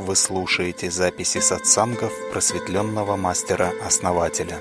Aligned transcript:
Вы 0.00 0.16
слушаете 0.16 0.90
записи 0.90 1.38
сатсангов 1.40 2.10
просветленного 2.32 3.16
мастера-основателя. 3.16 4.58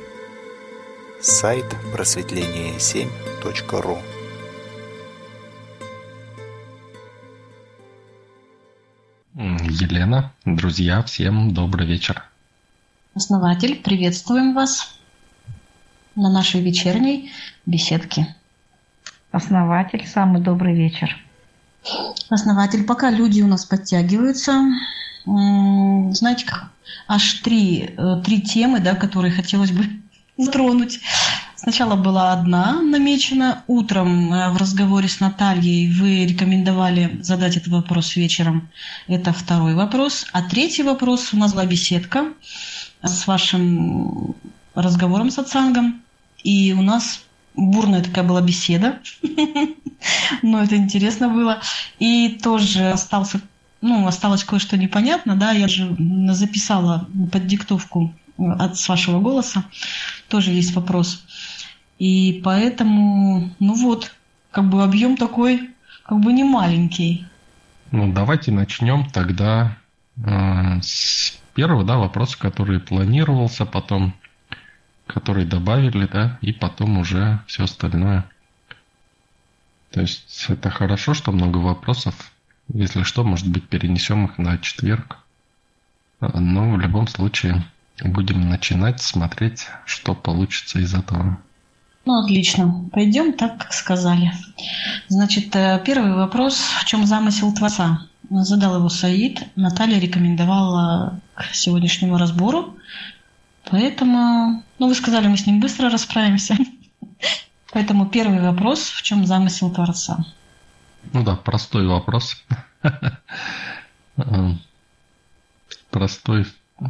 Сайт 1.22 1.64
просветление7.ру 1.94 4.00
Елена, 9.36 10.34
друзья, 10.44 11.02
всем 11.04 11.54
добрый 11.54 11.88
вечер. 11.88 12.22
Основатель, 13.16 13.82
приветствуем 13.82 14.54
вас 14.54 15.00
на 16.16 16.30
нашей 16.30 16.62
вечерней 16.62 17.32
беседке. 17.66 18.36
Основатель, 19.32 20.06
самый 20.06 20.42
добрый 20.42 20.76
вечер. 20.76 21.18
Основатель, 22.30 22.84
пока 22.84 23.10
люди 23.10 23.42
у 23.42 23.48
нас 23.48 23.64
подтягиваются, 23.64 24.66
знаете 25.26 26.46
как, 26.46 26.72
аж 27.08 27.34
три, 27.36 27.92
э, 27.98 28.22
три 28.24 28.42
темы, 28.42 28.80
да, 28.80 28.96
которые 28.96 29.32
хотелось 29.32 29.72
бы 29.72 29.86
затронуть. 30.38 31.00
Сначала 31.56 31.96
была 31.96 32.32
одна 32.32 32.82
намечена. 32.82 33.64
Утром 33.68 34.34
э, 34.34 34.50
в 34.52 34.58
разговоре 34.58 35.10
с 35.10 35.20
Натальей 35.20 35.92
вы 35.92 36.26
рекомендовали 36.26 37.20
задать 37.22 37.58
этот 37.58 37.70
вопрос 37.70 38.16
вечером. 38.16 38.70
Это 39.08 39.34
второй 39.34 39.76
вопрос. 39.76 40.26
А 40.32 40.42
третий 40.42 40.84
вопрос 40.84 41.34
у 41.34 41.38
нас 41.38 41.54
была 41.54 41.66
беседка 41.66 42.34
с 43.04 43.28
вашим 43.28 44.36
разговором 44.74 45.32
с 45.32 45.40
Ацангом. 45.40 46.02
И 46.44 46.74
у 46.74 46.82
нас 46.82 47.22
бурная 47.56 48.04
такая 48.04 48.24
была 48.24 48.42
беседа. 48.42 49.00
Но 50.42 50.64
это 50.64 50.78
интересно 50.78 51.30
было. 51.30 51.62
И 52.00 52.40
тоже 52.42 52.92
остался, 52.92 53.42
ну, 53.82 54.08
осталось 54.08 54.44
кое-что 54.44 54.78
непонятно, 54.78 55.36
да, 55.36 55.52
я 55.52 55.68
же 55.68 55.96
записала 56.32 57.08
под 57.32 57.48
диктовку 57.48 58.14
от 58.38 58.78
с 58.78 58.88
вашего 58.88 59.20
голоса. 59.20 59.64
Тоже 60.28 60.52
есть 60.52 60.74
вопрос. 60.74 61.26
И 61.98 62.42
поэтому, 62.44 63.54
ну 63.60 63.74
вот, 63.74 64.16
как 64.52 64.70
бы 64.70 64.84
объем 64.84 65.18
такой, 65.18 65.72
как 66.04 66.20
бы 66.20 66.34
не 66.34 66.44
маленький. 66.44 67.26
Ну, 67.92 68.12
давайте 68.14 68.52
начнем 68.52 69.10
тогда 69.10 69.78
э, 70.18 70.82
с 70.82 71.38
первого, 71.56 71.84
да, 71.84 71.98
вопроса, 71.98 72.38
который 72.38 72.80
планировался, 72.80 73.66
потом 73.66 74.14
который 75.10 75.44
добавили, 75.44 76.06
да, 76.06 76.38
и 76.42 76.54
потом 76.54 77.00
уже 77.00 77.40
все 77.48 77.64
остальное. 77.64 78.30
То 79.92 80.02
есть 80.02 80.46
это 80.48 80.70
хорошо, 80.70 81.16
что 81.16 81.32
много 81.32 81.58
вопросов. 81.58 82.32
Если 82.74 83.04
что, 83.04 83.24
может 83.24 83.48
быть, 83.48 83.68
перенесем 83.68 84.26
их 84.26 84.38
на 84.38 84.58
четверг. 84.60 85.18
Но 86.22 86.72
в 86.72 86.80
любом 86.80 87.08
случае 87.08 87.64
будем 88.04 88.50
начинать 88.50 89.02
смотреть, 89.02 89.68
что 89.86 90.14
получится 90.14 90.80
из 90.80 90.94
этого. 90.94 91.40
Ну, 92.06 92.24
отлично. 92.24 92.90
Пойдем 92.92 93.34
так, 93.34 93.58
как 93.58 93.74
сказали. 93.74 94.32
Значит, 95.08 95.56
э, 95.56 95.82
первый 95.86 96.16
вопрос. 96.16 96.58
В 96.58 96.86
чем 96.86 97.06
замысел 97.06 97.54
Творца? 97.54 98.02
Задал 98.30 98.78
его 98.78 98.90
Саид. 98.90 99.44
Наталья 99.56 100.00
рекомендовала 100.00 101.20
к 101.36 101.54
сегодняшнему 101.54 102.18
разбору. 102.18 102.76
Поэтому, 103.70 104.64
ну, 104.80 104.88
вы 104.88 104.96
сказали, 104.96 105.28
мы 105.28 105.38
с 105.38 105.46
ним 105.46 105.60
быстро 105.60 105.90
расправимся. 105.90 106.58
Поэтому 107.72 108.08
первый 108.08 108.42
вопрос, 108.42 108.80
в 108.90 109.02
чем 109.04 109.26
замысел 109.26 109.72
Творца? 109.72 110.26
Ну 111.14 111.24
да, 111.24 111.36
простой 111.36 111.88
вопрос. 111.88 112.44
Простой 115.90 116.46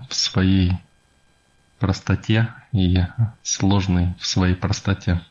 в 0.10 0.14
своей 0.14 0.74
простоте 1.80 2.54
и 2.72 3.00
сложный 3.44 4.14
в 4.20 4.26
своей 4.26 4.56
простоте. 4.56 5.22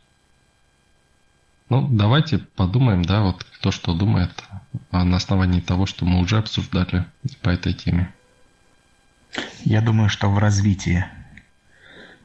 Ну, 1.69 1.87
давайте 1.87 2.39
подумаем, 2.39 3.05
да, 3.05 3.23
вот 3.23 3.45
кто 3.45 3.71
что 3.71 3.95
думает 3.95 4.43
на 4.91 5.17
основании 5.17 5.61
того, 5.61 5.85
что 5.85 6.07
мы 6.07 6.21
уже 6.21 6.39
обсуждали 6.39 7.05
по 7.43 7.51
этой 7.51 7.75
теме. 7.75 8.13
Я 9.65 9.83
думаю, 9.83 10.09
что 10.09 10.31
в 10.31 10.39
развитии 10.39 11.05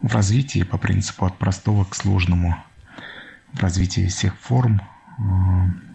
в 0.03 0.13
развитии 0.13 0.63
по 0.63 0.77
принципу 0.77 1.25
от 1.25 1.37
простого 1.37 1.85
к 1.85 1.95
сложному, 1.95 2.61
в 3.53 3.59
развитии 3.61 4.07
всех 4.07 4.37
форм, 4.37 4.81
э, 4.81 5.92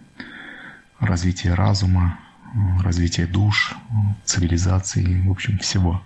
развитие 0.99 1.53
разума, 1.53 2.19
э, 2.53 2.81
развитие 2.81 3.27
душ, 3.27 3.75
цивилизации, 4.25 5.21
в 5.27 5.31
общем, 5.31 5.57
всего. 5.59 6.01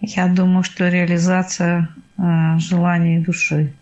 Я 0.00 0.28
думаю, 0.28 0.62
что 0.62 0.88
реализация 0.88 1.88
э, 2.16 2.58
желаний 2.58 3.18
души. 3.18 3.72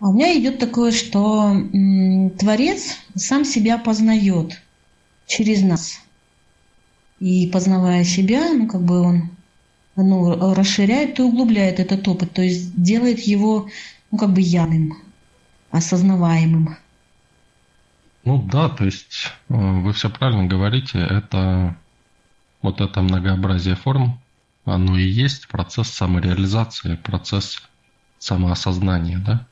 А 0.00 0.08
у 0.08 0.12
меня 0.12 0.36
идет 0.38 0.58
такое, 0.58 0.92
что 0.92 1.50
м, 1.50 2.30
Творец 2.30 2.96
сам 3.14 3.44
себя 3.44 3.78
познает 3.78 4.60
через 5.26 5.62
нас. 5.62 6.00
И 7.20 7.48
познавая 7.48 8.04
себя, 8.04 8.52
ну 8.52 8.66
как 8.66 8.82
бы 8.82 9.00
он 9.00 9.30
ну, 9.96 10.54
расширяет 10.54 11.18
и 11.18 11.22
углубляет 11.22 11.78
этот 11.78 12.06
опыт, 12.08 12.32
то 12.32 12.42
есть 12.42 12.74
делает 12.80 13.20
его 13.20 13.68
ну, 14.10 14.18
как 14.18 14.32
бы 14.32 14.40
явным, 14.40 14.98
осознаваемым. 15.70 16.76
Ну 18.24 18.42
да, 18.42 18.68
то 18.70 18.84
есть 18.84 19.32
э, 19.48 19.54
вы 19.54 19.92
все 19.92 20.08
правильно 20.08 20.46
говорите, 20.46 20.98
это 20.98 21.76
вот 22.62 22.80
это 22.80 23.02
многообразие 23.02 23.76
форм, 23.76 24.18
оно 24.64 24.96
и 24.96 25.04
есть 25.04 25.48
процесс 25.48 25.88
самореализации, 25.90 26.96
процесс 26.96 27.62
самоосознания, 28.18 29.18
да? 29.18 29.46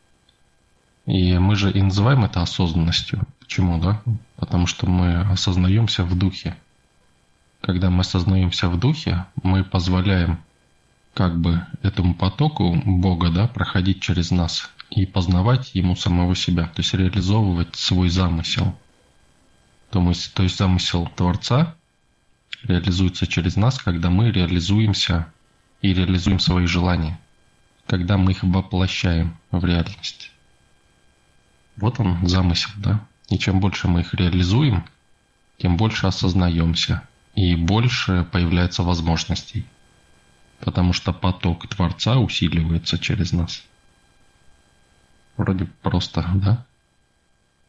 И 1.04 1.36
мы 1.36 1.56
же 1.56 1.70
и 1.70 1.82
называем 1.82 2.24
это 2.24 2.40
осознанностью. 2.40 3.22
Почему, 3.40 3.78
да? 3.78 4.00
Потому 4.36 4.66
что 4.66 4.88
мы 4.88 5.20
осознаемся 5.20 6.04
в 6.04 6.16
духе. 6.16 6.56
Когда 7.60 7.90
мы 7.90 8.00
осознаемся 8.00 8.68
в 8.68 8.78
духе, 8.78 9.26
мы 9.42 9.64
позволяем 9.64 10.38
как 11.12 11.38
бы 11.38 11.66
этому 11.82 12.14
потоку 12.14 12.80
Бога 12.86 13.30
да, 13.30 13.46
проходить 13.46 14.00
через 14.00 14.30
нас 14.30 14.70
и 14.94 15.06
познавать 15.06 15.74
Ему 15.74 15.96
самого 15.96 16.36
себя, 16.36 16.64
то 16.64 16.82
есть 16.82 16.92
реализовывать 16.94 17.74
свой 17.76 18.10
замысел. 18.10 18.76
То 19.90 20.06
есть, 20.08 20.34
то 20.34 20.42
есть 20.42 20.58
замысел 20.58 21.10
Творца 21.16 21.74
реализуется 22.62 23.26
через 23.26 23.56
нас, 23.56 23.78
когда 23.78 24.10
мы 24.10 24.30
реализуемся 24.30 25.32
и 25.80 25.92
реализуем 25.94 26.38
свои 26.38 26.66
желания, 26.66 27.18
когда 27.86 28.16
мы 28.18 28.32
их 28.32 28.42
воплощаем 28.42 29.38
в 29.50 29.64
реальность. 29.64 30.30
Вот 31.76 31.98
он 31.98 32.26
замысел, 32.28 32.70
да? 32.76 33.06
И 33.28 33.38
чем 33.38 33.60
больше 33.60 33.88
мы 33.88 34.00
их 34.00 34.12
реализуем, 34.14 34.84
тем 35.58 35.76
больше 35.76 36.06
осознаемся, 36.06 37.02
и 37.34 37.54
больше 37.56 38.26
появляется 38.30 38.82
возможностей. 38.82 39.64
Потому 40.60 40.92
что 40.92 41.12
поток 41.12 41.66
Творца 41.66 42.18
усиливается 42.18 42.98
через 42.98 43.32
нас. 43.32 43.64
Вроде 45.36 45.66
просто, 45.82 46.24
да? 46.34 46.64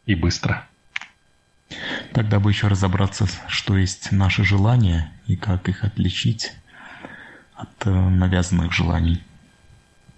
И 0.05 0.15
быстро. 0.15 0.67
Тогда 2.13 2.39
бы 2.39 2.51
еще 2.51 2.67
разобраться, 2.67 3.27
что 3.47 3.77
есть 3.77 4.11
наши 4.11 4.43
желания 4.43 5.11
и 5.25 5.35
как 5.35 5.69
их 5.69 5.83
отличить 5.83 6.53
от 7.55 7.87
э, 7.87 7.89
навязанных 7.89 8.71
желаний. 8.71 9.23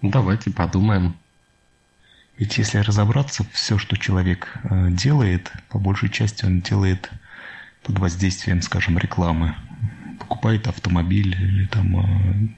Давайте 0.02 0.50
подумаем. 0.50 1.16
Ведь 2.36 2.58
если 2.58 2.78
разобраться, 2.78 3.46
все, 3.52 3.78
что 3.78 3.96
человек 3.96 4.58
э, 4.64 4.90
делает, 4.90 5.50
по 5.68 5.78
большей 5.78 6.10
части 6.10 6.44
он 6.44 6.60
делает 6.60 7.10
под 7.82 7.98
воздействием, 7.98 8.60
скажем, 8.60 8.98
рекламы. 8.98 9.54
Покупает 10.18 10.66
автомобиль 10.66 11.34
или 11.34 11.66
там 11.66 11.96
э, 11.96 12.48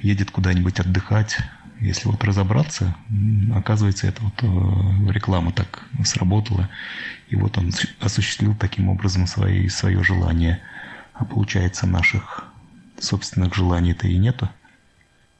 едет 0.00 0.30
куда-нибудь 0.30 0.80
отдыхать. 0.80 1.38
Если 1.80 2.08
вот 2.08 2.24
разобраться, 2.24 2.96
оказывается, 3.54 4.08
это 4.08 4.22
вот 4.22 4.42
э, 4.42 5.12
реклама 5.12 5.52
так 5.52 5.84
сработала, 6.04 6.68
и 7.28 7.36
вот 7.36 7.56
он 7.56 7.72
осуществил 8.00 8.54
таким 8.56 8.88
образом 8.88 9.26
свои, 9.26 9.68
свое 9.68 10.02
желание. 10.02 10.60
А 11.14 11.24
получается, 11.24 11.86
наших 11.86 12.44
собственных 12.98 13.54
желаний-то 13.54 14.08
и 14.08 14.18
нету. 14.18 14.48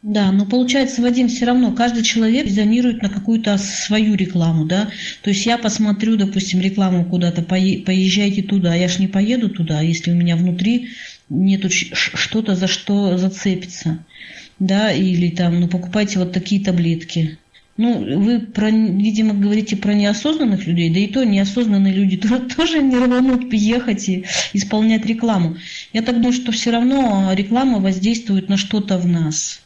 Да, 0.03 0.31
но 0.31 0.47
получается, 0.47 1.03
Вадим, 1.03 1.27
все 1.27 1.45
равно 1.45 1.73
каждый 1.73 2.05
человек 2.05 2.45
позиционирует 2.45 3.03
на 3.03 3.09
какую-то 3.09 3.59
свою 3.59 4.15
рекламу, 4.15 4.65
да. 4.65 4.91
То 5.23 5.31
есть 5.31 5.45
я 5.45 5.59
посмотрю, 5.59 6.17
допустим, 6.17 6.61
рекламу 6.61 7.05
куда-то, 7.05 7.43
поезжайте 7.43 8.43
туда, 8.43 8.77
я 8.77 8.87
ж 8.87 9.01
не 9.01 9.09
поеду 9.09 9.51
туда, 9.51 9.81
если 9.81 10.13
у 10.13 10.15
меня 10.15 10.37
внутри 10.37 10.91
нету 11.29 11.69
что-то, 11.69 12.55
за 12.55 12.69
что 12.69 13.19
зацепиться, 13.19 14.05
да, 14.61 14.93
или 14.93 15.31
там, 15.31 15.59
ну, 15.59 15.67
покупайте 15.67 16.21
вот 16.21 16.33
такие 16.33 16.63
таблетки. 16.63 17.39
Ну, 17.77 18.21
вы, 18.21 18.41
про, 18.41 18.71
видимо, 18.71 19.35
говорите 19.35 19.77
про 19.77 19.95
неосознанных 19.95 20.65
людей, 20.67 20.91
да 20.91 21.01
и 21.01 21.07
то 21.09 21.25
неосознанные 21.25 21.95
люди 21.95 22.17
тоже 22.57 22.83
не 22.83 22.97
рванут 22.97 23.53
ехать 23.53 24.09
и 24.09 24.25
исполнять 24.53 25.07
рекламу. 25.07 25.57
Я 25.93 26.03
так 26.03 26.17
думаю, 26.17 26.33
что 26.33 26.53
все 26.53 26.71
равно 26.71 27.33
реклама 27.35 27.81
воздействует 27.81 28.49
на 28.49 28.57
что-то 28.57 28.97
в 28.97 29.07
нас. 29.07 29.61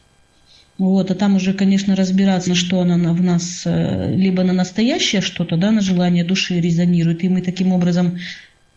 Вот, 0.77 1.11
а 1.11 1.15
там 1.15 1.35
уже, 1.35 1.53
конечно, 1.53 1.95
разбираться, 1.95 2.49
на 2.49 2.55
что 2.55 2.81
она 2.81 3.13
в 3.13 3.21
нас, 3.21 3.61
э, 3.65 4.15
либо 4.15 4.43
на 4.43 4.53
настоящее 4.53 5.21
что-то, 5.21 5.55
да, 5.55 5.69
на 5.71 5.81
желание 5.81 6.23
души 6.23 6.59
резонирует, 6.59 7.23
и 7.23 7.29
мы 7.29 7.41
таким 7.41 7.71
образом 7.71 8.17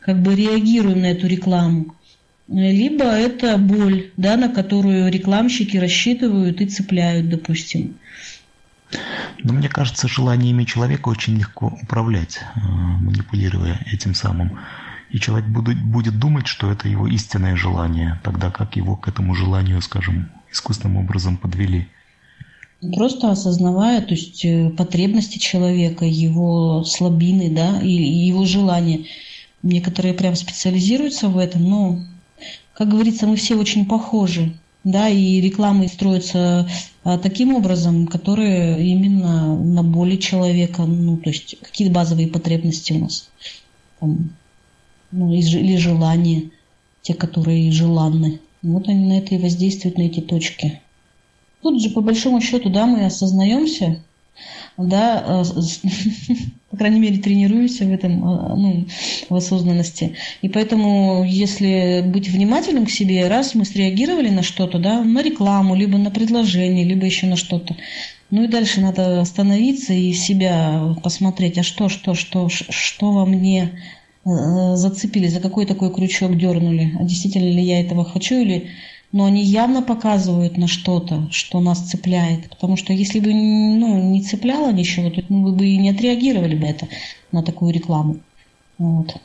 как 0.01 0.21
бы 0.21 0.35
реагируем 0.35 1.01
на 1.01 1.07
эту 1.07 1.27
рекламу. 1.27 1.95
Либо 2.49 3.05
это 3.05 3.57
боль, 3.57 4.11
да, 4.17 4.37
на 4.37 4.49
которую 4.49 5.11
рекламщики 5.11 5.79
рассчитывают 5.79 6.61
и 6.61 6.67
цепляют, 6.67 7.29
допустим. 7.29 7.97
Но 9.43 9.53
мне 9.53 9.69
кажется, 9.69 10.07
желаниями 10.07 10.65
человека 10.65 11.09
очень 11.09 11.37
легко 11.39 11.77
управлять, 11.83 12.39
э, 12.39 12.61
манипулируя 12.61 13.81
этим 13.91 14.15
самым. 14.15 14.59
И 15.11 15.19
человек 15.19 15.49
будет 15.49 16.19
думать, 16.19 16.47
что 16.47 16.71
это 16.71 16.89
его 16.89 17.09
истинное 17.09 17.57
желание, 17.57 18.21
тогда 18.23 18.51
как 18.51 18.77
его 18.77 18.97
к 18.97 19.09
этому 19.09 19.35
желанию, 19.35 19.81
скажем, 19.81 20.29
искусственным 20.57 20.97
образом 20.97 21.37
подвели. 21.37 21.87
Просто 22.95 23.31
осознавая, 23.31 24.03
то 24.03 24.15
есть 24.15 24.45
э, 24.45 24.71
потребности 24.71 25.39
человека, 25.39 26.05
его 26.05 26.85
слабины, 26.85 27.51
да, 27.51 27.81
и 27.81 27.91
его 27.91 28.45
желания. 28.45 29.07
Некоторые 29.63 30.15
прям 30.15 30.37
специализируются 30.37 31.29
в 31.29 31.39
этом, 31.39 31.65
но, 31.65 32.01
как 32.75 32.89
говорится, 32.89 33.27
мы 33.27 33.37
все 33.37 33.57
очень 33.57 33.87
похожи, 33.87 34.53
да, 34.85 35.09
и 35.09 35.41
рекламы 35.41 35.89
строятся 35.89 36.69
а, 37.03 37.19
таким 37.19 37.55
образом, 37.55 38.07
которые 38.07 38.87
именно 38.87 39.57
на 39.57 39.83
боли 39.83 40.17
человека, 40.17 40.85
ну, 40.85 41.17
то 41.17 41.31
есть 41.31 41.57
какие 41.63 41.89
базовые 41.89 42.29
потребности 42.29 42.93
у 42.93 42.99
нас, 43.01 43.29
там, 43.99 44.31
ну, 45.11 45.33
или 45.33 45.77
желания, 45.77 46.51
те, 47.01 47.15
которые 47.15 47.73
желанны. 47.73 48.41
Вот 48.67 48.89
они 48.89 49.07
на 49.07 49.19
это 49.19 49.35
и 49.35 49.39
воздействуют, 49.39 49.99
на 49.99 50.03
эти 50.03 50.21
точки. 50.21 50.81
Тут 51.63 51.81
же, 51.81 51.91
по 51.91 52.01
большому 52.01 52.41
счету, 52.41 52.69
да, 52.69 52.87
мы 52.87 53.07
осознаемся, 53.07 54.03
да, 54.77 55.25
э, 55.27 55.45
по 56.71 56.77
крайней 56.77 57.01
мере, 57.01 57.19
тренируемся 57.19 57.85
в 57.85 57.93
этом, 57.93 58.13
э, 58.13 58.57
ну, 58.57 58.87
в 59.29 59.35
осознанности. 59.35 60.17
И 60.43 60.49
поэтому, 60.49 61.25
если 61.25 62.03
быть 62.07 62.29
внимательным 62.29 62.87
к 62.87 62.91
себе, 62.91 63.29
раз 63.29 63.55
мы 63.55 63.65
среагировали 63.65 64.31
на 64.31 64.43
что-то, 64.43 64.79
да, 64.79 65.03
на 65.03 65.23
рекламу, 65.23 65.75
либо 65.75 65.97
на 65.97 66.11
предложение, 66.11 66.85
либо 66.85 67.07
еще 67.07 67.27
на 67.27 67.37
что-то, 67.37 67.77
ну 68.31 68.43
и 68.43 68.49
дальше 68.49 68.81
надо 68.81 69.21
остановиться 69.21 69.93
и 69.93 70.13
себя 70.13 70.97
посмотреть, 71.03 71.59
а 71.59 71.63
что, 71.63 71.89
что, 71.89 72.15
что, 72.15 72.49
что 72.49 73.13
во 73.13 73.25
мне 73.25 73.81
зацепили, 74.27 75.29
за 75.29 75.41
какой 75.41 75.67
такой 75.67 75.93
крючок 75.93 76.37
дернули, 76.37 76.93
а 76.99 77.05
действительно 77.05 77.49
ли 77.49 77.63
я 77.63 77.81
этого 77.81 78.05
хочу 78.05 78.35
или... 78.35 78.71
Но 79.13 79.25
они 79.25 79.43
явно 79.45 79.83
показывают 79.83 80.59
на 80.59 80.67
что-то, 80.67 81.29
что 81.31 81.61
нас 81.61 81.89
цепляет. 81.89 82.51
Потому 82.51 82.77
что 82.77 82.93
если 82.93 83.21
бы 83.21 83.33
ну, 83.33 84.11
не 84.11 84.21
цепляло 84.21 84.73
ничего, 84.73 85.11
то 85.11 85.23
вы 85.29 85.53
бы 85.53 85.65
и 85.65 85.79
не 85.79 85.91
отреагировали 85.91 86.57
бы 86.57 86.67
это 86.67 86.89
на 87.31 87.45
такую 87.45 87.73
рекламу. 87.73 88.19
Вот. 88.79 89.17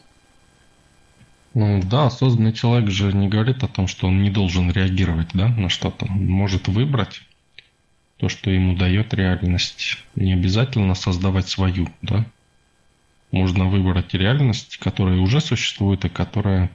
Ну 1.56 1.82
да, 1.84 2.06
осознанный 2.06 2.54
человек 2.54 2.92
же 2.92 3.12
не 3.12 3.28
говорит 3.28 3.64
о 3.64 3.68
том, 3.68 3.88
что 3.88 4.08
он 4.08 4.22
не 4.22 4.30
должен 4.30 4.72
реагировать 4.72 5.30
да, 5.34 5.48
на 5.50 5.68
что-то. 5.68 6.06
Он 6.06 6.28
может 6.28 6.68
выбрать 6.68 7.22
то, 8.18 8.30
что 8.30 8.52
ему 8.52 8.78
дает 8.78 9.16
реальность. 9.16 9.98
Не 10.16 10.34
обязательно 10.34 10.94
создавать 10.94 11.50
свою, 11.50 11.90
да. 12.04 12.26
Можно 13.32 13.70
выбрать 13.70 14.14
реальность, 14.14 14.78
которая 14.78 15.18
уже 15.18 15.40
существует 15.40 16.04
и 16.06 16.10
которая 16.10 16.70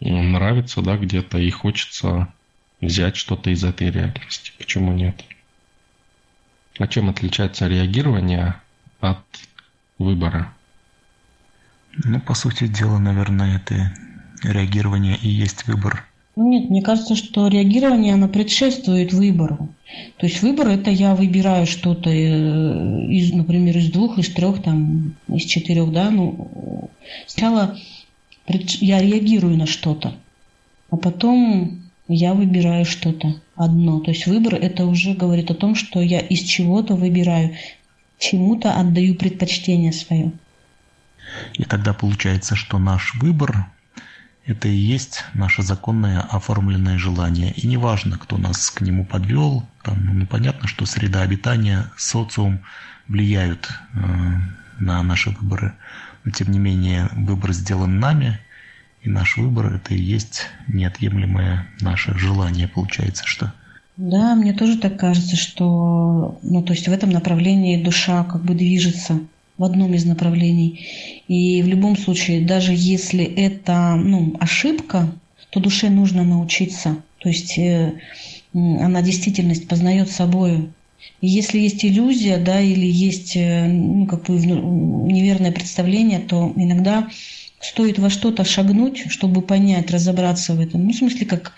нравится, 0.00 0.80
да, 0.80 0.96
где-то, 0.96 1.38
и 1.38 1.50
хочется 1.50 2.32
взять 2.80 3.16
что-то 3.16 3.50
из 3.50 3.64
этой 3.64 3.90
реальности. 3.90 4.52
Почему 4.58 4.92
нет? 4.92 5.24
А 6.78 6.86
чем 6.86 7.08
отличается 7.10 7.68
реагирование 7.68 8.60
от 9.00 9.24
выбора? 9.98 10.52
Ну, 12.04 12.20
по 12.20 12.34
сути 12.34 12.66
дела, 12.66 12.98
наверное, 12.98 13.56
это 13.56 13.92
реагирование 14.42 15.16
и 15.16 15.28
есть 15.28 15.66
выбор. 15.66 16.06
Нет, 16.34 16.70
мне 16.70 16.80
кажется, 16.80 17.14
что 17.14 17.48
реагирование, 17.48 18.14
оно 18.14 18.26
предшествует 18.26 19.12
выбору. 19.12 19.68
То 20.16 20.26
есть 20.26 20.40
выбор– 20.40 20.68
это 20.68 20.90
я 20.90 21.14
выбираю 21.14 21.66
что-то, 21.66 22.08
э, 22.08 23.06
из, 23.06 23.32
например, 23.34 23.76
из 23.76 23.90
двух, 23.90 24.18
из 24.18 24.30
трех, 24.30 24.62
там, 24.62 25.14
из 25.28 25.44
четырех, 25.44 25.92
да, 25.92 26.10
ну, 26.10 26.88
сначала 27.26 27.76
я 28.46 29.02
реагирую 29.02 29.58
на 29.58 29.66
что-то, 29.66 30.14
а 30.90 30.96
потом 30.96 31.82
я 32.08 32.32
выбираю 32.32 32.86
что-то 32.86 33.34
одно. 33.54 34.00
То 34.00 34.10
есть 34.10 34.26
выбор– 34.26 34.54
это 34.60 34.86
уже 34.86 35.12
говорит 35.12 35.50
о 35.50 35.54
том, 35.54 35.74
что 35.74 36.00
я 36.00 36.18
из 36.18 36.40
чего-то 36.40 36.94
выбираю, 36.94 37.56
чему-то 38.18 38.72
отдаю 38.72 39.16
предпочтение 39.16 39.92
свое. 39.92 40.32
И 41.54 41.64
тогда 41.64 41.92
получается, 41.92 42.56
что 42.56 42.78
наш 42.78 43.14
выбор 43.16 43.66
это 44.44 44.68
и 44.68 44.74
есть 44.74 45.24
наше 45.34 45.62
законное 45.62 46.20
оформленное 46.20 46.98
желание. 46.98 47.52
И 47.52 47.66
неважно, 47.66 48.18
кто 48.18 48.38
нас 48.38 48.70
к 48.70 48.80
нему 48.80 49.04
подвел, 49.04 49.64
там, 49.82 50.18
ну, 50.18 50.26
понятно, 50.26 50.66
что 50.66 50.86
среда 50.86 51.22
обитания, 51.22 51.90
социум 51.96 52.60
влияют 53.08 53.70
э, 53.94 53.98
на 54.78 55.02
наши 55.02 55.30
выборы. 55.30 55.74
Но 56.24 56.32
тем 56.32 56.50
не 56.50 56.58
менее, 56.58 57.08
выбор 57.12 57.52
сделан 57.52 58.00
нами, 58.00 58.38
и 59.02 59.08
наш 59.08 59.36
выбор 59.36 59.74
это 59.74 59.94
и 59.94 60.00
есть 60.00 60.46
неотъемлемое 60.68 61.66
наше 61.80 62.16
желание, 62.16 62.68
получается, 62.68 63.26
что. 63.26 63.52
Да, 63.96 64.34
мне 64.34 64.52
тоже 64.54 64.78
так 64.78 64.98
кажется, 64.98 65.36
что 65.36 66.38
ну, 66.42 66.62
то 66.62 66.72
есть 66.72 66.88
в 66.88 66.92
этом 66.92 67.10
направлении 67.10 67.82
душа 67.82 68.24
как 68.24 68.42
бы 68.42 68.54
движется 68.54 69.20
в 69.58 69.64
одном 69.64 69.94
из 69.94 70.04
направлений. 70.04 70.86
И 71.28 71.62
в 71.62 71.68
любом 71.68 71.96
случае, 71.96 72.44
даже 72.44 72.72
если 72.74 73.24
это 73.24 73.94
ну, 73.96 74.34
ошибка, 74.40 75.12
то 75.50 75.60
душе 75.60 75.90
нужно 75.90 76.24
научиться. 76.24 76.96
То 77.18 77.28
есть 77.28 77.58
э, 77.58 77.92
она 78.52 79.02
действительность 79.02 79.68
познает 79.68 80.10
собою. 80.10 80.72
И 81.20 81.28
если 81.28 81.58
есть 81.58 81.84
иллюзия, 81.84 82.38
да, 82.38 82.60
или 82.60 82.86
есть 82.86 83.36
э, 83.36 83.66
ну, 83.66 84.06
как 84.06 84.24
бы 84.24 84.34
неверное 84.34 85.52
представление, 85.52 86.20
то 86.20 86.52
иногда 86.56 87.08
стоит 87.60 87.98
во 87.98 88.10
что-то 88.10 88.44
шагнуть, 88.44 89.10
чтобы 89.10 89.42
понять, 89.42 89.90
разобраться 89.90 90.54
в 90.54 90.60
этом. 90.60 90.84
Ну, 90.84 90.92
в 90.92 90.96
смысле, 90.96 91.26
как 91.26 91.52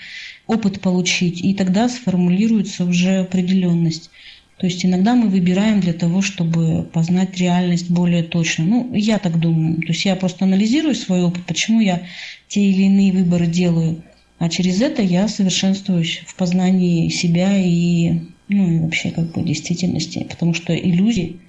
опыт 0.47 0.81
получить, 0.81 1.41
и 1.43 1.55
тогда 1.55 1.89
сформулируется 1.89 2.85
уже 2.85 3.21
определенность. 3.21 4.11
То 4.59 4.67
есть 4.67 4.85
иногда 4.85 5.15
мы 5.15 5.29
выбираем 5.29 5.81
для 5.81 5.93
того, 5.93 6.23
чтобы 6.23 6.85
познать 6.85 7.37
реальность 7.39 7.91
более 7.91 8.23
точно. 8.23 8.65
Ну, 8.65 8.95
я 8.95 9.19
так 9.19 9.41
думаю. 9.41 9.77
То 9.81 9.89
есть 9.89 10.05
я 10.05 10.15
просто 10.15 10.45
анализирую 10.45 10.95
свой 10.95 11.23
опыт, 11.23 11.45
почему 11.45 11.81
я 11.81 12.03
те 12.49 12.61
или 12.61 12.83
иные 12.83 13.13
выборы 13.13 13.47
делаю. 13.47 14.03
А 14.39 14.49
через 14.49 14.81
это 14.81 15.03
я 15.03 15.27
совершенствуюсь 15.29 16.23
в 16.27 16.37
познании 16.37 17.09
себя 17.09 17.57
и, 17.59 18.21
ну, 18.49 18.71
и 18.71 18.79
вообще 18.79 19.11
как 19.11 19.33
бы 19.33 19.43
действительности. 19.43 20.27
Потому 20.31 20.55
что 20.55 20.75
иллюзии 20.75 21.41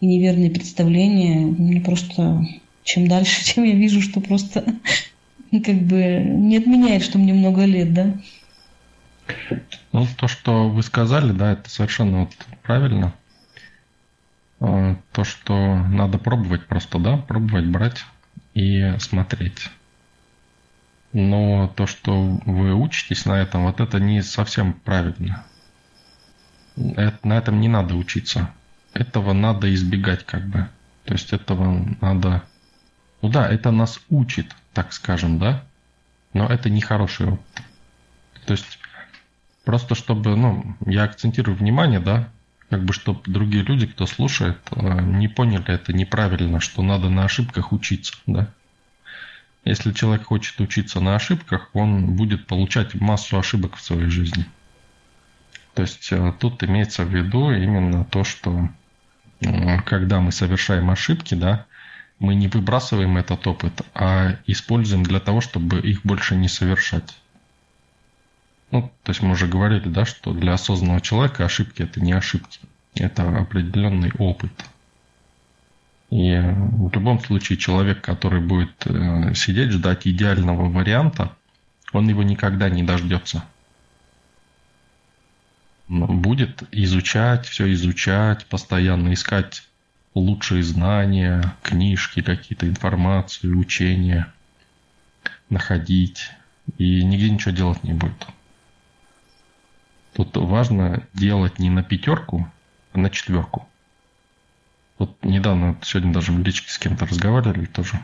и 0.00 0.06
неверные 0.06 0.50
представления 0.50 1.38
мне 1.38 1.80
просто 1.80 2.46
чем 2.84 3.06
дальше, 3.08 3.44
тем 3.54 3.64
я 3.64 3.74
вижу, 3.74 4.00
что 4.00 4.20
просто 4.20 4.64
как 5.50 5.82
бы 5.82 6.22
не 6.24 6.58
отменяет, 6.58 7.02
что 7.02 7.18
мне 7.18 7.32
много 7.32 7.64
лет, 7.64 7.94
да. 7.94 8.14
Ну, 9.92 10.06
то, 10.16 10.28
что 10.28 10.68
вы 10.68 10.82
сказали, 10.82 11.32
да, 11.32 11.52
это 11.52 11.68
совершенно 11.68 12.20
вот 12.20 12.32
правильно. 12.62 13.14
А, 14.60 14.96
то, 15.12 15.24
что 15.24 15.76
надо 15.76 16.18
пробовать 16.18 16.66
просто, 16.66 16.98
да, 16.98 17.16
пробовать, 17.16 17.66
брать 17.66 18.04
и 18.54 18.94
смотреть. 18.98 19.70
Но 21.12 21.68
то, 21.76 21.86
что 21.86 22.40
вы 22.46 22.74
учитесь 22.74 23.26
на 23.26 23.40
этом, 23.40 23.64
вот 23.64 23.80
это 23.80 24.00
не 24.00 24.22
совсем 24.22 24.72
правильно. 24.72 25.44
Это, 26.76 27.18
на 27.22 27.36
этом 27.36 27.60
не 27.60 27.68
надо 27.68 27.96
учиться. 27.96 28.50
Этого 28.94 29.32
надо 29.32 29.72
избегать 29.74 30.24
как 30.24 30.46
бы. 30.48 30.68
То 31.04 31.14
есть 31.14 31.32
этого 31.32 31.96
надо... 32.00 32.42
Ну 33.20 33.28
да, 33.28 33.48
это 33.48 33.70
нас 33.70 34.00
учит, 34.08 34.54
так 34.72 34.92
скажем, 34.92 35.38
да? 35.38 35.64
Но 36.32 36.46
это 36.46 36.70
не 36.70 36.82
опыт. 36.82 37.40
То 38.46 38.52
есть 38.52 38.78
Просто 39.64 39.94
чтобы, 39.94 40.36
ну, 40.36 40.76
я 40.86 41.04
акцентирую 41.04 41.56
внимание, 41.56 42.00
да, 42.00 42.28
как 42.68 42.84
бы 42.84 42.92
чтобы 42.92 43.20
другие 43.26 43.62
люди, 43.62 43.86
кто 43.86 44.06
слушает, 44.06 44.58
э, 44.70 45.00
не 45.02 45.28
поняли 45.28 45.68
это 45.68 45.92
неправильно, 45.92 46.58
что 46.58 46.82
надо 46.82 47.10
на 47.10 47.24
ошибках 47.24 47.72
учиться, 47.72 48.14
да. 48.26 48.48
Если 49.64 49.92
человек 49.92 50.24
хочет 50.24 50.60
учиться 50.60 50.98
на 50.98 51.14
ошибках, 51.14 51.70
он 51.74 52.16
будет 52.16 52.46
получать 52.46 52.94
массу 52.94 53.38
ошибок 53.38 53.76
в 53.76 53.82
своей 53.82 54.08
жизни. 54.08 54.46
То 55.74 55.82
есть 55.82 56.10
э, 56.10 56.32
тут 56.40 56.64
имеется 56.64 57.04
в 57.04 57.14
виду 57.14 57.52
именно 57.52 58.04
то, 58.04 58.24
что 58.24 58.68
когда 59.86 60.20
мы 60.20 60.30
совершаем 60.30 60.90
ошибки, 60.90 61.34
да, 61.34 61.66
мы 62.18 62.34
не 62.34 62.48
выбрасываем 62.48 63.16
этот 63.16 63.46
опыт, 63.46 63.82
а 63.94 64.36
используем 64.46 65.02
для 65.02 65.20
того, 65.20 65.40
чтобы 65.40 65.80
их 65.80 66.02
больше 66.04 66.36
не 66.36 66.48
совершать. 66.48 67.16
Ну, 68.72 68.90
то 69.02 69.10
есть 69.10 69.20
мы 69.20 69.32
уже 69.32 69.46
говорили, 69.46 69.86
да, 69.88 70.06
что 70.06 70.32
для 70.32 70.54
осознанного 70.54 71.02
человека 71.02 71.44
ошибки 71.44 71.82
это 71.82 72.00
не 72.00 72.12
ошибки, 72.14 72.58
это 72.94 73.28
определенный 73.28 74.12
опыт. 74.18 74.50
И 76.10 76.34
в 76.38 76.90
любом 76.94 77.20
случае 77.20 77.58
человек, 77.58 78.00
который 78.00 78.40
будет 78.40 78.86
э, 78.86 79.34
сидеть, 79.34 79.72
ждать 79.72 80.06
идеального 80.06 80.70
варианта, 80.70 81.36
он 81.92 82.08
его 82.08 82.22
никогда 82.22 82.70
не 82.70 82.82
дождется. 82.82 83.44
Будет 85.88 86.62
изучать, 86.72 87.46
все 87.46 87.70
изучать, 87.74 88.46
постоянно 88.46 89.12
искать 89.12 89.64
лучшие 90.14 90.62
знания, 90.62 91.54
книжки, 91.62 92.22
какие-то 92.22 92.66
информации, 92.66 93.48
учения, 93.48 94.32
находить. 95.50 96.30
И 96.78 97.04
нигде 97.04 97.28
ничего 97.28 97.50
делать 97.50 97.84
не 97.84 97.92
будет. 97.92 98.26
Тут 100.14 100.36
важно 100.36 101.06
делать 101.14 101.58
не 101.58 101.70
на 101.70 101.82
пятерку, 101.82 102.48
а 102.92 102.98
на 102.98 103.10
четверку. 103.10 103.68
Вот 104.98 105.16
недавно, 105.22 105.76
сегодня 105.82 106.12
даже 106.12 106.32
в 106.32 106.38
личке 106.38 106.70
с 106.70 106.78
кем-то 106.78 107.06
разговаривали 107.06 107.66
тоже. 107.66 108.00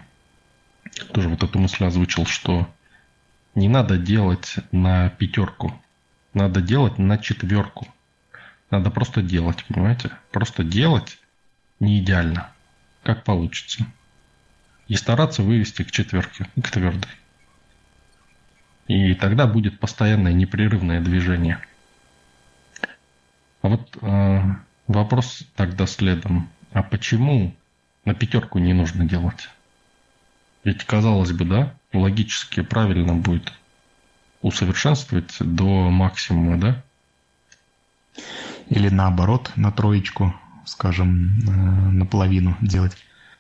Тоже 1.12 1.29
вот 1.29 1.43
эту 1.43 1.59
мысль 1.59 1.85
озвучил, 1.85 2.27
что 2.27 2.69
не 3.55 3.69
надо 3.69 3.99
делать 3.99 4.57
на 4.73 5.11
пятерку, 5.11 5.75
надо 6.33 6.61
делать 6.61 6.99
на 6.99 7.19
четверку. 7.19 7.87
Надо 8.71 8.91
просто 8.91 9.23
делать, 9.23 9.65
понимаете? 9.65 10.11
Просто 10.31 10.62
делать 10.62 11.19
не 11.81 12.00
идеально, 12.00 12.50
как 13.03 13.25
получится. 13.25 13.87
И 14.88 14.95
стараться 14.95 15.43
вывести 15.43 15.85
к 15.85 15.91
четверке, 15.91 16.47
к 16.62 16.71
твердой. 16.71 17.11
И 18.87 19.15
тогда 19.15 19.47
будет 19.47 19.79
постоянное 19.81 20.33
непрерывное 20.33 21.00
движение. 21.00 21.61
А 23.62 23.69
вот 23.69 23.97
э, 24.00 24.41
вопрос 24.87 25.43
тогда 25.57 25.87
следом. 25.87 26.49
А 26.73 26.83
почему 26.83 27.55
на 28.05 28.15
пятерку 28.15 28.59
не 28.59 28.73
нужно 28.73 29.05
делать? 29.05 29.49
Ведь 30.65 30.85
казалось 30.85 31.33
бы, 31.33 31.45
да, 31.45 31.75
логически 31.93 32.62
правильно 32.62 33.15
будет 33.15 33.53
усовершенствовать 34.43 35.37
до 35.41 35.91
максимума, 35.91 36.59
да? 36.59 36.83
Или 38.69 38.88
наоборот, 38.88 39.53
на 39.57 39.73
троечку, 39.73 40.35
скажем, 40.65 41.31
э, 41.41 41.50
наполовину 41.91 42.57
делать. 42.61 42.97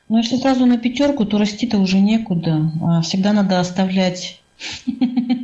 Ну, 0.08 0.16
если 0.18 0.36
сразу 0.36 0.64
на 0.64 0.78
пятерку, 0.78 1.26
то 1.26 1.38
расти-то 1.38 1.78
уже 1.78 2.00
некуда. 2.00 2.70
А 2.82 3.02
всегда 3.02 3.32
надо 3.32 3.60
оставлять 3.60 4.40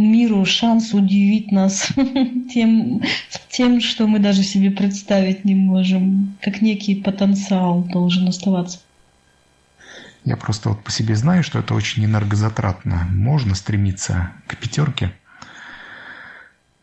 миру 0.00 0.44
шанс 0.44 0.94
удивить 0.94 1.52
нас 1.52 1.88
тем, 2.52 3.02
тем, 3.48 3.80
что 3.80 4.06
мы 4.06 4.18
даже 4.18 4.42
себе 4.42 4.70
представить 4.70 5.44
не 5.44 5.54
можем. 5.54 6.36
Как 6.40 6.62
некий 6.62 6.94
потенциал 6.94 7.82
должен 7.82 8.28
оставаться. 8.28 8.80
Я 10.24 10.36
просто 10.36 10.70
вот 10.70 10.84
по 10.84 10.90
себе 10.90 11.16
знаю, 11.16 11.42
что 11.42 11.58
это 11.58 11.74
очень 11.74 12.04
энергозатратно. 12.04 13.06
Можно 13.10 13.54
стремиться 13.54 14.32
к 14.46 14.56
пятерке, 14.56 15.12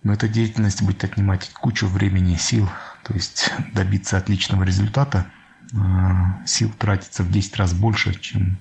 но 0.03 0.13
эта 0.13 0.27
деятельность 0.27 0.81
будет 0.81 1.03
отнимать 1.03 1.49
кучу 1.49 1.85
времени, 1.87 2.35
сил. 2.35 2.67
То 3.03 3.13
есть 3.13 3.51
добиться 3.73 4.17
отличного 4.17 4.63
результата 4.63 5.27
а, 5.73 6.45
сил 6.45 6.71
тратится 6.77 7.23
в 7.23 7.31
10 7.31 7.57
раз 7.57 7.73
больше, 7.73 8.19
чем 8.19 8.57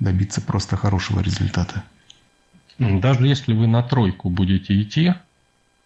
добиться 0.00 0.40
просто 0.40 0.76
хорошего 0.76 1.20
результата. 1.20 1.84
Даже 2.78 3.26
если 3.26 3.54
вы 3.54 3.66
на 3.66 3.82
тройку 3.82 4.30
будете 4.30 4.80
идти, 4.80 5.14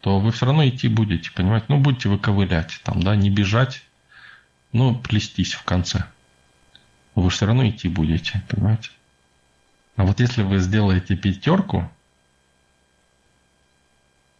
то 0.00 0.20
вы 0.20 0.32
все 0.32 0.46
равно 0.46 0.66
идти 0.66 0.88
будете, 0.88 1.30
понимаете? 1.32 1.66
Ну, 1.68 1.78
будете 1.78 2.08
вы 2.08 2.18
ковылять, 2.18 2.80
там, 2.84 3.02
да, 3.02 3.16
не 3.16 3.30
бежать, 3.30 3.82
но 4.72 4.94
плестись 4.94 5.54
в 5.54 5.64
конце 5.64 6.04
вы 7.20 7.30
все 7.30 7.46
равно 7.46 7.68
идти 7.68 7.88
будете, 7.88 8.42
понимаете? 8.48 8.90
А 9.96 10.04
вот 10.04 10.20
если 10.20 10.42
вы 10.42 10.58
сделаете 10.58 11.16
пятерку, 11.16 11.88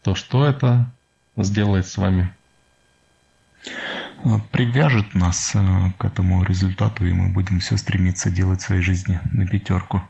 то 0.02 0.14
что 0.14 0.45
это 0.45 0.90
сделает 1.37 1.87
с 1.87 1.97
вами? 1.97 2.33
Привяжет 4.52 5.14
нас 5.14 5.52
э, 5.55 5.59
к 5.97 6.05
этому 6.05 6.43
результату, 6.43 7.07
и 7.07 7.12
мы 7.12 7.33
будем 7.33 7.61
все 7.61 7.76
стремиться 7.76 8.31
делать 8.31 8.61
в 8.61 8.64
своей 8.64 8.83
жизни 8.83 9.21
на 9.33 9.47
пятерку. 9.47 10.02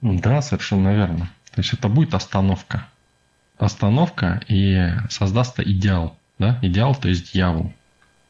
Да, 0.00 0.40
совершенно 0.40 0.94
верно. 0.94 1.28
То 1.52 1.60
есть 1.60 1.72
это 1.72 1.88
будет 1.88 2.14
остановка. 2.14 2.86
Остановка 3.58 4.40
и 4.48 4.92
создаст 5.10 5.60
идеал. 5.60 6.18
Да? 6.38 6.58
Идеал, 6.62 6.94
то 6.94 7.08
есть 7.08 7.32
дьявол. 7.32 7.72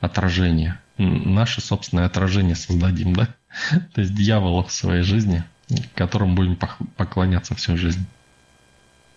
Отражение. 0.01 0.81
Наше 0.97 1.61
собственное 1.61 2.07
отражение 2.07 2.57
создадим, 2.57 3.15
да? 3.15 3.29
То 3.95 4.01
есть 4.01 4.15
дьявола 4.15 4.65
в 4.65 4.73
своей 4.73 5.03
жизни, 5.03 5.45
которому 5.95 6.35
будем 6.35 6.57
поклоняться 6.97 7.55
всю 7.55 7.77
жизнь. 7.77 8.07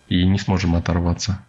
И 0.08 0.24
не 0.24 0.38
сможем 0.38 0.76
оторваться. 0.76 1.40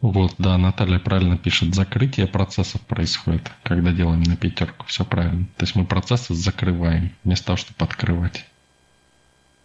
Вот, 0.00 0.34
да, 0.38 0.56
Наталья 0.58 1.00
правильно 1.00 1.36
пишет. 1.36 1.74
Закрытие 1.74 2.28
процессов 2.28 2.80
происходит, 2.82 3.50
когда 3.64 3.92
делаем 3.92 4.22
на 4.22 4.36
пятерку. 4.36 4.86
Все 4.86 5.04
правильно. 5.04 5.46
То 5.56 5.64
есть 5.64 5.74
мы 5.74 5.84
процессы 5.84 6.34
закрываем, 6.34 7.12
вместо 7.24 7.46
того, 7.46 7.56
чтобы 7.56 7.84
открывать. 7.84 8.46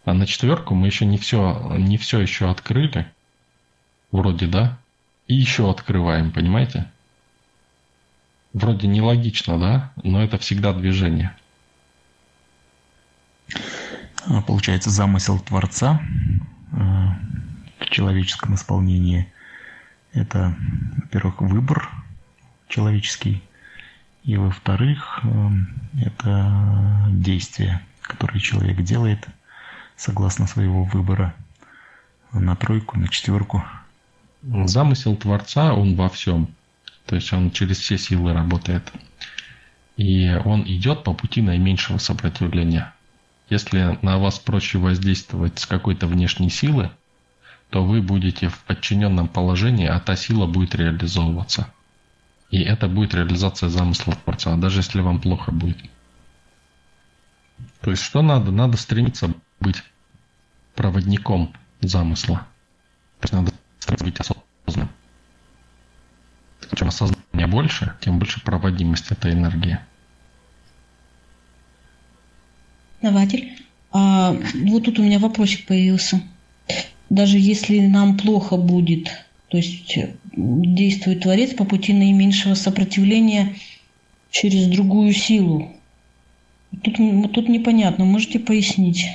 А 0.05 0.13
на 0.13 0.25
четверку 0.25 0.75
мы 0.75 0.87
еще 0.87 1.05
не 1.05 1.17
все, 1.17 1.75
не 1.77 1.97
все 1.97 2.19
еще 2.19 2.49
открыли. 2.49 3.11
Вроде, 4.11 4.47
да? 4.47 4.77
И 5.27 5.35
еще 5.35 5.69
открываем, 5.69 6.31
понимаете? 6.31 6.91
Вроде 8.53 8.87
нелогично, 8.87 9.57
да? 9.57 9.93
Но 10.03 10.21
это 10.21 10.37
всегда 10.37 10.73
движение. 10.73 11.35
А, 14.27 14.41
получается, 14.41 14.89
замысел 14.89 15.39
Творца 15.39 16.01
э, 16.71 16.75
в 17.79 17.89
человеческом 17.89 18.55
исполнении– 18.55 19.31
это, 20.13 20.55
во-первых, 20.97 21.41
выбор 21.41 21.89
человеческий, 22.67 23.43
и, 24.23 24.37
во-вторых, 24.37 25.19
э, 25.23 25.49
это 26.01 27.07
действие, 27.09 27.81
которое 28.01 28.39
человек 28.39 28.81
делает 28.81 29.27
согласно 29.95 30.47
своего 30.47 30.83
выбора 30.83 31.35
на 32.31 32.55
тройку, 32.55 32.97
на 32.97 33.07
четверку. 33.07 33.63
Замысел 34.41 35.15
Творца, 35.15 35.73
он 35.73 35.95
во 35.95 36.09
всем– 36.09 36.47
то 37.05 37.15
есть 37.15 37.31
он 37.33 37.51
через 37.51 37.79
все 37.79 37.97
силы 37.97 38.33
работает. 38.33 38.91
И 39.97 40.29
он 40.45 40.63
идет 40.63 41.03
по 41.03 41.13
пути 41.13 41.41
наименьшего 41.41 41.97
сопротивления. 41.97 42.93
Если 43.49 43.99
на 44.01 44.17
вас 44.17 44.39
проще 44.39 44.77
воздействовать 44.77 45.59
с 45.59 45.65
какой-то 45.65 46.07
внешней 46.07 46.49
силы, 46.49 46.89
то 47.69 47.83
вы 47.83 48.01
будете 48.01 48.49
в 48.49 48.57
подчиненном 48.59 49.27
положении, 49.27 49.87
а 49.87 49.99
та 49.99 50.15
сила 50.15 50.47
будет 50.47 50.75
реализовываться. 50.75 51.71
И 52.49 52.61
это 52.61 52.87
будет 52.87 53.13
реализация 53.13 53.69
замысла 53.69 54.15
Творца, 54.23 54.55
даже 54.55 54.79
если 54.79 55.01
вам 55.01 55.19
плохо 55.19 55.51
будет. 55.51 55.77
То 57.81 57.91
есть 57.91 58.03
что 58.03 58.21
надо? 58.21 58.51
Надо 58.51 58.77
стремиться 58.77 59.33
быть 59.63 59.83
проводником 60.75 61.53
замысла. 61.81 62.45
То 63.19 63.23
есть 63.23 63.33
надо 63.33 63.51
быть 64.03 64.19
осознанным. 64.19 64.89
Чем 66.75 66.87
осознание 66.87 67.47
больше, 67.47 67.93
тем 68.01 68.19
больше 68.19 68.41
проводимость 68.41 69.11
этой 69.11 69.33
энергии. 69.33 69.79
Нователь, 73.01 73.57
а 73.91 74.31
вот 74.31 74.85
тут 74.85 74.99
у 74.99 75.03
меня 75.03 75.19
вопросик 75.19 75.65
появился. 75.65 76.21
Даже 77.09 77.37
если 77.37 77.79
нам 77.79 78.17
плохо 78.17 78.57
будет, 78.57 79.09
то 79.49 79.57
есть 79.57 79.99
действует 80.35 81.21
Творец 81.21 81.53
по 81.53 81.65
пути 81.65 81.93
наименьшего 81.93 82.55
сопротивления 82.55 83.55
через 84.31 84.67
другую 84.67 85.13
силу. 85.13 85.71
Тут, 86.81 86.95
тут 87.33 87.49
непонятно, 87.49 88.05
можете 88.05 88.39
пояснить? 88.39 89.05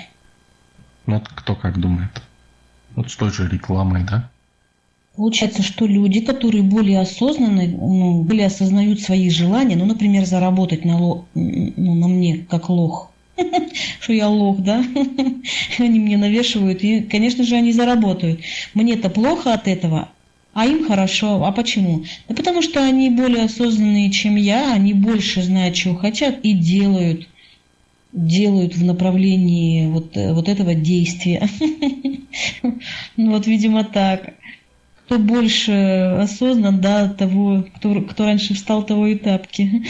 Ну, 1.08 1.22
кто 1.22 1.54
как 1.54 1.80
думает. 1.80 2.10
Вот 2.94 3.10
с 3.10 3.16
той 3.16 3.32
же 3.32 3.48
рекламой, 3.48 4.04
да? 4.04 4.28
Получается, 5.16 5.62
что 5.62 5.86
люди, 5.86 6.20
которые 6.20 6.62
более 6.62 7.00
осознанны, 7.00 7.66
ну, 7.66 8.22
более 8.24 8.46
осознают 8.46 9.00
свои 9.00 9.30
желания, 9.30 9.74
ну, 9.74 9.86
например, 9.86 10.26
заработать 10.26 10.84
на, 10.84 10.98
ло, 10.98 11.24
ну, 11.34 11.94
на 11.94 12.08
мне 12.08 12.46
как 12.50 12.68
лох, 12.68 13.10
что 14.00 14.12
я 14.12 14.28
лох, 14.28 14.58
да, 14.58 14.84
они 15.78 15.98
мне 15.98 16.18
навешивают, 16.18 16.84
и, 16.84 17.00
конечно 17.00 17.42
же, 17.42 17.56
они 17.56 17.72
заработают. 17.72 18.40
Мне-то 18.74 19.08
плохо 19.08 19.54
от 19.54 19.66
этого, 19.66 20.10
а 20.52 20.66
им 20.66 20.86
хорошо. 20.86 21.42
А 21.42 21.52
почему? 21.52 22.04
Да 22.28 22.34
потому 22.34 22.60
что 22.60 22.84
они 22.84 23.08
более 23.08 23.44
осознанные, 23.44 24.10
чем 24.10 24.36
я, 24.36 24.74
они 24.74 24.92
больше 24.92 25.40
знают, 25.40 25.74
чего 25.74 25.94
хотят 25.94 26.40
и 26.42 26.52
делают 26.52 27.26
делают 28.12 28.74
в 28.74 28.84
направлении 28.84 29.86
вот, 29.88 30.14
вот 30.14 30.48
этого 30.48 30.74
действия. 30.74 31.48
Ну 33.16 33.32
вот, 33.32 33.46
видимо, 33.46 33.84
так. 33.84 34.34
Кто 35.06 35.18
больше 35.18 35.72
осознан, 36.20 36.80
да, 36.80 37.08
того, 37.08 37.64
кто, 37.76 38.00
кто 38.02 38.26
раньше 38.26 38.54
встал, 38.54 38.84
того 38.84 39.06
и 39.06 39.16
тапки. 39.16 39.86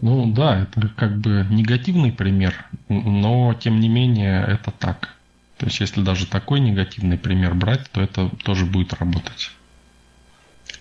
Ну 0.00 0.32
да, 0.32 0.62
это 0.62 0.88
как 0.88 1.18
бы 1.18 1.46
негативный 1.50 2.10
пример, 2.10 2.66
но 2.88 3.54
тем 3.54 3.78
не 3.78 3.88
менее 3.88 4.44
это 4.48 4.72
так. 4.72 5.14
То 5.58 5.66
есть 5.66 5.78
если 5.78 6.02
даже 6.02 6.26
такой 6.26 6.58
негативный 6.58 7.16
пример 7.16 7.54
брать, 7.54 7.88
то 7.92 8.00
это 8.00 8.30
тоже 8.42 8.66
будет 8.66 8.94
работать. 8.94 9.52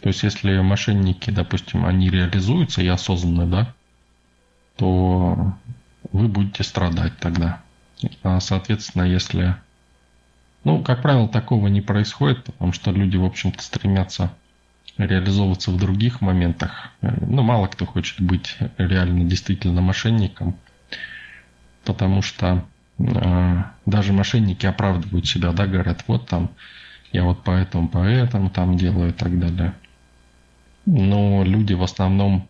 То 0.02 0.08
есть 0.08 0.24
если 0.24 0.60
мошенники, 0.62 1.30
допустим, 1.30 1.86
они 1.86 2.10
реализуются 2.10 2.82
и 2.82 2.88
осознанно, 2.88 3.46
да, 3.46 3.74
то 4.78 5.54
вы 6.12 6.28
будете 6.28 6.64
страдать 6.64 7.18
тогда. 7.20 7.62
А, 8.24 8.40
соответственно, 8.40 9.04
если... 9.04 9.56
Ну, 10.64 10.84
как 10.84 11.02
правило, 11.02 11.28
такого 11.28 11.68
не 11.68 11.82
происходит, 11.82 12.44
потому 12.44 12.72
что 12.72 12.92
люди, 12.92 13.18
в 13.18 13.26
общем-то, 13.26 13.64
стремятся 13.64 14.32
реализовываться 14.98 15.72
в 15.72 15.78
других 15.78 16.22
моментах. 16.22 16.90
Ну, 17.02 17.42
мало 17.42 17.68
кто 17.68 17.86
хочет 17.86 18.22
быть 18.22 18.58
реально 18.78 19.24
действительно 19.24 19.82
мошенником, 19.82 20.56
потому 21.84 22.22
что 22.22 22.66
э, 23.00 23.64
даже 23.86 24.14
мошенники 24.14 24.66
оправдывают 24.66 25.28
себя, 25.28 25.52
да, 25.52 25.66
говорят, 25.66 26.04
вот 26.08 26.28
там 26.28 26.52
я 27.12 27.24
вот 27.24 27.44
поэтому, 27.44 27.88
поэтому 27.88 28.50
там 28.50 28.78
делаю 28.78 29.10
и 29.10 29.14
так 29.14 29.38
далее. 29.40 29.74
Но 30.86 31.44
люди 31.44 31.74
в 31.74 31.84
основном 31.84 32.48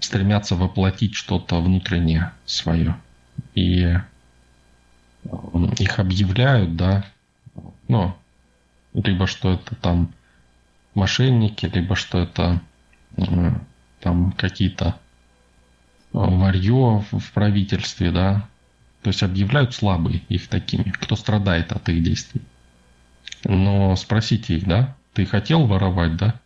стремятся 0.00 0.56
воплотить 0.56 1.14
что-то 1.14 1.60
внутреннее 1.60 2.32
свое. 2.46 2.96
И 3.54 3.96
их 5.78 5.98
объявляют, 5.98 6.76
да, 6.76 7.04
ну, 7.88 8.16
либо 8.94 9.26
что 9.26 9.52
это 9.52 9.74
там 9.74 10.12
мошенники, 10.94 11.66
либо 11.66 11.94
что 11.94 12.18
это 12.20 12.60
э, 13.16 13.52
там 14.00 14.32
какие-то 14.32 14.88
э, 14.88 14.92
варье 16.12 17.04
в 17.10 17.32
правительстве, 17.32 18.10
да, 18.10 18.48
то 19.02 19.08
есть 19.08 19.22
объявляют 19.22 19.74
слабые 19.74 20.22
их 20.28 20.48
такими, 20.48 20.90
кто 20.90 21.16
страдает 21.16 21.72
от 21.72 21.88
их 21.88 22.02
действий. 22.02 22.42
Но 23.44 23.96
спросите 23.96 24.56
их, 24.56 24.66
да, 24.66 24.96
ты 25.14 25.24
хотел 25.26 25.66
воровать, 25.66 26.16
да? 26.16 26.40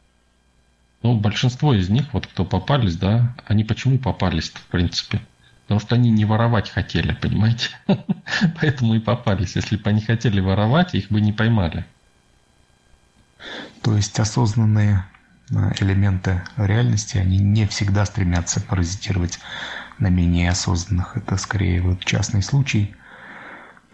Ну, 1.04 1.14
большинство 1.14 1.74
из 1.74 1.90
них, 1.90 2.14
вот 2.14 2.26
кто 2.26 2.46
попались, 2.46 2.96
да, 2.96 3.36
они 3.46 3.62
почему 3.62 3.98
попались 3.98 4.48
в 4.48 4.66
принципе? 4.68 5.20
Потому 5.64 5.78
что 5.78 5.96
они 5.96 6.10
не 6.10 6.24
воровать 6.24 6.70
хотели, 6.70 7.12
понимаете? 7.12 7.68
Поэтому 8.58 8.94
и 8.94 9.00
попались. 9.00 9.54
Если 9.54 9.76
бы 9.76 9.90
они 9.90 10.00
хотели 10.00 10.40
воровать, 10.40 10.94
их 10.94 11.10
бы 11.10 11.20
не 11.20 11.34
поймали. 11.34 11.84
То 13.82 13.94
есть 13.94 14.18
осознанные 14.18 15.04
а, 15.54 15.72
элементы 15.78 16.42
реальности, 16.56 17.18
они 17.18 17.36
не 17.36 17.66
всегда 17.66 18.06
стремятся 18.06 18.62
паразитировать 18.62 19.40
на 19.98 20.06
менее 20.06 20.48
осознанных. 20.48 21.18
Это 21.18 21.36
скорее 21.36 21.82
вот 21.82 22.02
частный 22.02 22.42
случай 22.42 22.94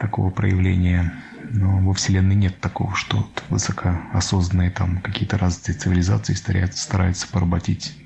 такого 0.00 0.30
проявления. 0.30 1.12
Но 1.50 1.78
во 1.78 1.94
Вселенной 1.94 2.34
нет 2.34 2.60
такого, 2.60 2.94
что 2.96 3.18
вот 3.18 3.44
высокоосознанные 3.48 4.70
там 4.70 5.00
какие-то 5.00 5.38
развитые 5.38 5.76
цивилизации 5.76 6.34
стараются, 6.34 6.82
стараются 6.82 7.28
поработить 7.28 7.96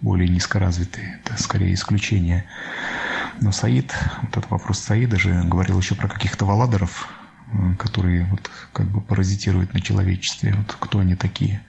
более 0.00 0.28
низкоразвитые. 0.28 1.20
Это 1.24 1.40
скорее 1.42 1.74
исключение. 1.74 2.44
Но 3.40 3.52
Саид, 3.52 3.94
вот 4.22 4.36
этот 4.36 4.50
вопрос 4.50 4.78
Саида 4.78 5.18
же 5.18 5.42
говорил 5.44 5.78
еще 5.78 5.94
про 5.94 6.08
каких-то 6.08 6.44
валадоров, 6.44 7.08
Э, 7.52 7.74
которые 7.78 8.24
вот 8.24 8.50
как 8.72 8.86
бы 8.86 9.00
паразитируют 9.00 9.74
на 9.74 9.80
человечестве. 9.80 10.54
Вот 10.54 10.76
кто 10.78 11.00
они 11.00 11.16
такие? 11.16 11.62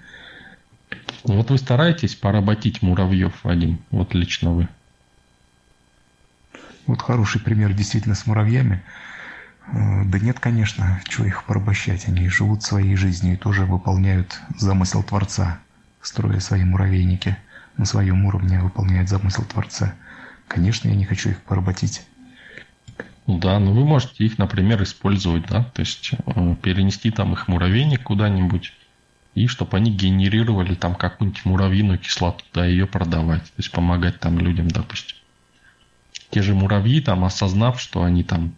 Ну, 1.25 1.37
вот 1.37 1.49
вы 1.49 1.57
стараетесь 1.57 2.15
поработить 2.15 2.81
муравьев, 2.81 3.33
Вадим, 3.43 3.79
вот 3.91 4.13
лично 4.13 4.51
вы. 4.51 4.67
Вот 6.85 7.01
хороший 7.01 7.41
пример 7.41 7.73
действительно 7.73 8.15
с 8.15 8.25
муравьями. 8.25 8.83
Э, 9.67 10.03
да 10.05 10.19
нет, 10.19 10.39
конечно, 10.39 11.01
что 11.07 11.25
их 11.25 11.43
порабощать. 11.45 12.07
Они 12.07 12.27
живут 12.29 12.63
своей 12.63 12.95
жизнью 12.95 13.33
и 13.33 13.37
тоже 13.37 13.65
выполняют 13.65 14.39
замысел 14.57 15.03
Творца, 15.03 15.59
строя 16.01 16.39
свои 16.39 16.63
муравейники 16.63 17.37
на 17.77 17.85
своем 17.85 18.25
уровне, 18.25 18.59
выполняют 18.59 19.09
замысел 19.09 19.43
Творца. 19.45 19.95
Конечно, 20.47 20.89
я 20.89 20.95
не 20.95 21.05
хочу 21.05 21.29
их 21.29 21.41
поработить. 21.41 22.05
Да, 23.25 23.57
ну 23.59 23.73
вы 23.73 23.85
можете 23.85 24.25
их, 24.25 24.37
например, 24.37 24.83
использовать, 24.83 25.47
да, 25.47 25.63
то 25.63 25.79
есть 25.79 26.11
э, 26.13 26.55
перенести 26.61 27.09
там 27.09 27.31
их 27.31 27.47
муравейник 27.47 28.03
куда-нибудь, 28.03 28.73
и 29.33 29.47
чтобы 29.47 29.77
они 29.77 29.91
генерировали 29.91 30.75
там 30.75 30.93
какую-нибудь 30.93 31.45
муравьиную 31.45 31.99
кислоту, 31.99 32.43
да, 32.53 32.65
ее 32.65 32.85
продавать, 32.85 33.43
то 33.43 33.53
есть 33.57 33.71
помогать 33.71 34.19
там 34.19 34.39
людям, 34.39 34.67
допустим. 34.67 35.15
Те 36.31 36.41
же 36.41 36.53
муравьи, 36.53 36.99
там, 36.99 37.23
осознав, 37.23 37.79
что 37.79 38.03
они 38.03 38.23
там 38.23 38.53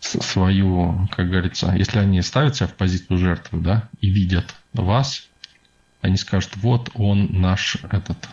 свою, 0.00 1.08
как 1.10 1.28
говорится, 1.28 1.74
если 1.76 1.98
они 1.98 2.22
ставят 2.22 2.56
себя 2.56 2.68
в 2.68 2.74
позицию 2.74 3.18
жертвы, 3.18 3.60
да, 3.60 3.88
и 4.00 4.10
видят 4.10 4.54
вас, 4.72 5.28
они 6.00 6.16
скажут, 6.16 6.56
вот 6.56 6.90
он 6.94 7.40
наш 7.40 7.76
этот 7.90 8.28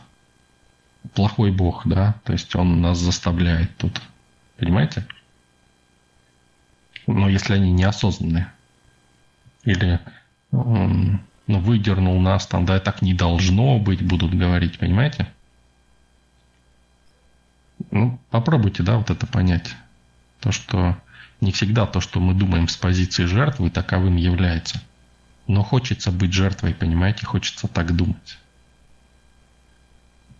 плохой 1.13 1.51
бог, 1.51 1.87
да, 1.87 2.15
то 2.23 2.33
есть 2.33 2.55
он 2.55 2.81
нас 2.81 2.99
заставляет 2.99 3.75
тут. 3.77 4.01
Понимаете? 4.57 5.05
но 7.07 7.29
если 7.29 7.53
они 7.53 7.71
неосознанные. 7.71 8.51
Или 9.63 9.99
ну, 10.51 11.19
выдернул 11.47 12.19
нас 12.19 12.47
там, 12.47 12.65
да, 12.65 12.79
так 12.79 13.01
не 13.01 13.13
должно 13.13 13.79
быть, 13.79 14.05
будут 14.05 14.33
говорить, 14.33 14.79
понимаете? 14.79 15.27
Ну, 17.91 18.19
попробуйте, 18.29 18.83
да, 18.83 18.97
вот 18.97 19.09
это 19.09 19.27
понять. 19.27 19.75
То, 20.39 20.51
что 20.51 20.97
не 21.45 21.51
всегда 21.51 21.85
то, 21.85 22.01
что 22.01 22.19
мы 22.19 22.33
думаем 22.33 22.67
с 22.67 22.75
позиции 22.75 23.25
жертвы, 23.25 23.69
таковым 23.69 24.17
является. 24.17 24.81
Но 25.47 25.63
хочется 25.63 26.11
быть 26.11 26.33
жертвой, 26.33 26.73
понимаете, 26.73 27.25
хочется 27.25 27.67
так 27.67 27.95
думать. 27.95 28.37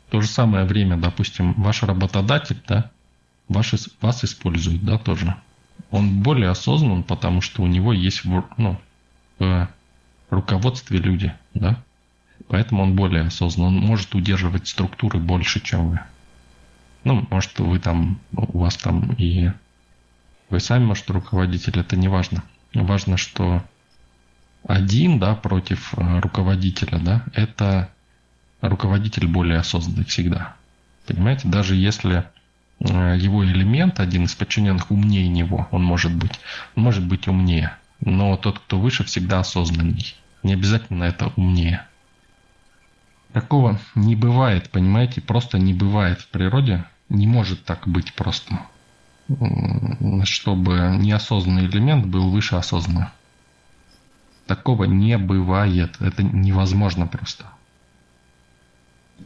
В 0.08 0.12
то 0.12 0.22
же 0.22 0.28
самое 0.28 0.66
время, 0.66 0.98
допустим, 0.98 1.54
ваш 1.54 1.84
работодатель, 1.84 2.62
да, 2.68 2.92
ваш, 3.48 3.74
вас 4.02 4.24
использует, 4.24 4.84
да, 4.84 4.98
тоже 4.98 5.36
он 5.92 6.22
более 6.22 6.50
осознан, 6.50 7.04
потому 7.04 7.42
что 7.42 7.62
у 7.62 7.68
него 7.68 7.94
есть 7.94 8.24
ну, 8.26 8.80
в 9.40 9.70
руководстве 10.30 11.00
люди, 11.00 11.34
да? 11.54 11.82
Поэтому 12.48 12.84
он 12.84 12.96
более 12.96 13.24
осознан. 13.24 13.78
Он 13.78 13.80
может 13.80 14.14
удерживать 14.14 14.68
структуры 14.68 15.20
больше, 15.20 15.62
чем 15.62 15.92
вы. 15.92 16.00
Ну, 17.04 17.26
может, 17.30 17.58
вы 17.60 17.80
там, 17.80 18.20
у 18.36 18.60
вас 18.60 18.76
там 18.76 19.14
и 19.14 19.52
вы 20.50 20.60
сами, 20.60 20.86
может, 20.86 21.10
руководитель, 21.10 21.80
это 21.80 21.96
не 21.96 22.08
важно. 22.08 22.44
Важно, 22.74 23.18
что 23.18 23.64
один, 24.68 25.20
да, 25.20 25.36
против 25.36 25.94
э, 25.98 26.20
руководителя, 26.20 27.00
да, 27.00 27.24
это 27.34 27.90
руководитель 28.62 29.28
более 29.28 29.60
осознанный 29.60 30.06
всегда. 30.06 30.56
Понимаете, 31.06 31.48
даже 31.48 31.76
если 31.76 32.26
Э, 32.80 33.16
его 33.18 33.46
элемент, 33.46 34.00
один 34.00 34.26
из 34.26 34.36
подчиненных 34.36 34.92
умнее 34.92 35.28
него, 35.28 35.68
он 35.72 35.84
может 35.84 36.14
быть, 36.14 36.40
он 36.76 36.84
может 36.84 37.06
быть 37.06 37.28
умнее. 37.28 37.76
Но 38.02 38.36
тот, 38.38 38.60
кто 38.60 38.80
выше, 38.80 39.04
всегда 39.04 39.40
осознанней. 39.40 40.16
Не 40.44 40.54
обязательно 40.54 41.06
это 41.06 41.32
умнее. 41.38 41.86
Такого 43.34 43.80
не 43.96 44.16
бывает, 44.16 44.70
понимаете, 44.70 45.22
просто 45.22 45.58
не 45.58 45.74
бывает 45.74 46.22
в 46.22 46.28
природе. 46.28 46.86
Не 47.10 47.28
может 47.28 47.64
так 47.64 47.88
быть 47.88 48.14
просто. 48.14 48.60
Чтобы 50.24 50.98
неосознанный 51.00 51.66
элемент 51.66 52.06
был 52.06 52.30
выше 52.30 52.56
осознанного. 52.56 53.12
Такого 54.46 54.84
не 54.84 55.18
бывает. 55.18 55.96
Это 56.00 56.22
невозможно 56.22 57.08
просто. 57.08 57.46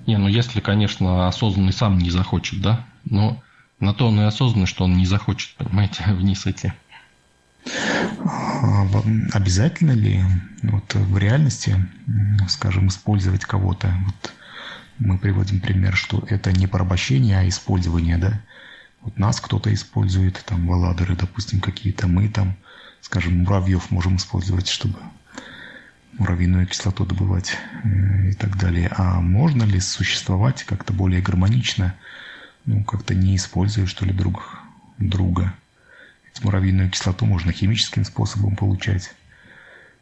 Не, 0.08 0.18
ну 0.18 0.28
если, 0.28 0.62
конечно, 0.62 1.28
осознанный 1.28 1.74
сам 1.74 1.98
не 1.98 2.10
захочет, 2.10 2.62
да, 2.62 2.86
но 3.04 3.42
на 3.80 3.94
то 3.94 4.08
он 4.08 4.20
и 4.20 4.24
осознанный, 4.24 4.68
что 4.68 4.86
он 4.86 4.98
не 4.98 5.06
захочет, 5.06 5.56
понимаете, 5.56 6.04
вниз 6.08 6.48
идти. 6.48 6.72
А, 8.26 8.88
обязательно 9.34 9.92
ли 9.92 10.24
вот 10.64 10.94
в 10.94 11.18
реальности, 11.18 11.76
скажем, 12.48 12.88
использовать 12.88 13.46
кого-то? 13.46 13.94
Вот 14.06 14.34
мы 14.98 15.18
приводим 15.18 15.60
пример, 15.60 15.96
что 15.96 16.24
это 16.28 16.52
не 16.52 16.68
порабощение, 16.68 17.40
а 17.40 17.48
использование, 17.48 18.18
да? 18.18 18.42
Вот 19.02 19.18
нас 19.18 19.40
кто-то 19.40 19.74
использует, 19.74 20.44
там, 20.46 20.68
валадеры, 20.68 21.16
допустим, 21.16 21.62
какие-то, 21.62 22.08
мы 22.08 22.28
там, 22.28 22.56
скажем, 23.02 23.40
муравьев 23.40 23.92
можем 23.92 24.18
использовать, 24.18 24.68
чтобы 24.68 25.00
муравьиную 26.18 26.68
кислоту 26.68 27.06
добывать 27.06 27.58
э, 27.84 28.32
и 28.32 28.34
так 28.34 28.58
далее. 28.58 28.92
А 28.96 29.22
можно 29.22 29.64
ли 29.64 29.80
существовать 29.80 30.64
как-то 30.64 30.92
более 30.92 31.22
гармонично, 31.22 31.96
ну, 32.66 32.84
как-то 32.84 33.16
не 33.16 33.36
используя, 33.38 33.86
что 33.86 34.06
ли, 34.06 34.12
друг 34.12 34.60
друга? 34.98 35.54
Ведь 36.26 36.44
муравьиную 36.44 36.90
кислоту 36.90 37.26
можно 37.26 37.54
химическим 37.54 38.04
способом 38.04 38.56
получать. 38.56 39.16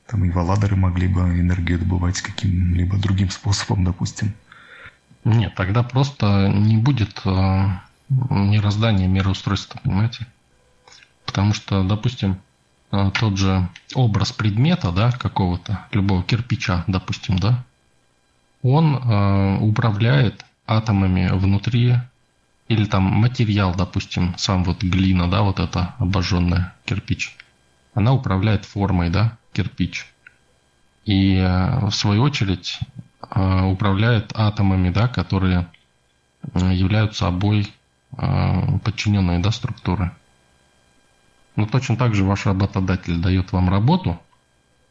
Там 0.07 0.25
и 0.25 0.31
валадоры 0.31 0.75
могли 0.75 1.07
бы 1.07 1.21
энергию 1.21 1.79
добывать 1.79 2.21
каким-либо 2.21 2.97
другим 2.97 3.29
способом, 3.29 3.83
допустим. 3.83 4.33
Нет, 5.23 5.53
тогда 5.55 5.83
просто 5.83 6.47
не 6.47 6.77
будет 6.77 7.21
э, 7.25 7.65
мироздания, 8.09 9.07
мироустройства, 9.07 9.79
понимаете? 9.83 10.27
Потому 11.25 11.53
что, 11.53 11.83
допустим, 11.83 12.39
э, 12.91 13.11
тот 13.19 13.37
же 13.37 13.67
образ 13.93 14.31
предмета, 14.31 14.91
да, 14.91 15.11
какого-то, 15.11 15.85
любого 15.91 16.23
кирпича, 16.23 16.83
допустим, 16.87 17.37
да, 17.37 17.63
он 18.61 18.95
э, 18.95 19.57
управляет 19.59 20.45
атомами 20.65 21.29
внутри, 21.31 21.95
или 22.67 22.85
там 22.85 23.03
материал, 23.03 23.73
допустим, 23.75 24.35
сам 24.37 24.63
вот 24.63 24.83
глина, 24.83 25.29
да, 25.29 25.41
вот 25.41 25.59
это 25.59 25.95
обожженная 25.99 26.73
кирпич, 26.85 27.35
она 27.93 28.13
управляет 28.13 28.65
формой, 28.65 29.09
да, 29.09 29.37
кирпич. 29.53 30.07
И 31.05 31.37
э, 31.37 31.85
в 31.87 31.91
свою 31.91 32.23
очередь 32.23 32.79
э, 33.29 33.61
управляет 33.63 34.31
атомами, 34.35 34.89
да, 34.89 35.07
которые 35.07 35.67
э, 36.53 36.73
являются 36.73 37.25
собой 37.25 37.67
подчиненные 38.83 39.39
да, 39.39 39.51
структуры. 39.51 40.11
Но 41.55 41.65
точно 41.65 41.97
так 41.97 42.15
же 42.15 42.23
ваш 42.23 42.45
работодатель 42.45 43.19
дает 43.19 43.51
вам 43.51 43.69
работу, 43.69 44.19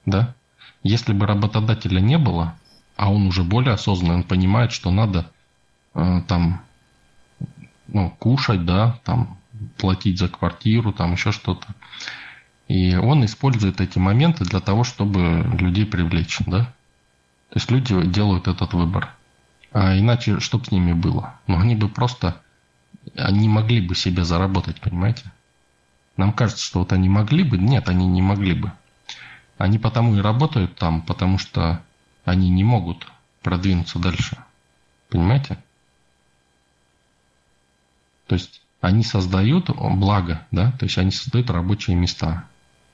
да, 0.05 0.35
если 0.83 1.13
бы 1.13 1.27
работодателя 1.27 2.01
не 2.01 2.19
было, 2.19 2.57
а 2.97 3.13
он 3.13 3.27
уже 3.27 3.43
более 3.43 3.75
осознанный, 3.75 4.17
он 4.17 4.23
понимает, 4.23 4.73
что 4.73 4.91
надо 4.91 5.31
э, 5.95 6.23
там 6.27 6.63
ну, 7.89 8.11
кушать, 8.19 8.65
да, 8.65 8.99
там 9.05 9.39
платить 9.79 10.19
за 10.19 10.29
квартиру, 10.29 10.93
там 10.93 11.13
еще 11.13 11.33
что-то. 11.33 11.67
И 12.69 12.97
он 12.97 13.25
использует 13.25 13.81
эти 13.81 13.99
моменты 13.99 14.45
для 14.45 14.61
того, 14.61 14.85
чтобы 14.85 15.45
людей 15.59 15.87
привлечь, 15.87 16.39
да? 16.47 16.65
То 17.51 17.59
есть 17.59 17.71
люди 17.71 18.05
делают 18.07 18.49
этот 18.49 18.73
выбор. 18.73 19.15
А 19.73 19.97
иначе 19.97 20.41
что 20.41 20.59
бы 20.59 20.65
с 20.65 20.71
ними 20.71 20.93
было? 20.93 21.35
Ну, 21.47 21.59
они 21.61 21.77
бы 21.77 21.89
просто, 21.89 22.41
они 23.15 23.49
могли 23.49 23.81
бы 23.81 23.95
себе 23.95 24.25
заработать, 24.25 24.81
понимаете? 24.81 25.25
Нам 26.17 26.33
кажется, 26.33 26.65
что 26.65 26.81
вот 26.81 26.93
они 26.93 27.09
могли 27.09 27.45
бы. 27.45 27.59
Нет, 27.59 27.89
они 27.89 28.07
не 28.07 28.23
могли 28.23 28.55
бы. 28.55 28.73
Они 29.59 29.79
потому 29.79 30.17
и 30.17 30.21
работают 30.21 30.77
там, 30.77 31.03
потому 31.03 31.39
что 31.39 31.83
они 32.25 32.51
не 32.51 32.65
могут 32.65 33.07
продвинуться 33.43 33.99
дальше. 33.99 34.37
Понимаете? 35.09 35.59
То 38.27 38.35
есть 38.35 38.63
они 38.81 39.05
создают 39.05 39.71
благо, 39.71 40.47
да, 40.51 40.73
то 40.73 40.85
есть 40.85 40.99
они 40.99 41.11
создают 41.11 41.51
рабочие 41.51 41.97
места 41.97 42.47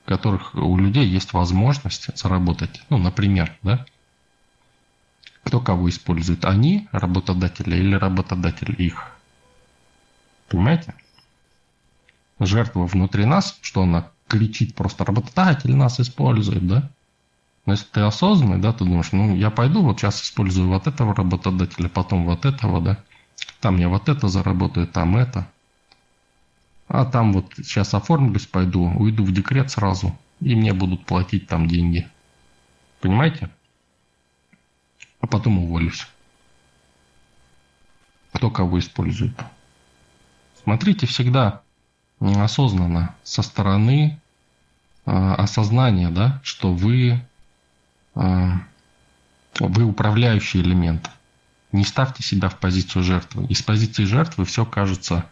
в 0.03 0.09
которых 0.09 0.53
у 0.55 0.77
людей 0.77 1.07
есть 1.07 1.33
возможность 1.33 2.15
заработать. 2.17 2.81
Ну, 2.89 2.97
например, 2.97 3.57
да? 3.61 3.85
Кто 5.43 5.59
кого 5.59 5.89
использует? 5.89 6.45
Они, 6.45 6.87
работодатели, 6.91 7.75
или 7.77 7.95
работодатель 7.95 8.75
их? 8.77 9.12
Понимаете? 10.47 10.93
Жертва 12.39 12.85
внутри 12.85 13.25
нас, 13.25 13.57
что 13.61 13.83
она 13.83 14.09
кричит 14.27 14.75
просто 14.75 15.05
работодатель 15.05 15.75
нас 15.75 15.99
использует, 15.99 16.67
да? 16.67 16.89
Но 17.65 17.73
если 17.73 17.85
ты 17.85 18.01
осознанный, 18.01 18.59
да, 18.59 18.73
ты 18.73 18.79
думаешь, 18.83 19.11
ну, 19.11 19.35
я 19.35 19.49
пойду 19.49 19.83
вот 19.83 19.99
сейчас 19.99 20.21
использую 20.21 20.67
вот 20.67 20.87
этого 20.87 21.15
работодателя, 21.15 21.87
потом 21.87 22.25
вот 22.25 22.45
этого, 22.45 22.81
да, 22.81 22.97
там 23.61 23.77
я 23.77 23.87
вот 23.89 24.09
это 24.09 24.27
заработаю, 24.27 24.87
там 24.87 25.15
это. 25.15 25.47
А 26.87 27.05
там 27.05 27.31
вот 27.31 27.53
сейчас 27.55 27.93
оформлюсь, 27.93 28.45
пойду, 28.45 28.91
уйду 28.97 29.23
в 29.23 29.31
декрет 29.31 29.71
сразу, 29.71 30.17
и 30.41 30.55
мне 30.55 30.73
будут 30.73 31.05
платить 31.05 31.47
там 31.47 31.67
деньги. 31.67 32.07
Понимаете? 32.99 33.49
А 35.21 35.27
потом 35.27 35.59
уволюсь. 35.59 36.07
Кто 38.33 38.49
кого 38.51 38.79
использует. 38.79 39.33
Смотрите 40.63 41.07
всегда 41.07 41.61
осознанно 42.19 43.15
со 43.23 43.41
стороны 43.41 44.19
э, 45.05 45.11
осознания, 45.11 46.09
да, 46.09 46.39
что 46.43 46.73
вы, 46.73 47.21
э, 48.15 48.49
вы 49.59 49.83
управляющий 49.83 50.61
элемент. 50.61 51.09
Не 51.73 51.83
ставьте 51.83 52.23
себя 52.23 52.49
в 52.49 52.59
позицию 52.59 53.03
жертвы. 53.03 53.45
Из 53.47 53.61
позиции 53.61 54.05
жертвы 54.05 54.45
все 54.45 54.63
кажется 54.65 55.25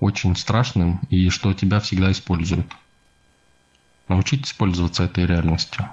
очень 0.00 0.36
страшным 0.36 1.00
и 1.10 1.28
что 1.28 1.52
тебя 1.52 1.80
всегда 1.80 2.10
используют. 2.10 2.72
Научитесь 4.08 4.52
пользоваться 4.52 5.04
этой 5.04 5.26
реальностью. 5.26 5.88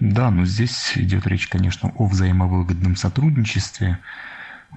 Да, 0.00 0.30
но 0.30 0.44
здесь 0.44 0.92
идет 0.96 1.26
речь, 1.26 1.48
конечно, 1.48 1.92
о 1.96 2.06
взаимовыгодном 2.06 2.96
сотрудничестве. 2.96 3.98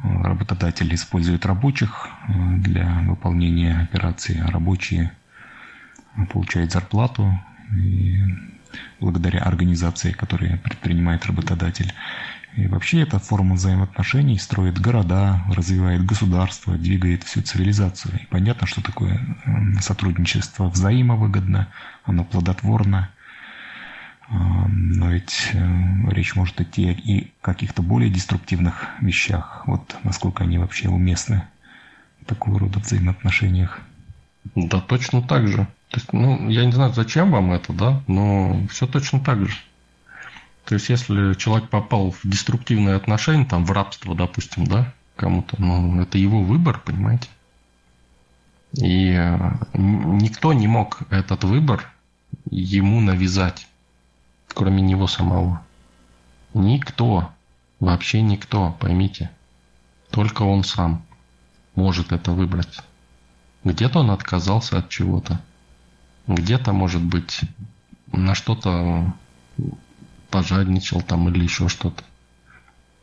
Работодатель 0.04 0.94
использует 0.94 1.46
рабочих 1.46 2.08
э, 2.28 2.34
для 2.58 3.02
выполнения 3.08 3.80
операции, 3.80 4.44
а 4.46 4.52
рабочие 4.52 5.12
получают 6.32 6.72
зарплату 6.72 7.40
и 7.74 8.22
благодаря 9.00 9.40
организации, 9.40 10.12
которую 10.12 10.60
предпринимает 10.60 11.26
работодатель. 11.26 11.94
И 12.56 12.68
вообще 12.68 13.02
эта 13.02 13.20
форма 13.20 13.56
взаимоотношений 13.56 14.38
строит 14.38 14.80
города, 14.80 15.44
развивает 15.50 16.06
государство, 16.06 16.78
двигает 16.78 17.24
всю 17.24 17.42
цивилизацию. 17.42 18.18
И 18.22 18.26
понятно, 18.28 18.66
что 18.66 18.82
такое 18.82 19.20
сотрудничество 19.82 20.70
взаимовыгодно, 20.70 21.68
оно 22.06 22.24
плодотворно. 22.24 23.10
Но 24.30 25.12
ведь 25.12 25.52
э, 25.54 26.10
речь 26.10 26.36
может 26.36 26.60
идти 26.60 26.92
и 26.92 27.32
о 27.42 27.46
каких-то 27.46 27.84
более 27.84 28.10
деструктивных 28.10 28.88
вещах. 29.00 29.64
Вот 29.68 29.96
насколько 30.04 30.44
они 30.44 30.58
вообще 30.58 30.90
уместны 30.90 31.44
в 32.22 32.26
такого 32.26 32.60
рода 32.60 32.80
взаимоотношениях. 32.80 33.82
Да, 34.56 34.82
точно 34.82 35.22
так 35.22 35.48
же. 35.48 35.68
То 35.90 36.00
есть, 36.00 36.12
ну, 36.12 36.50
я 36.50 36.66
не 36.66 36.72
знаю, 36.72 36.94
зачем 36.94 37.32
вам 37.32 37.52
это, 37.52 37.72
да, 37.72 38.02
но 38.08 38.66
все 38.70 38.88
точно 38.88 39.20
так 39.20 39.48
же. 39.48 39.56
То 40.66 40.74
есть, 40.74 40.90
если 40.90 41.36
человек 41.36 41.70
попал 41.70 42.12
в 42.12 42.22
деструктивные 42.24 42.96
отношения, 42.96 43.46
там, 43.46 43.66
в 43.66 43.72
рабство, 43.72 44.16
допустим, 44.16 44.66
да, 44.66 44.92
кому-то, 45.16 45.62
ну, 45.62 46.02
это 46.02 46.18
его 46.18 46.42
выбор, 46.42 46.82
понимаете? 46.84 47.30
И 48.74 49.12
э, 49.12 49.38
никто 49.74 50.52
не 50.54 50.68
мог 50.68 51.04
этот 51.12 51.44
выбор 51.44 51.92
ему 52.50 53.00
навязать, 53.00 53.68
кроме 54.56 54.82
него 54.82 55.06
самого. 55.06 55.62
Никто, 56.56 57.30
вообще 57.80 58.22
никто, 58.22 58.76
поймите. 58.80 59.30
Только 60.10 60.44
он 60.44 60.64
сам 60.64 61.06
может 61.76 62.12
это 62.14 62.32
выбрать. 62.32 62.80
Где-то 63.64 64.00
он 64.00 64.10
отказался 64.10 64.80
от 64.80 64.90
чего-то. 64.90 65.42
Где-то, 66.28 66.72
может 66.72 67.04
быть, 67.04 67.42
на 68.12 68.34
что-то 68.34 69.14
пожадничал 70.32 71.02
там 71.02 71.30
или 71.30 71.44
еще 71.44 71.68
что-то. 71.68 72.04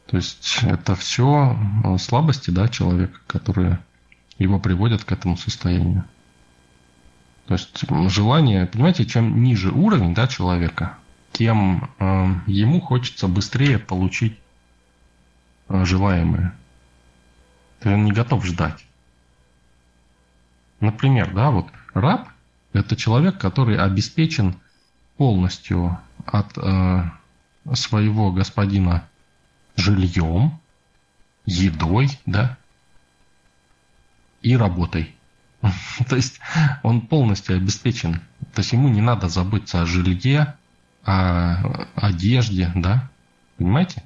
То 0.06 0.16
есть 0.16 0.60
это 0.62 0.94
все 0.94 1.56
э, 1.84 1.98
слабости 1.98 2.50
да, 2.50 2.68
человека, 2.68 3.18
которые 3.26 3.78
его 4.38 4.58
приводят 4.58 5.04
к 5.04 5.12
этому 5.12 5.36
состоянию. 5.36 6.04
То 7.46 7.54
есть 7.54 7.84
желание, 8.08 8.66
понимаете, 8.66 9.04
чем 9.04 9.42
ниже 9.42 9.70
уровень 9.70 10.14
да, 10.14 10.26
человека, 10.26 10.98
тем 11.32 11.90
э, 11.98 12.34
ему 12.46 12.80
хочется 12.80 13.28
быстрее 13.28 13.78
получить 13.78 14.38
э, 15.68 15.84
желаемое. 15.84 16.54
То 17.80 17.88
есть 17.88 17.98
он 17.98 18.04
не 18.04 18.12
готов 18.12 18.44
ждать. 18.44 18.84
Например, 20.80 21.32
да, 21.32 21.50
вот 21.50 21.68
раб– 21.94 22.28
это 22.72 22.96
человек, 22.96 23.38
который 23.38 23.78
обеспечен 23.78 24.56
полностью 25.16 25.98
от 26.26 26.56
э, 26.58 27.04
своего 27.74 28.32
господина 28.32 29.08
жильем, 29.76 30.58
едой, 31.46 32.08
да, 32.26 32.58
и 34.42 34.56
работой. 34.56 35.14
То 36.08 36.16
есть 36.16 36.40
он 36.82 37.02
полностью 37.02 37.56
обеспечен. 37.56 38.20
То 38.54 38.60
есть 38.60 38.72
ему 38.72 38.88
не 38.88 39.00
надо 39.00 39.28
заботиться 39.28 39.82
о 39.82 39.86
жилье, 39.86 40.56
о 41.04 41.86
одежде, 41.94 42.70
да? 42.74 43.10
Понимаете? 43.56 44.02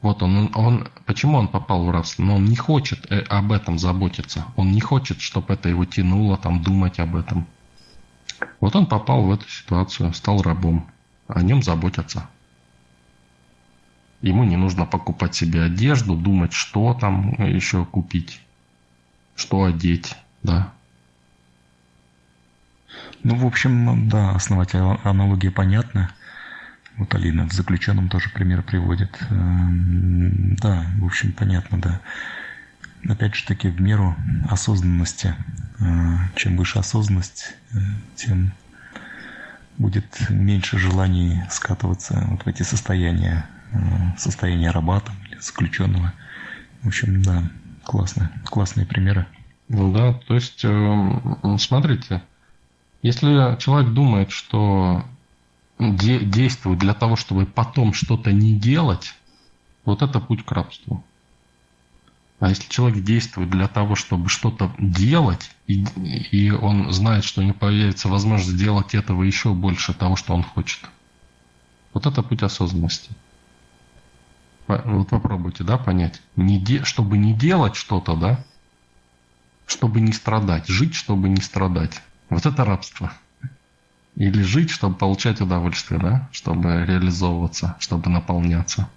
Вот 0.00 0.22
он, 0.22 0.50
он, 0.54 0.88
почему 1.06 1.38
он 1.38 1.48
попал 1.48 1.84
в 1.84 1.90
рабство? 1.90 2.24
Но 2.24 2.36
он 2.36 2.44
не 2.44 2.56
хочет 2.56 3.10
э, 3.10 3.20
об 3.28 3.52
этом 3.52 3.78
заботиться. 3.78 4.46
Он 4.56 4.72
не 4.72 4.80
хочет, 4.80 5.20
чтобы 5.20 5.54
это 5.54 5.68
его 5.68 5.84
тянуло, 5.84 6.36
там, 6.36 6.60
думать 6.62 6.98
об 6.98 7.14
этом. 7.14 7.46
Вот 8.60 8.74
он 8.74 8.86
попал 8.86 9.22
в 9.22 9.32
эту 9.32 9.48
ситуацию, 9.48 10.12
стал 10.12 10.42
рабом. 10.42 10.90
О 11.28 11.40
нем 11.40 11.62
заботятся. 11.62 12.28
Ему 14.22 14.44
не 14.44 14.56
нужно 14.56 14.86
покупать 14.86 15.34
себе 15.34 15.62
одежду, 15.62 16.14
думать, 16.14 16.52
что 16.52 16.94
там 16.94 17.32
еще 17.44 17.84
купить, 17.84 18.40
что 19.34 19.64
одеть, 19.64 20.16
да. 20.42 20.72
Ну, 23.22 23.36
в 23.36 23.46
общем, 23.46 24.08
да, 24.08 24.32
основатель 24.32 24.80
аналогия 25.04 25.50
понятна. 25.50 26.10
Вот 26.96 27.14
Алина 27.14 27.48
в 27.48 27.52
заключенном 27.52 28.08
тоже 28.08 28.30
пример 28.30 28.62
приводит. 28.62 29.16
Эм, 29.30 30.56
да, 30.56 30.84
в 30.98 31.06
общем, 31.06 31.32
понятно, 31.32 31.80
да. 31.80 32.00
Опять 33.08 33.34
же 33.34 33.44
таки, 33.46 33.68
в 33.68 33.80
меру 33.80 34.14
осознанности. 34.48 35.34
Э, 35.80 36.16
чем 36.36 36.56
выше 36.56 36.78
осознанность, 36.78 37.54
э, 37.72 37.78
тем 38.14 38.52
будет 39.78 40.28
меньше 40.28 40.78
желаний 40.78 41.42
скатываться 41.50 42.24
вот 42.28 42.42
в 42.42 42.46
эти 42.46 42.62
состояния, 42.62 43.46
э, 43.72 43.78
состояние 44.16 44.70
раба 44.70 45.00
там, 45.00 45.16
или 45.28 45.38
заключенного. 45.40 46.12
В 46.82 46.88
общем, 46.88 47.22
да, 47.22 47.42
классно, 47.84 48.30
классные 48.44 48.86
примеры. 48.86 49.26
Ну 49.68 49.92
да, 49.92 50.12
то 50.12 50.34
есть, 50.34 50.64
смотрите, 51.58 52.22
если 53.02 53.56
человек 53.58 53.92
думает, 53.92 54.30
что 54.30 55.04
де- 55.78 56.24
действует 56.24 56.78
для 56.78 56.94
того, 56.94 57.16
чтобы 57.16 57.46
потом 57.46 57.92
что-то 57.92 58.32
не 58.32 58.58
делать, 58.58 59.14
вот 59.84 60.02
это 60.02 60.20
путь 60.20 60.44
к 60.44 60.52
рабству. 60.52 61.02
А 62.38 62.48
если 62.48 62.68
человек 62.68 63.04
действует 63.04 63.50
для 63.50 63.68
того, 63.68 63.94
чтобы 63.94 64.28
что-то 64.28 64.72
делать, 64.78 65.50
и, 65.68 65.84
и 66.32 66.50
он 66.50 66.92
знает, 66.92 67.24
что 67.24 67.40
у 67.40 67.44
него 67.44 67.54
появится 67.54 68.08
возможность 68.08 68.50
сделать 68.56 68.94
этого 68.94 69.22
еще 69.22 69.52
больше 69.52 69.94
того, 69.94 70.16
что 70.16 70.34
он 70.34 70.42
хочет, 70.42 70.80
вот 71.92 72.06
это 72.06 72.22
путь 72.22 72.42
осознанности. 72.42 73.10
Вот 74.66 75.08
попробуйте, 75.08 75.64
да, 75.64 75.76
понять. 75.76 76.20
Не 76.36 76.58
де, 76.58 76.84
чтобы 76.84 77.18
не 77.18 77.34
делать 77.34 77.76
что-то, 77.76 78.16
да, 78.16 78.44
чтобы 79.66 80.00
не 80.00 80.12
страдать. 80.12 80.66
Жить, 80.68 80.94
чтобы 80.94 81.28
не 81.28 81.40
страдать. 81.40 82.00
Вот 82.32 82.46
это 82.46 82.64
рабство. 82.64 83.12
Или 84.16 84.40
жить, 84.42 84.70
чтобы 84.70 84.96
получать 84.96 85.42
удовольствие, 85.42 86.00
да? 86.00 86.28
Чтобы 86.32 86.86
реализовываться, 86.86 87.76
чтобы 87.78 88.08
наполняться. 88.08 88.88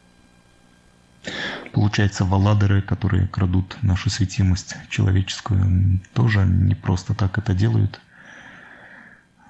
Получается, 1.73 2.23
валадеры, 2.23 2.81
которые 2.81 3.27
крадут 3.27 3.77
нашу 3.81 4.09
светимость 4.09 4.77
человеческую, 4.89 5.99
тоже 6.13 6.45
не 6.45 6.75
просто 6.75 7.13
так 7.13 7.37
это 7.37 7.53
делают. 7.53 7.99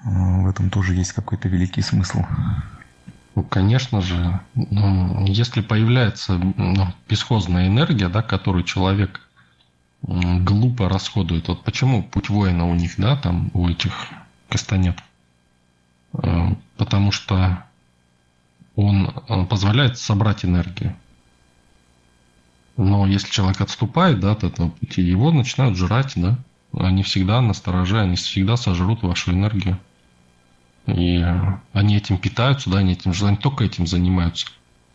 А, 0.02 0.40
в 0.40 0.48
этом 0.48 0.68
тоже 0.68 0.94
есть 0.94 1.12
какой-то 1.12 1.48
великий 1.48 1.82
смысл. 1.82 2.24
Ну, 3.36 3.44
конечно 3.44 4.00
же, 4.00 4.40
ну, 4.54 5.26
если 5.26 5.60
появляется 5.60 6.32
ну, 6.38 6.92
бесхозная 7.08 7.68
энергия, 7.68 8.08
да, 8.08 8.22
которую 8.22 8.64
человек 8.64 9.25
глупо 10.06 10.88
расходует. 10.88 11.48
Вот 11.48 11.64
почему 11.64 12.02
путь 12.02 12.28
воина 12.28 12.66
у 12.66 12.74
них, 12.74 12.94
да, 12.96 13.16
там 13.16 13.50
у 13.54 13.68
этих 13.68 13.92
кастанет? 14.48 14.98
Э, 16.12 16.48
потому 16.76 17.12
что 17.12 17.64
он 18.76 19.10
позволяет 19.48 19.98
собрать 19.98 20.44
энергию. 20.44 20.94
Но 22.76 23.06
если 23.06 23.30
человек 23.30 23.60
отступает 23.62 24.20
да, 24.20 24.32
от 24.32 24.44
этого 24.44 24.68
пути, 24.68 25.02
его 25.02 25.32
начинают 25.32 25.76
жрать, 25.76 26.12
да. 26.16 26.38
Они 26.72 27.02
всегда 27.02 27.40
настороже, 27.40 28.00
они 28.00 28.16
всегда 28.16 28.56
сожрут 28.56 29.02
вашу 29.02 29.32
энергию. 29.32 29.78
И 30.86 31.24
они 31.72 31.96
этим 31.96 32.18
питаются, 32.18 32.70
да, 32.70 32.78
они 32.78 32.92
этим 32.92 33.14
желанием 33.14 33.40
только 33.40 33.64
этим 33.64 33.86
занимаются. 33.86 34.46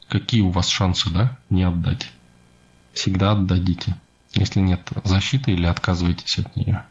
Какие 0.07 0.41
у 0.41 0.51
вас 0.51 0.67
шансы, 0.67 1.09
да, 1.09 1.37
не 1.49 1.63
отдать? 1.63 2.11
Всегда 2.93 3.31
отдадите, 3.31 3.95
если 4.33 4.59
нет 4.59 4.89
защиты 5.03 5.51
или 5.51 5.65
отказываетесь 5.65 6.39
от 6.39 6.55
нее. 6.55 6.85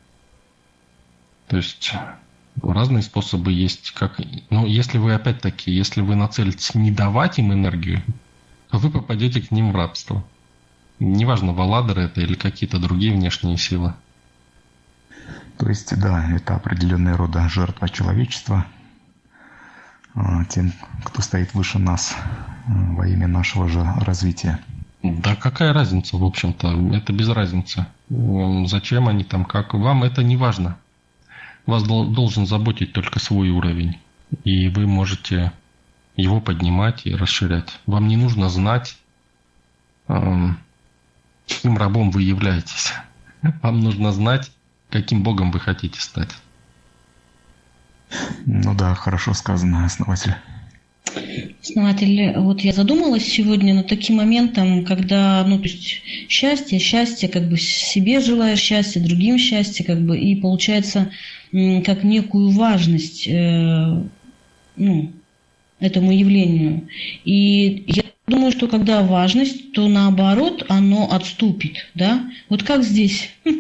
То 1.48 1.57
есть 1.57 1.94
разные 2.62 3.03
способы 3.03 3.53
есть. 3.53 3.92
Как, 3.92 4.20
ну, 4.50 4.66
если 4.66 4.98
вы 4.98 5.14
опять-таки, 5.14 5.70
если 5.70 6.00
вы 6.00 6.14
нацелитесь 6.14 6.74
не 6.74 6.90
давать 6.90 7.38
им 7.38 7.53
энергию, 7.53 8.03
то 8.70 8.79
вы 8.79 8.90
попадете 8.90 9.40
к 9.40 9.50
ним 9.50 9.72
в 9.72 9.76
рабство. 9.76 10.24
Неважно, 10.98 11.53
валадеры 11.53 12.03
это 12.03 12.20
или 12.20 12.35
какие-то 12.35 12.79
другие 12.79 13.12
внешние 13.12 13.57
силы. 13.57 13.94
То 15.59 15.68
есть, 15.68 15.98
да, 15.98 16.31
это 16.31 16.57
определенная 16.57 17.16
рода 17.16 17.48
жертва 17.48 17.88
человечества 17.88 18.66
а, 20.14 20.44
тем, 20.46 20.72
кто 21.05 21.22
стоит 21.22 21.55
выше 21.55 21.79
нас 21.79 22.14
а, 22.16 22.94
во 22.94 23.07
имя 23.07 23.29
нашего 23.29 23.68
же 23.68 23.83
развития. 24.00 24.61
Да 25.03 25.35
какая 25.35 25.73
разница, 25.73 26.17
в 26.17 26.25
общем-то, 26.25 26.95
это 26.95 27.13
без 27.13 27.29
разницы. 27.29 27.87
Зачем 28.67 29.09
они 29.09 29.25
там, 29.25 29.45
как, 29.45 29.73
вам 29.73 30.05
это 30.05 30.23
не 30.23 30.37
важно. 30.37 30.79
Вас 31.67 31.83
должен 31.83 32.47
заботить 32.47 32.93
только 32.93 33.19
свой 33.19 33.51
уровень. 33.51 33.99
И 34.45 34.69
вы 34.69 34.87
можете 34.87 35.53
его 36.17 36.41
поднимать 36.41 37.07
и 37.07 37.15
расширять. 37.15 37.79
Вам 37.87 38.09
не 38.09 38.17
нужно 38.17 38.49
знать, 38.51 38.97
эм, 40.09 40.59
каким 41.49 41.79
рабом 41.79 42.11
вы 42.11 42.23
являетесь. 42.23 42.93
Вам 43.63 43.81
нужно 43.81 44.13
знать, 44.13 44.51
каким 44.91 45.23
богом 45.23 45.51
вы 45.51 45.61
хотите 45.61 46.01
стать. 46.01 46.31
Ну 48.45 48.75
да, 48.75 48.95
хорошо 48.95 49.35
сказано, 49.35 49.87
основатель. 49.87 50.35
Основатель, 51.63 52.33
вот 52.39 52.61
я 52.61 52.73
задумалась 52.73 53.25
сегодня 53.25 53.75
над 53.75 53.89
таким 53.89 54.17
моментом, 54.17 54.85
когда, 54.85 55.45
ну, 55.47 55.59
то 55.59 55.65
есть 55.65 56.03
счастье, 56.29 56.79
счастье, 56.79 57.29
как 57.29 57.49
бы 57.49 57.57
себе 57.57 58.21
желаешь 58.21 58.61
счастья, 58.61 59.01
другим 59.01 59.39
счастье, 59.39 59.85
как 59.85 60.01
бы, 60.01 60.19
и 60.19 60.37
получается, 60.37 61.11
как 61.85 62.05
некую 62.05 62.51
важность, 62.51 63.27
э, 63.27 64.03
ну, 64.77 65.13
этому 65.81 66.13
явлению. 66.13 66.89
И 67.25 67.85
я 67.89 68.05
думаю, 68.31 68.53
что 68.53 68.69
когда 68.69 69.03
важность, 69.03 69.73
то 69.73 69.88
наоборот 69.88 70.64
оно 70.69 71.12
отступит, 71.12 71.87
да? 71.95 72.31
Вот 72.49 72.62
как 72.62 72.83
здесь? 72.83 73.29
То 73.45 73.51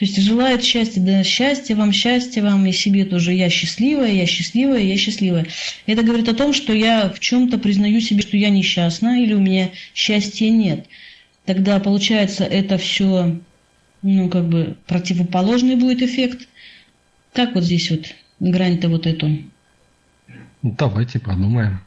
есть 0.00 0.20
желает 0.20 0.64
счастья, 0.64 1.00
да, 1.00 1.22
счастья 1.22 1.76
вам, 1.76 1.92
счастья 1.92 2.42
вам, 2.42 2.66
и 2.66 2.72
себе 2.72 3.04
тоже 3.04 3.32
я 3.32 3.48
счастливая, 3.50 4.10
я 4.12 4.26
счастливая, 4.26 4.80
я 4.80 4.96
счастливая. 4.96 5.46
Это 5.86 6.02
говорит 6.02 6.28
о 6.28 6.34
том, 6.34 6.52
что 6.52 6.72
я 6.72 7.10
в 7.10 7.20
чем-то 7.20 7.58
признаю 7.58 8.00
себе, 8.00 8.22
что 8.22 8.36
я 8.36 8.50
несчастна, 8.50 9.22
или 9.22 9.34
у 9.34 9.40
меня 9.40 9.70
счастья 9.94 10.50
нет. 10.50 10.86
Тогда 11.44 11.78
получается 11.78 12.44
это 12.44 12.78
все, 12.78 13.38
ну, 14.02 14.28
как 14.28 14.48
бы 14.48 14.76
противоположный 14.86 15.76
будет 15.76 16.02
эффект. 16.02 16.48
Как 17.32 17.54
вот 17.54 17.64
здесь 17.64 17.90
вот 17.90 18.06
грань-то 18.40 18.88
вот 18.88 19.06
эту? 19.06 19.38
Давайте 20.62 21.20
подумаем 21.20 21.80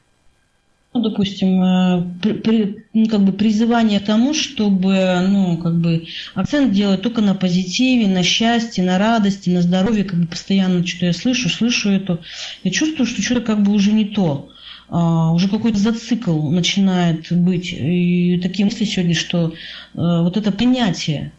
ну, 0.93 1.01
допустим, 1.01 1.63
э, 1.63 2.03
при, 2.21 2.33
при, 2.33 2.85
ну, 2.93 3.07
как 3.07 3.21
бы 3.21 3.31
призывание 3.31 4.01
к 4.01 4.05
тому, 4.05 4.33
чтобы 4.33 5.25
ну, 5.29 5.57
как 5.57 5.79
бы 5.79 6.07
акцент 6.33 6.73
делать 6.73 7.01
только 7.01 7.21
на 7.21 7.33
позитиве, 7.33 8.07
на 8.07 8.23
счастье, 8.23 8.83
на 8.83 8.97
радости, 8.97 9.49
на 9.49 9.61
здоровье, 9.61 10.03
как 10.03 10.19
бы 10.19 10.27
постоянно 10.27 10.85
что-то 10.85 11.05
я 11.05 11.13
слышу, 11.13 11.47
слышу 11.47 11.89
это, 11.89 12.19
я 12.63 12.71
чувствую, 12.71 13.07
что 13.07 13.21
что-то 13.21 13.41
как 13.41 13.63
бы 13.63 13.71
уже 13.71 13.91
не 13.91 14.05
то. 14.05 14.49
Uh, 14.89 15.33
уже 15.33 15.47
какой-то 15.47 15.79
зацикл 15.79 16.49
начинает 16.49 17.31
быть. 17.31 17.71
И 17.71 18.37
такие 18.43 18.65
мысли 18.65 18.83
сегодня, 18.83 19.15
что 19.15 19.53
uh, 19.93 20.23
вот 20.23 20.35
это 20.35 20.51
принятие, 20.51 21.31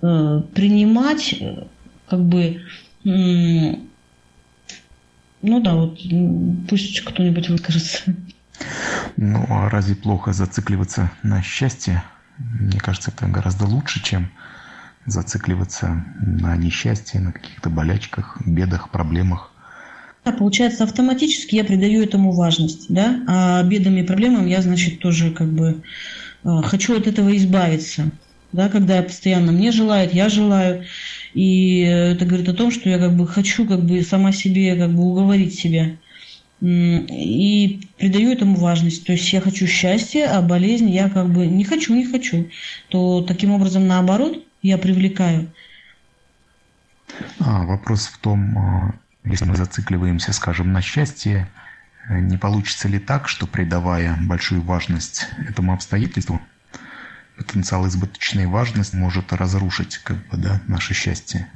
uh, 0.00 0.42
принимать, 0.42 1.40
как 2.08 2.24
бы, 2.24 2.62
ну 3.04 3.78
да, 5.40 5.76
вот 5.76 6.00
пусть 6.68 7.00
кто-нибудь 7.02 7.48
выскажется. 7.48 8.02
Ну, 9.16 9.46
а 9.48 9.68
разве 9.68 9.94
плохо 9.94 10.32
зацикливаться 10.32 11.10
на 11.22 11.42
счастье? 11.42 12.02
Мне 12.38 12.78
кажется, 12.78 13.10
это 13.10 13.26
гораздо 13.26 13.64
лучше, 13.64 14.02
чем 14.02 14.28
зацикливаться 15.06 16.04
на 16.20 16.56
несчастье, 16.56 17.20
на 17.20 17.32
каких-то 17.32 17.70
болячках, 17.70 18.38
бедах, 18.44 18.90
проблемах. 18.90 19.52
Да, 20.24 20.32
получается, 20.32 20.84
автоматически 20.84 21.54
я 21.54 21.64
придаю 21.64 22.02
этому 22.02 22.32
важность, 22.32 22.86
да, 22.88 23.22
а 23.28 23.62
бедам 23.62 23.96
и 23.96 24.02
проблемам 24.02 24.46
я, 24.46 24.60
значит, 24.60 24.98
тоже 24.98 25.30
как 25.30 25.48
бы 25.48 25.82
э, 26.42 26.62
хочу 26.64 26.96
от 26.96 27.06
этого 27.06 27.34
избавиться, 27.36 28.10
да, 28.52 28.68
когда 28.68 28.96
я 28.96 29.02
постоянно 29.04 29.52
мне 29.52 29.70
желает, 29.70 30.12
я 30.12 30.28
желаю, 30.28 30.84
и 31.32 31.80
это 31.80 32.24
говорит 32.24 32.48
о 32.48 32.54
том, 32.54 32.72
что 32.72 32.88
я 32.88 32.98
как 32.98 33.16
бы 33.16 33.28
хочу 33.28 33.66
как 33.66 33.84
бы 33.84 34.02
сама 34.02 34.32
себе 34.32 34.74
как 34.74 34.92
бы 34.92 35.04
уговорить 35.04 35.54
себя, 35.54 35.96
и 36.60 37.88
придаю 37.98 38.32
этому 38.32 38.56
важность. 38.56 39.04
То 39.04 39.12
есть 39.12 39.32
я 39.32 39.40
хочу 39.40 39.66
счастья, 39.66 40.36
а 40.36 40.42
болезнь 40.42 40.88
я 40.88 41.08
как 41.10 41.28
бы 41.28 41.46
не 41.46 41.64
хочу, 41.64 41.94
не 41.94 42.06
хочу. 42.06 42.50
То 42.88 43.22
таким 43.22 43.50
образом, 43.50 43.86
наоборот, 43.86 44.42
я 44.62 44.78
привлекаю. 44.78 45.50
А, 47.40 47.64
вопрос 47.64 48.06
в 48.06 48.18
том, 48.18 48.58
а, 48.58 48.94
Если 49.24 49.44
мы 49.44 49.56
зацикливаемся, 49.56 50.32
скажем, 50.32 50.72
на 50.72 50.80
счастье, 50.80 51.48
не 52.08 52.36
получится 52.36 52.86
ли 52.86 53.00
так, 53.00 53.28
что 53.28 53.46
придавая 53.48 54.16
большую 54.22 54.62
важность 54.62 55.26
этому 55.48 55.74
обстоятельству, 55.74 56.40
потенциал 57.36 57.86
избыточной 57.88 58.46
важности 58.46 58.94
может 58.94 59.32
разрушить 59.32 59.98
как 59.98 60.16
бы, 60.28 60.36
да, 60.36 60.60
наше 60.68 60.94
счастье? 60.94 61.48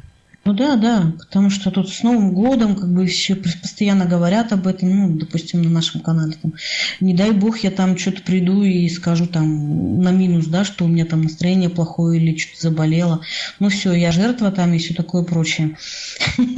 Ну 0.45 0.55
да, 0.55 0.77
да, 0.77 1.13
потому 1.19 1.51
что 1.51 1.71
тут 1.71 1.91
с 1.91 2.03
Новым 2.03 2.33
годом 2.33 2.75
как 2.75 2.93
бы 2.93 3.07
все 3.07 3.35
постоянно 3.37 4.07
говорят 4.07 4.53
об 4.53 4.67
этом, 4.67 4.89
ну, 4.89 5.19
допустим, 5.19 5.63
на 5.63 5.69
нашем 5.69 6.01
канале. 6.01 6.33
Там, 6.41 6.55
не 7.01 7.13
дай 7.13 7.33
бог, 7.33 7.59
я 7.59 7.71
там 7.71 7.99
что-то 7.99 8.23
приду 8.23 8.63
и 8.63 8.89
скажу 8.89 9.27
там 9.27 10.01
на 10.01 10.11
минус, 10.13 10.47
да, 10.47 10.65
что 10.65 10.87
у 10.87 10.89
меня 10.89 11.05
там 11.05 11.23
настроение 11.23 11.69
плохое 11.69 12.21
или 12.21 12.39
что-то 12.39 12.71
заболело. 12.71 13.21
Ну 13.59 13.69
все, 13.69 13.93
я 13.93 14.13
жертва 14.13 14.51
там 14.51 14.73
и 14.73 14.79
все 14.79 14.95
такое 14.95 15.25
прочее. 15.25 15.77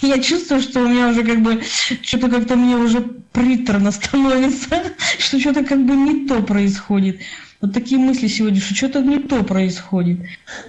Я 0.00 0.22
чувствую, 0.22 0.60
что 0.62 0.80
у 0.80 0.88
меня 0.88 1.08
уже 1.08 1.24
как 1.24 1.42
бы 1.42 1.60
что-то 2.02 2.28
как-то 2.28 2.56
мне 2.56 2.76
уже 2.76 3.00
приторно 3.32 3.90
становится, 3.90 4.82
что 5.18 5.40
что-то 5.40 5.64
как 5.64 5.84
бы 5.84 5.94
не 5.94 6.26
то 6.26 6.40
происходит. 6.42 7.20
Вот 7.60 7.72
такие 7.72 7.98
мысли 7.98 8.28
сегодня, 8.28 8.60
что 8.60 8.74
что-то 8.74 9.02
не 9.02 9.18
то 9.18 9.42
происходит. 9.42 10.20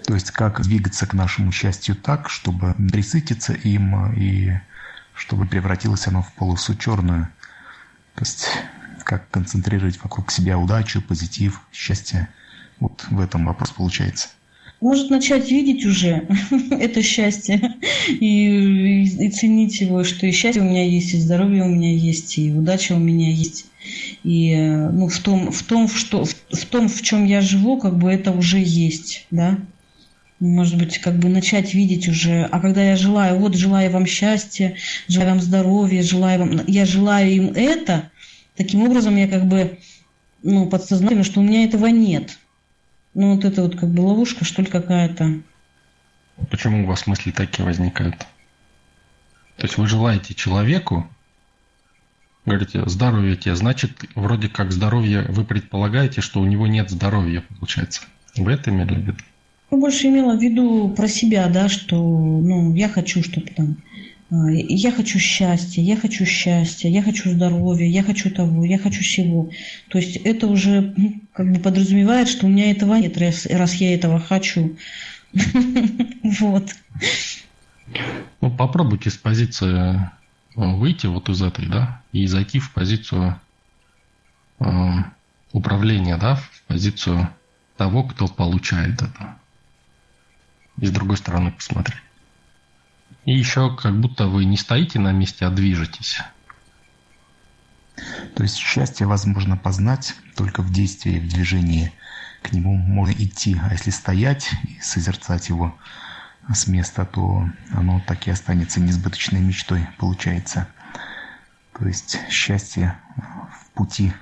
То 0.05 0.15
есть 0.15 0.31
как 0.31 0.61
двигаться 0.63 1.05
к 1.05 1.13
нашему 1.13 1.51
счастью 1.51 1.95
так, 1.95 2.29
чтобы 2.29 2.73
присытиться 2.91 3.53
им 3.53 4.11
и 4.13 4.53
чтобы 5.13 5.45
превратилось 5.45 6.07
оно 6.07 6.23
в 6.23 6.33
полосу 6.33 6.75
черную. 6.75 7.29
То 8.15 8.21
есть 8.21 8.47
как 9.03 9.29
концентрировать 9.29 10.01
вокруг 10.03 10.31
себя 10.31 10.57
удачу, 10.57 11.01
позитив, 11.01 11.61
счастье. 11.71 12.27
Вот 12.79 13.05
в 13.09 13.19
этом 13.19 13.45
вопрос 13.45 13.69
получается. 13.69 14.29
Может 14.81 15.09
начать 15.09 15.51
видеть 15.51 15.85
уже 15.85 16.27
это 16.71 17.03
счастье 17.03 17.75
и, 18.07 18.15
и, 18.15 19.27
и 19.27 19.31
ценить 19.31 19.81
его, 19.81 20.03
что 20.03 20.25
и 20.25 20.31
счастье 20.31 20.61
у 20.61 20.65
меня 20.65 20.85
есть, 20.85 21.13
и 21.13 21.19
здоровье 21.19 21.63
у 21.63 21.67
меня 21.67 21.93
есть, 21.93 22.37
и 22.37 22.51
удача 22.51 22.93
у 22.93 22.99
меня 22.99 23.29
есть. 23.31 23.65
И 24.23 24.55
ну, 24.55 25.07
в, 25.07 25.19
том, 25.19 25.51
в, 25.51 25.63
том, 25.63 25.87
что, 25.87 26.25
в, 26.25 26.33
в 26.33 26.65
том, 26.65 26.87
в 26.87 27.01
чем 27.01 27.25
я 27.25 27.41
живу, 27.41 27.77
как 27.77 27.97
бы 27.97 28.11
это 28.11 28.31
уже 28.31 28.59
есть, 28.59 29.25
да. 29.31 29.57
Может 30.39 30.77
быть, 30.77 30.99
как 30.99 31.17
бы 31.17 31.27
начать 31.27 31.73
видеть 31.73 32.07
уже, 32.07 32.43
а 32.45 32.59
когда 32.61 32.81
я 32.81 32.95
желаю, 32.95 33.37
вот 33.39 33.55
желаю 33.55 33.91
вам 33.91 34.05
счастья, 34.05 34.75
желаю 35.09 35.31
вам 35.31 35.41
здоровья, 35.41 36.01
желаю 36.01 36.39
вам, 36.39 36.61
я 36.65 36.85
желаю 36.85 37.29
им 37.29 37.47
это, 37.53 38.09
таким 38.55 38.83
образом 38.83 39.17
я 39.17 39.27
как 39.27 39.45
бы, 39.45 39.77
ну, 40.41 40.69
подсознательно, 40.69 41.25
что 41.25 41.41
у 41.41 41.43
меня 41.43 41.65
этого 41.65 41.87
нет. 41.87 42.37
Ну, 43.13 43.35
вот 43.35 43.43
это 43.43 43.63
вот 43.63 43.75
как 43.75 43.89
бы 43.89 44.01
ловушка, 44.01 44.45
что 44.45 44.61
ли, 44.61 44.69
какая-то. 44.69 45.41
Почему 46.49 46.83
у 46.83 46.85
вас 46.85 47.05
мысли 47.05 47.31
такие 47.31 47.65
возникают? 47.65 48.17
То 49.57 49.65
есть 49.65 49.77
вы 49.77 49.87
желаете 49.87 50.33
человеку, 50.33 51.09
говорите, 52.45 52.87
здоровье 52.87 53.35
тебе, 53.35 53.55
значит, 53.55 53.91
вроде 54.15 54.47
как 54.47 54.71
здоровье, 54.71 55.25
вы 55.29 55.43
предполагаете, 55.43 56.21
что 56.21 56.39
у 56.39 56.45
него 56.45 56.67
нет 56.67 56.89
здоровья, 56.89 57.43
получается. 57.49 58.01
Вы 58.35 58.53
это 58.53 58.69
имели 58.69 58.95
в 58.95 58.99
виду? 58.99 59.17
Ну, 59.71 59.79
больше 59.79 60.07
имела 60.07 60.35
в 60.35 60.41
виду 60.41 60.89
про 60.89 61.07
себя, 61.07 61.47
да, 61.47 61.69
что, 61.69 61.95
ну, 61.97 62.73
я 62.73 62.89
хочу, 62.89 63.23
чтобы 63.23 63.47
там, 63.47 63.77
а, 64.31 64.49
я 64.51 64.91
хочу 64.91 65.19
счастья, 65.19 65.81
я 65.81 65.95
хочу 65.95 66.25
счастья, 66.25 66.89
я 66.89 67.01
хочу 67.01 67.31
здоровья, 67.31 67.85
я 67.85 68.03
хочу 68.03 68.31
того, 68.31 68.63
я 68.65 68.77
хочу 68.77 69.01
всего. 69.01 69.49
То 69.89 69.97
есть 69.97 70.17
это 70.17 70.47
уже 70.47 70.93
ну, 70.95 71.21
как 71.33 71.51
бы 71.51 71.59
подразумевает, 71.59 72.27
что 72.27 72.45
у 72.45 72.49
меня 72.49 72.71
этого 72.71 72.95
нет, 72.95 73.17
раз, 73.17 73.45
раз 73.45 73.75
я 73.75 73.93
этого 73.93 74.19
хочу. 74.19 74.77
Вот. 76.39 76.69
Ну, 78.41 78.51
попробуйте 78.51 79.09
с 79.09 79.17
позиции 79.17 79.99
выйти 80.59 81.07
вот 81.07 81.29
из 81.29 81.41
этой, 81.41 81.67
да, 81.67 82.01
и 82.11 82.27
зайти 82.27 82.59
в 82.59 82.71
позицию 82.73 83.39
э, 84.59 84.65
управления, 85.53 86.17
да, 86.17 86.35
в 86.35 86.63
позицию 86.67 87.29
того, 87.77 88.03
кто 88.03 88.27
получает 88.27 89.01
это. 89.01 89.37
И 90.77 90.85
с 90.85 90.91
другой 90.91 91.17
стороны 91.17 91.51
посмотреть. 91.51 92.01
И 93.25 93.37
еще 93.37 93.75
как 93.75 93.99
будто 93.99 94.27
вы 94.27 94.45
не 94.45 94.57
стоите 94.57 94.99
на 94.99 95.11
месте, 95.11 95.45
а 95.45 95.49
движетесь. 95.49 96.19
То 98.35 98.43
есть 98.43 98.55
счастье 98.55 99.05
возможно 99.05 99.57
познать 99.57 100.15
только 100.35 100.61
в 100.61 100.71
действии, 100.71 101.19
в 101.19 101.27
движении. 101.27 101.93
К 102.41 102.53
нему 102.53 102.75
можно 102.75 103.11
идти, 103.11 103.57
а 103.61 103.73
если 103.73 103.91
стоять 103.91 104.51
и 104.63 104.79
созерцать 104.81 105.49
его– 105.49 105.77
с 106.53 106.67
места, 106.67 107.05
то 107.05 107.47
оно 107.71 108.01
так 108.07 108.27
и 108.27 108.31
останется 108.31 108.79
несбыточной 108.79 109.39
мечтой, 109.39 109.87
получается. 109.97 110.67
То 111.77 111.87
есть 111.87 112.19
счастье 112.29 112.97
в 113.15 113.71
пути. 113.71 114.13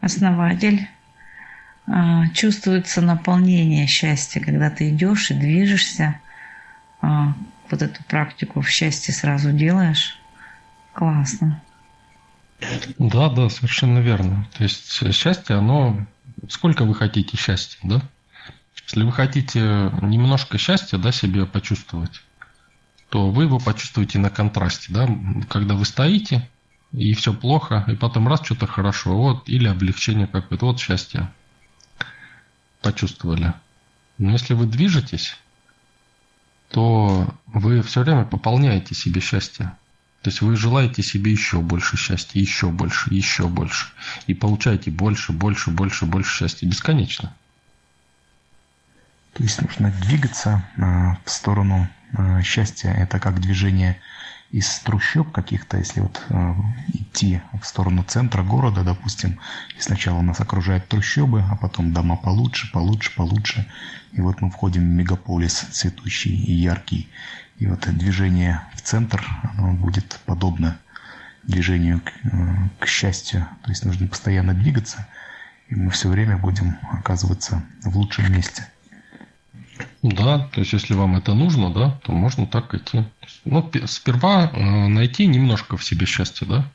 Основатель. 0.00 0.88
А, 1.86 2.28
чувствуется 2.28 3.00
наполнение 3.00 3.86
счастья, 3.86 4.40
когда 4.40 4.70
ты 4.70 4.90
идешь 4.90 5.30
и 5.30 5.34
движешься. 5.34 6.20
А, 7.00 7.34
вот 7.70 7.82
эту 7.82 8.04
практику 8.04 8.60
в 8.60 8.68
счастье 8.68 9.12
сразу 9.12 9.52
делаешь. 9.52 10.18
Классно. 10.92 11.60
Да, 12.98 13.30
да, 13.30 13.48
совершенно 13.48 13.98
верно. 13.98 14.46
То 14.56 14.62
есть 14.62 15.14
счастье, 15.14 15.56
оно... 15.56 16.06
Сколько 16.48 16.84
вы 16.84 16.94
хотите 16.94 17.36
счастья, 17.36 17.78
да? 17.82 18.02
Если 18.84 19.02
вы 19.04 19.12
хотите 19.12 19.60
немножко 20.02 20.58
счастья 20.58 20.98
да, 20.98 21.12
себе 21.12 21.46
почувствовать, 21.46 22.22
то 23.08 23.30
вы 23.30 23.44
его 23.44 23.58
почувствуете 23.58 24.18
на 24.18 24.30
контрасте. 24.30 24.92
Да? 24.92 25.08
Когда 25.48 25.74
вы 25.74 25.84
стоите, 25.84 26.48
и 26.92 27.14
все 27.14 27.32
плохо, 27.32 27.84
и 27.88 27.94
потом 27.94 28.28
раз 28.28 28.44
что-то 28.44 28.66
хорошо, 28.66 29.16
вот, 29.16 29.48
или 29.48 29.66
облегчение 29.66 30.26
какое-то, 30.26 30.66
вот 30.66 30.80
счастье. 30.80 31.32
Почувствовали. 32.80 33.54
Но 34.18 34.32
если 34.32 34.54
вы 34.54 34.66
движетесь, 34.66 35.36
то 36.70 37.34
вы 37.46 37.82
все 37.82 38.02
время 38.02 38.24
пополняете 38.24 38.94
себе 38.94 39.20
счастье. 39.20 39.76
То 40.22 40.30
есть 40.30 40.40
вы 40.40 40.56
желаете 40.56 41.02
себе 41.02 41.32
еще 41.32 41.60
больше 41.60 41.96
счастья, 41.96 42.38
еще 42.38 42.68
больше, 42.68 43.12
еще 43.12 43.48
больше. 43.48 43.86
И 44.26 44.34
получаете 44.34 44.90
больше, 44.90 45.32
больше, 45.32 45.70
больше, 45.70 46.06
больше 46.06 46.38
счастья. 46.38 46.66
Бесконечно. 46.66 47.34
То 49.32 49.42
есть 49.42 49.62
нужно 49.62 49.90
двигаться 49.90 50.62
а, 50.76 51.16
в 51.24 51.30
сторону 51.30 51.88
а, 52.12 52.42
счастья. 52.42 52.90
Это 52.90 53.18
как 53.18 53.40
движение 53.40 53.98
из 54.50 54.80
трущоб 54.80 55.32
каких-то, 55.32 55.78
если 55.78 56.00
вот 56.00 56.22
э, 56.28 56.54
идти 56.88 57.40
в 57.58 57.64
сторону 57.64 58.02
центра 58.02 58.42
города, 58.42 58.84
допустим, 58.84 59.40
и 59.78 59.80
сначала 59.80 60.20
нас 60.20 60.40
окружают 60.40 60.86
трущобы, 60.88 61.42
а 61.50 61.56
потом 61.56 61.94
дома 61.94 62.16
получше, 62.16 62.70
получше, 62.70 63.14
получше, 63.16 63.66
и 64.12 64.20
вот 64.20 64.42
мы 64.42 64.50
входим 64.50 64.82
в 64.82 64.92
мегаполис 64.92 65.54
цветущий 65.54 66.36
и 66.36 66.52
яркий. 66.52 67.08
И 67.56 67.66
вот 67.66 67.88
движение 67.96 68.60
в 68.74 68.82
центр, 68.82 69.26
оно 69.56 69.72
будет 69.72 70.20
подобно 70.26 70.78
движению 71.44 72.02
к, 72.02 72.84
к 72.84 72.86
счастью. 72.86 73.48
То 73.62 73.70
есть 73.70 73.86
нужно 73.86 74.06
постоянно 74.06 74.52
двигаться, 74.52 75.08
и 75.68 75.74
мы 75.74 75.90
все 75.90 76.10
время 76.10 76.36
будем 76.36 76.76
оказываться 76.92 77.62
в 77.82 77.96
лучшем 77.96 78.30
месте. 78.30 78.68
Да, 80.02 80.48
то 80.52 80.60
есть 80.60 80.72
если 80.72 80.94
вам 80.94 81.16
это 81.16 81.34
нужно, 81.34 81.72
да, 81.72 81.98
то 82.02 82.12
можно 82.12 82.46
так 82.46 82.74
идти. 82.74 83.04
Ну, 83.44 83.70
сперва 83.86 84.50
э, 84.52 84.88
найти 84.88 85.26
немножко 85.26 85.76
в 85.76 85.84
себе 85.84 86.06
счастья, 86.06 86.46
да. 86.46 86.66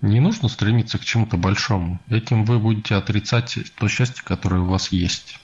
Не 0.00 0.20
нужно 0.20 0.48
стремиться 0.48 0.98
к 0.98 1.04
чему-то 1.04 1.36
большому. 1.36 2.00
Этим 2.08 2.44
вы 2.44 2.58
будете 2.58 2.94
отрицать 2.94 3.58
то 3.78 3.88
счастье, 3.88 4.22
которое 4.24 4.60
у 4.60 4.66
вас 4.66 4.92
есть. 4.92 5.38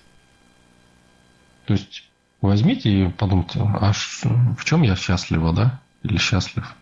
То 1.66 1.74
есть 1.74 2.04
возьмите 2.40 3.04
и 3.04 3.08
подумайте, 3.08 3.60
а 3.60 3.92
в 3.92 4.64
чем 4.64 4.82
я 4.82 4.96
счастлива, 4.96 5.52
да? 5.52 5.80
Или 6.02 6.18
счастлив? 6.18 6.74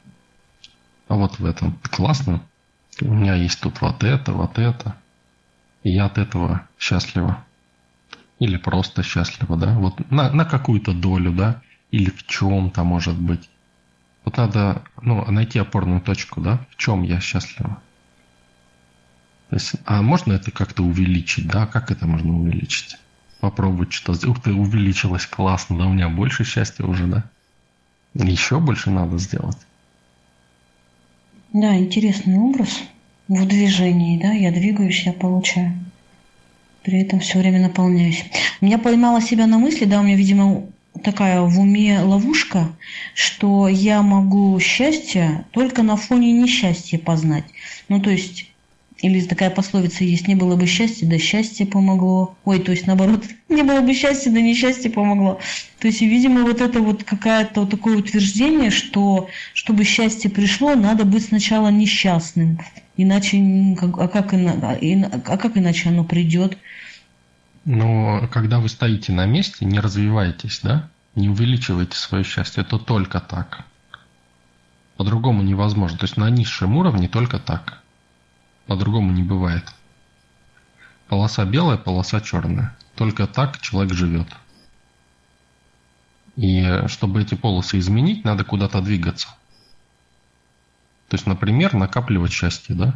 А 1.08 1.14
вот 1.14 1.38
в 1.38 1.44
этом. 1.44 1.78
Классно. 1.90 2.42
У 3.00 3.12
меня 3.12 3.34
есть 3.34 3.60
тут 3.60 3.80
вот 3.80 4.02
это, 4.02 4.32
вот 4.32 4.58
это. 4.58 4.96
И 5.82 5.90
я 5.90 6.06
от 6.06 6.18
этого 6.18 6.66
счастлива 6.78 7.44
или 8.40 8.56
просто 8.56 9.02
счастлива, 9.02 9.56
да, 9.56 9.78
вот 9.78 10.10
на, 10.10 10.32
на 10.32 10.44
какую-то 10.44 10.92
долю, 10.92 11.30
да, 11.30 11.62
или 11.92 12.10
в 12.10 12.26
чем-то, 12.26 12.82
может 12.82 13.16
быть. 13.16 13.48
Вот 14.24 14.36
надо 14.38 14.82
ну, 15.02 15.24
найти 15.30 15.58
опорную 15.58 16.00
точку, 16.00 16.40
да, 16.40 16.66
в 16.70 16.76
чем 16.76 17.02
я 17.02 17.20
счастлива. 17.20 17.80
То 19.50 19.56
есть, 19.56 19.74
а 19.84 20.02
можно 20.02 20.32
это 20.32 20.50
как-то 20.50 20.82
увеличить, 20.82 21.46
да, 21.48 21.66
как 21.66 21.90
это 21.90 22.06
можно 22.06 22.34
увеличить? 22.34 22.96
Попробовать 23.40 23.92
что 23.92 24.14
то 24.18 24.30
Ух 24.30 24.40
ты, 24.42 24.52
увеличилось, 24.52 25.26
классно, 25.26 25.78
да, 25.78 25.86
у 25.86 25.92
меня 25.92 26.08
больше 26.08 26.44
счастья 26.44 26.84
уже, 26.84 27.06
да? 27.06 27.24
Еще 28.14 28.58
больше 28.58 28.90
надо 28.90 29.18
сделать. 29.18 29.58
Да, 31.52 31.76
интересный 31.76 32.38
образ 32.38 32.80
в 33.28 33.46
движении, 33.46 34.20
да, 34.20 34.32
я 34.32 34.50
двигаюсь, 34.50 35.04
я 35.04 35.12
получаю 35.12 35.74
при 36.82 37.02
этом 37.02 37.20
все 37.20 37.38
время 37.38 37.60
наполняюсь. 37.60 38.24
Меня 38.60 38.78
поймала 38.78 39.20
себя 39.20 39.46
на 39.46 39.58
мысли, 39.58 39.84
да, 39.84 40.00
у 40.00 40.02
меня, 40.02 40.16
видимо, 40.16 40.66
такая 41.02 41.40
в 41.40 41.58
уме 41.60 42.00
ловушка, 42.00 42.72
что 43.14 43.68
я 43.68 44.02
могу 44.02 44.58
счастье 44.60 45.44
только 45.52 45.82
на 45.82 45.96
фоне 45.96 46.32
несчастья 46.32 46.98
познать. 46.98 47.44
Ну, 47.88 48.00
то 48.00 48.10
есть 48.10 48.49
или 49.02 49.20
такая 49.22 49.50
пословица 49.50 50.04
есть, 50.04 50.28
не 50.28 50.34
было 50.34 50.56
бы 50.56 50.66
счастья, 50.66 51.06
да 51.06 51.18
счастье 51.18 51.66
помогло. 51.66 52.36
Ой, 52.44 52.58
то 52.60 52.72
есть 52.72 52.86
наоборот, 52.86 53.24
не 53.48 53.62
было 53.62 53.80
бы 53.80 53.94
счастья, 53.94 54.30
да 54.30 54.40
несчастье 54.40 54.90
помогло. 54.90 55.40
То 55.78 55.88
есть, 55.88 56.00
видимо, 56.02 56.42
вот 56.42 56.60
это 56.60 56.80
вот 56.80 57.04
какое-то 57.04 57.60
вот 57.60 57.70
такое 57.70 57.96
утверждение, 57.98 58.70
что 58.70 59.28
чтобы 59.54 59.84
счастье 59.84 60.30
пришло, 60.30 60.74
надо 60.74 61.04
быть 61.04 61.24
сначала 61.24 61.68
несчастным. 61.68 62.58
Иначе, 62.96 63.38
а 63.80 64.08
как, 64.08 64.32
а 64.32 65.36
как 65.36 65.56
иначе 65.56 65.88
оно 65.88 66.04
придет? 66.04 66.58
Но 67.64 68.28
когда 68.30 68.60
вы 68.60 68.68
стоите 68.68 69.12
на 69.12 69.26
месте, 69.26 69.64
не 69.64 69.80
развиваетесь, 69.80 70.60
да? 70.62 70.88
Не 71.14 71.28
увеличиваете 71.28 71.96
свое 71.96 72.24
счастье, 72.24 72.62
то 72.62 72.78
только 72.78 73.20
так. 73.20 73.64
По-другому 74.96 75.42
невозможно. 75.42 75.98
То 75.98 76.04
есть 76.04 76.16
на 76.16 76.28
низшем 76.28 76.76
уровне 76.76 77.08
только 77.08 77.38
так. 77.38 77.82
По-другому 78.70 79.10
не 79.10 79.24
бывает. 79.24 79.64
Полоса 81.08 81.44
белая, 81.44 81.76
полоса 81.76 82.20
черная. 82.20 82.76
Только 82.94 83.26
так 83.26 83.60
человек 83.60 83.92
живет. 83.94 84.28
И 86.36 86.84
чтобы 86.86 87.20
эти 87.20 87.34
полосы 87.34 87.80
изменить, 87.80 88.24
надо 88.24 88.44
куда-то 88.44 88.80
двигаться. 88.80 89.26
То 91.08 91.16
есть, 91.16 91.26
например, 91.26 91.74
накапливать 91.74 92.30
счастье, 92.30 92.76
да? 92.76 92.94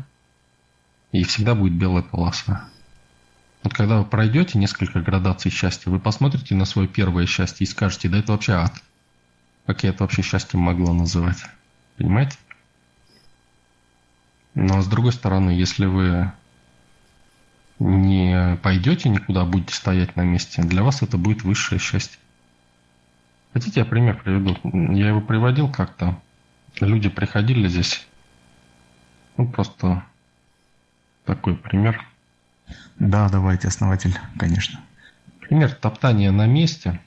И 1.10 1.24
всегда 1.24 1.56
будет 1.56 1.72
белая 1.72 2.04
полоса. 2.04 2.68
Вот 3.64 3.74
когда 3.74 3.98
вы 3.98 4.04
пройдете 4.04 4.58
несколько 4.58 5.00
градаций 5.00 5.50
счастья, 5.50 5.90
вы 5.90 5.98
посмотрите 5.98 6.54
на 6.54 6.66
свое 6.66 6.86
первое 6.86 7.26
счастье 7.26 7.64
и 7.64 7.68
скажете, 7.68 8.08
да 8.08 8.18
это 8.18 8.30
вообще 8.30 8.52
ад. 8.52 8.80
Как 9.66 9.82
я 9.82 9.90
это 9.90 10.04
вообще 10.04 10.22
счастьем 10.22 10.60
могла 10.60 10.92
называть? 10.92 11.42
Понимаете? 11.96 12.36
Но 14.54 14.80
с 14.80 14.86
другой 14.86 15.12
стороны, 15.12 15.50
если 15.50 15.86
вы 15.86 16.32
не 17.78 18.56
пойдете 18.62 19.08
никуда, 19.08 19.44
будете 19.44 19.74
стоять 19.74 20.16
на 20.16 20.22
месте, 20.22 20.62
для 20.62 20.82
вас 20.82 21.02
это 21.02 21.18
будет 21.18 21.42
высшее 21.42 21.80
счастье. 21.80 22.18
Хотите, 23.52 23.80
я 23.80 23.86
пример 23.86 24.20
приведу? 24.22 24.56
Я 24.94 25.08
его 25.08 25.20
приводил 25.20 25.70
как-то. 25.70 26.20
Люди 26.80 27.08
приходили 27.08 27.68
здесь. 27.68 28.06
Ну, 29.36 29.48
просто 29.48 30.04
такой 31.24 31.56
пример. 31.56 32.04
Да, 32.98 33.28
давайте, 33.28 33.68
основатель, 33.68 34.16
конечно. 34.38 34.80
Пример 35.40 35.72
топтания 35.72 36.32
на 36.32 36.46
месте. 36.46 37.00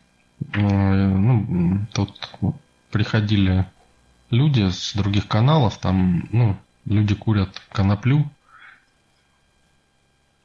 Э, 0.53 1.07
ну, 1.07 1.85
тут 1.93 2.29
приходили 2.91 3.65
люди 4.29 4.69
с 4.69 4.93
других 4.93 5.27
каналов, 5.27 5.77
там, 5.77 6.27
ну, 6.31 6.57
люди 6.87 7.15
курят 7.15 7.61
коноплю. 7.71 8.29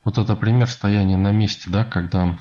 Вот 0.05 0.19
это 0.19 0.35
пример 0.35 0.69
стояния 0.69 1.17
на 1.17 1.31
месте, 1.31 1.71
да, 1.71 1.85
когда 1.85 2.37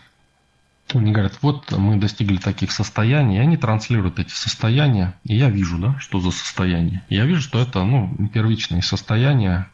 они 0.94 1.12
говорят, 1.12 1.38
вот 1.42 1.72
мы 1.72 1.98
достигли 1.98 2.38
таких 2.38 2.72
состояний, 2.72 3.38
и 3.38 3.40
они 3.40 3.56
транслируют 3.56 4.20
эти 4.20 4.34
состояния, 4.34 5.14
и 5.24 5.36
я 5.36 5.50
вижу, 5.50 5.78
да, 5.78 5.98
что 6.00 6.20
за 6.20 6.32
состояние. 6.32 7.04
Я 7.08 7.26
вижу, 7.26 7.42
что 7.42 7.62
это, 7.62 7.84
ну, 7.84 8.14
первичные 8.34 8.82
состояния, 8.82 9.70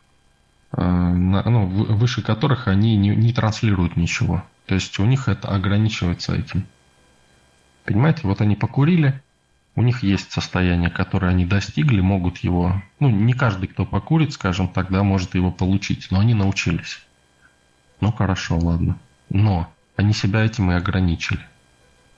э, 0.73 0.81
ну, 0.81 1.65
выше 1.65 2.21
которых 2.21 2.67
они 2.67 2.95
не, 2.97 3.15
не 3.15 3.33
транслируют 3.33 3.97
ничего. 3.97 4.43
То 4.67 4.75
есть 4.75 4.99
у 4.99 5.05
них 5.05 5.27
это 5.27 5.47
ограничивается 5.47 6.35
этим. 6.35 6.67
Понимаете, 7.85 8.21
вот 8.23 8.41
они 8.41 8.55
покурили, 8.55 9.21
у 9.77 9.83
них 9.83 10.01
есть 10.01 10.31
состояние, 10.31 10.89
которое 10.89 11.27
они 11.27 11.45
достигли, 11.45 12.01
могут 12.01 12.39
его, 12.39 12.81
ну, 12.99 13.09
не 13.11 13.33
каждый, 13.33 13.67
кто 13.67 13.85
покурит, 13.85 14.33
скажем 14.33 14.67
так, 14.67 14.89
да, 14.89 15.03
может 15.03 15.35
его 15.35 15.51
получить, 15.51 16.07
но 16.09 16.19
они 16.19 16.33
научились. 16.33 16.99
Ну, 18.01 18.11
хорошо, 18.11 18.57
ладно. 18.57 18.97
Но 19.29 19.71
они 19.95 20.13
себя 20.13 20.43
этим 20.43 20.71
и 20.71 20.73
ограничили. 20.73 21.41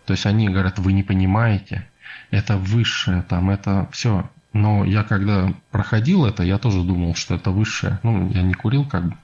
То 0.06 0.14
есть 0.14 0.26
они 0.26 0.48
говорят, 0.48 0.80
вы 0.80 0.94
не 0.94 1.04
понимаете, 1.04 1.86
это 2.32 2.56
высшее, 2.56 3.24
там, 3.24 3.50
это 3.50 3.90
все. 3.92 4.30
Но 4.54 4.86
я 4.86 5.04
когда 5.04 5.54
проходил 5.70 6.26
это, 6.26 6.44
я 6.44 6.60
тоже 6.60 6.82
думал, 6.82 7.14
что 7.16 7.36
это 7.36 7.52
высшее. 7.52 8.00
Ну, 8.04 8.30
я 8.30 8.42
не 8.42 8.54
курил 8.54 8.86
как 8.86 9.10
бы, 9.10 9.18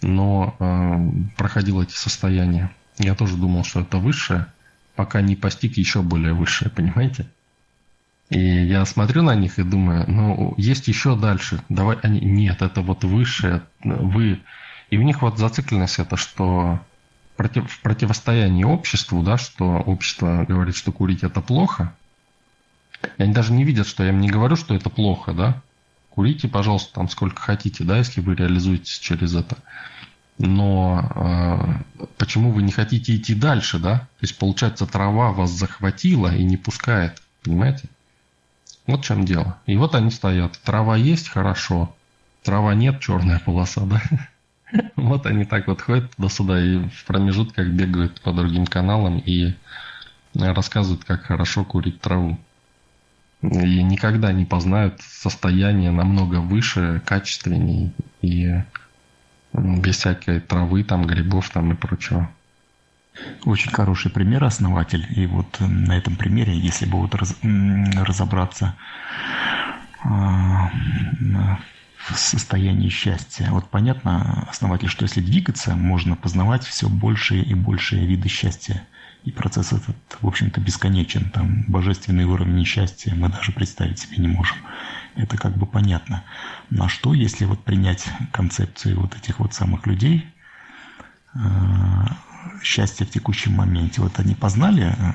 но 0.00 0.56
э, 0.58 1.10
проходил 1.36 1.82
эти 1.82 1.92
состояния. 1.92 2.70
Я 2.96 3.14
тоже 3.14 3.36
думал, 3.36 3.64
что 3.64 3.82
это 3.82 3.98
высшее, 3.98 4.46
пока 4.96 5.20
не 5.20 5.36
постиг 5.36 5.76
еще 5.76 6.00
более 6.00 6.32
высшее, 6.32 6.70
понимаете? 6.70 7.28
И 8.30 8.38
я 8.38 8.84
смотрю 8.86 9.22
на 9.22 9.34
них 9.34 9.58
и 9.58 9.64
думаю, 9.64 10.04
ну, 10.08 10.54
есть 10.56 10.86
еще 10.86 11.16
дальше. 11.16 11.62
Давай 11.68 11.98
они. 12.02 12.20
Нет, 12.20 12.62
это 12.62 12.80
вот 12.80 13.02
высшее, 13.02 13.62
вы. 13.82 14.40
И 14.90 14.98
у 14.98 15.02
них 15.02 15.22
вот 15.22 15.38
зацикленность 15.38 15.98
это, 15.98 16.16
что 16.16 16.80
против, 17.36 17.70
в 17.70 17.80
противостоянии 17.80 18.64
обществу, 18.64 19.22
да, 19.22 19.36
что 19.36 19.64
общество 19.78 20.44
говорит, 20.48 20.76
что 20.76 20.92
курить 20.92 21.24
это 21.24 21.40
плохо. 21.40 21.92
И 23.18 23.22
они 23.22 23.32
даже 23.32 23.52
не 23.52 23.64
видят, 23.64 23.88
что 23.88 24.04
я 24.04 24.10
им 24.10 24.20
не 24.20 24.28
говорю, 24.28 24.54
что 24.54 24.74
это 24.74 24.90
плохо, 24.90 25.32
да. 25.32 25.60
Курите, 26.10 26.48
пожалуйста, 26.48 26.94
там 26.94 27.08
сколько 27.08 27.40
хотите, 27.40 27.82
да, 27.82 27.98
если 27.98 28.20
вы 28.20 28.36
реализуетесь 28.36 28.98
через 28.98 29.34
это. 29.34 29.58
Но 30.38 31.82
э, 31.98 32.08
почему 32.16 32.52
вы 32.52 32.62
не 32.62 32.72
хотите 32.72 33.16
идти 33.16 33.34
дальше, 33.34 33.78
да? 33.78 33.98
То 33.98 34.22
есть, 34.22 34.38
получается, 34.38 34.86
трава 34.86 35.32
вас 35.32 35.50
захватила 35.50 36.34
и 36.34 36.44
не 36.44 36.56
пускает, 36.56 37.22
понимаете? 37.42 37.88
Вот 38.86 39.00
в 39.00 39.04
чем 39.04 39.24
дело. 39.24 39.58
И 39.66 39.76
вот 39.76 39.94
они 39.94 40.10
стоят. 40.10 40.58
Трава 40.64 40.96
есть, 40.96 41.28
хорошо. 41.28 41.94
Трава 42.42 42.74
нет, 42.74 43.00
черная 43.00 43.38
полоса, 43.38 43.82
да? 43.82 44.02
Вот 44.94 45.26
они 45.26 45.44
так 45.44 45.66
вот 45.66 45.80
ходят 45.80 46.14
туда-сюда 46.14 46.60
и 46.60 46.78
в 46.88 47.04
промежутках 47.04 47.66
бегают 47.68 48.20
по 48.20 48.32
другим 48.32 48.66
каналам 48.66 49.18
и 49.18 49.54
рассказывают, 50.34 51.04
как 51.04 51.24
хорошо 51.24 51.64
курить 51.64 52.00
траву. 52.00 52.38
И 53.42 53.82
никогда 53.82 54.32
не 54.32 54.44
познают 54.44 55.00
состояние 55.00 55.90
намного 55.90 56.36
выше, 56.36 57.02
качественнее 57.04 57.92
и 58.22 58.62
без 59.52 59.96
всякой 59.96 60.40
травы, 60.40 60.84
там, 60.84 61.04
грибов 61.04 61.50
там 61.50 61.72
и 61.72 61.74
прочего. 61.74 62.30
Очень 63.44 63.70
хороший 63.70 64.10
пример, 64.10 64.44
основатель. 64.44 65.06
И 65.16 65.26
вот 65.26 65.56
э, 65.60 65.66
на 65.66 65.96
этом 65.96 66.16
примере, 66.16 66.56
если 66.56 66.86
вот 66.86 67.14
раз, 67.14 67.36
разобраться 67.42 68.76
а, 70.02 70.70
в 71.96 72.16
состоянии 72.16 72.88
счастья. 72.88 73.48
Вот 73.50 73.68
понятно, 73.68 74.46
основатель, 74.48 74.88
что 74.88 75.04
если 75.04 75.20
двигаться, 75.20 75.76
можно 75.76 76.16
познавать 76.16 76.64
все 76.64 76.88
большие 76.88 77.42
и 77.42 77.54
большие 77.54 78.06
виды 78.06 78.28
счастья. 78.28 78.86
И 79.24 79.30
процесс 79.30 79.72
этот, 79.72 79.96
в 80.20 80.26
общем-то, 80.26 80.60
бесконечен. 80.60 81.28
Там 81.30 81.64
божественный 81.68 82.24
уровень 82.24 82.64
счастья 82.64 83.14
мы 83.14 83.28
даже 83.28 83.52
представить 83.52 83.98
себе 83.98 84.16
не 84.18 84.28
можем. 84.28 84.56
Это 85.14 85.36
как 85.36 85.56
бы 85.56 85.66
понятно. 85.66 86.24
На 86.70 86.88
что, 86.88 87.12
если 87.12 87.44
вот 87.44 87.62
принять 87.62 88.06
концепцию 88.32 89.00
вот 89.00 89.14
этих 89.16 89.38
вот 89.38 89.52
самых 89.52 89.86
людей, 89.86 90.26
а, 91.34 92.16
счастья 92.62 93.04
в 93.04 93.10
текущем 93.10 93.54
моменте. 93.54 94.00
Вот 94.00 94.18
они 94.18 94.34
познали 94.34 94.94
э, 94.96 95.12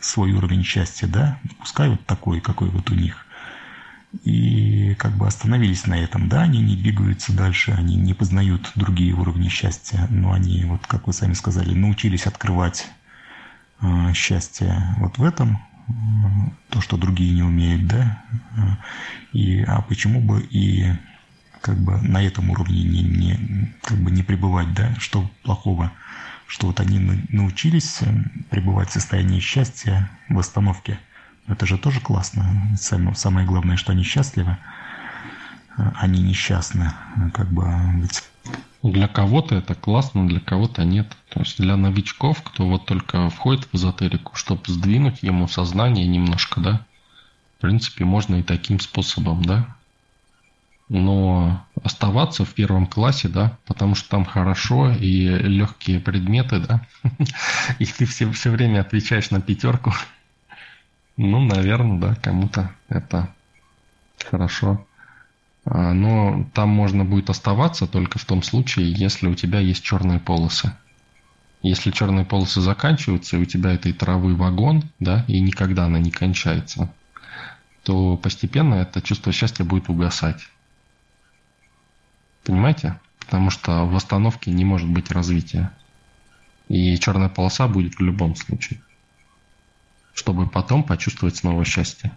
свой 0.00 0.32
уровень 0.32 0.64
счастья, 0.64 1.06
да, 1.06 1.38
пускай 1.58 1.88
вот 1.88 2.04
такой, 2.06 2.40
какой 2.40 2.68
вот 2.68 2.90
у 2.90 2.94
них. 2.94 3.26
И 4.24 4.94
как 4.98 5.16
бы 5.16 5.26
остановились 5.26 5.86
на 5.86 5.98
этом, 5.98 6.28
да, 6.28 6.42
они 6.42 6.60
не 6.60 6.76
двигаются 6.76 7.32
дальше, 7.32 7.72
они 7.72 7.96
не 7.96 8.12
познают 8.12 8.70
другие 8.74 9.14
уровни 9.14 9.48
счастья, 9.48 10.06
но 10.10 10.32
они, 10.32 10.64
вот 10.64 10.86
как 10.86 11.06
вы 11.06 11.14
сами 11.14 11.32
сказали, 11.32 11.74
научились 11.74 12.26
открывать 12.26 12.88
э, 13.80 14.12
счастье 14.12 14.94
вот 14.98 15.16
в 15.16 15.24
этом, 15.24 15.62
э, 15.88 15.92
то, 16.68 16.80
что 16.82 16.98
другие 16.98 17.32
не 17.32 17.42
умеют, 17.42 17.86
да, 17.86 18.22
и, 19.32 19.62
а 19.62 19.80
почему 19.80 20.20
бы 20.20 20.42
и 20.42 20.92
как 21.62 21.78
бы 21.78 21.96
на 22.02 22.22
этом 22.22 22.50
уровне 22.50 22.82
не, 22.82 23.02
не, 23.02 23.72
как 23.82 23.96
бы 23.98 24.10
не 24.10 24.22
пребывать, 24.22 24.74
да, 24.74 24.94
что 24.98 25.30
плохого 25.42 25.90
что 26.52 26.66
вот 26.66 26.80
они 26.80 26.98
научились 27.30 28.02
э, 28.02 28.12
пребывать 28.50 28.90
в 28.90 28.92
состоянии 28.92 29.40
счастья 29.40 30.10
в 30.28 30.38
остановке. 30.38 30.98
Это 31.46 31.64
же 31.64 31.78
тоже 31.78 31.98
классно. 32.00 32.76
Самое 32.76 33.46
главное, 33.46 33.78
что 33.78 33.92
они 33.92 34.02
счастливы. 34.02 34.58
Э, 35.78 35.92
они 35.94 36.20
несчастны. 36.20 36.92
Как 37.32 37.50
бы 37.50 37.64
для 38.82 39.08
кого-то 39.08 39.54
это 39.54 39.74
классно, 39.74 40.28
для 40.28 40.40
кого-то 40.40 40.84
нет. 40.84 41.16
То 41.30 41.40
есть 41.40 41.56
для 41.56 41.78
новичков, 41.78 42.42
кто 42.42 42.68
вот 42.68 42.84
только 42.84 43.30
входит 43.30 43.64
в 43.72 43.74
эзотерику, 43.74 44.36
чтобы 44.36 44.60
сдвинуть 44.66 45.22
ему 45.22 45.48
сознание 45.48 46.06
немножко, 46.06 46.60
да, 46.60 46.84
в 47.56 47.62
принципе, 47.62 48.04
можно 48.04 48.34
и 48.34 48.42
таким 48.42 48.78
способом, 48.78 49.42
да, 49.42 49.74
но 50.92 51.66
оставаться 51.82 52.44
в 52.44 52.52
первом 52.52 52.86
классе, 52.86 53.28
да, 53.28 53.56
потому 53.64 53.94
что 53.94 54.10
там 54.10 54.26
хорошо 54.26 54.92
и 54.92 55.26
легкие 55.26 56.00
предметы, 56.00 56.60
да, 56.60 56.86
и 57.78 57.86
ты 57.86 58.04
все, 58.04 58.30
все 58.30 58.50
время 58.50 58.80
отвечаешь 58.80 59.30
на 59.30 59.40
пятерку, 59.40 59.94
Ну, 61.16 61.40
наверное, 61.40 61.98
да, 61.98 62.14
кому-то 62.16 62.70
это 62.90 63.34
хорошо. 64.22 64.86
А, 65.64 65.94
но 65.94 66.46
там 66.52 66.68
можно 66.68 67.06
будет 67.06 67.30
оставаться 67.30 67.86
только 67.86 68.18
в 68.18 68.26
том 68.26 68.42
случае, 68.42 68.92
если 68.92 69.28
у 69.28 69.34
тебя 69.34 69.60
есть 69.60 69.82
черные 69.82 70.20
полосы. 70.20 70.74
Если 71.62 71.90
черные 71.90 72.26
полосы 72.26 72.60
заканчиваются, 72.60 73.38
и 73.38 73.40
у 73.40 73.44
тебя 73.46 73.72
этой 73.72 73.94
травы 73.94 74.34
вагон, 74.34 74.82
да, 75.00 75.24
и 75.26 75.40
никогда 75.40 75.86
она 75.86 75.98
не 75.98 76.10
кончается, 76.10 76.92
то 77.82 78.18
постепенно 78.18 78.74
это 78.74 79.00
чувство 79.00 79.32
счастья 79.32 79.64
будет 79.64 79.88
угасать. 79.88 80.42
Понимаете? 82.44 82.98
Потому 83.18 83.50
что 83.50 83.86
в 83.86 83.96
остановке 83.96 84.50
не 84.50 84.64
может 84.64 84.88
быть 84.88 85.10
развития. 85.10 85.70
И 86.68 86.98
черная 86.98 87.28
полоса 87.28 87.68
будет 87.68 87.94
в 87.94 88.00
любом 88.00 88.34
случае. 88.36 88.80
Чтобы 90.14 90.46
потом 90.46 90.82
почувствовать 90.82 91.36
снова 91.36 91.64
счастье. 91.64 92.12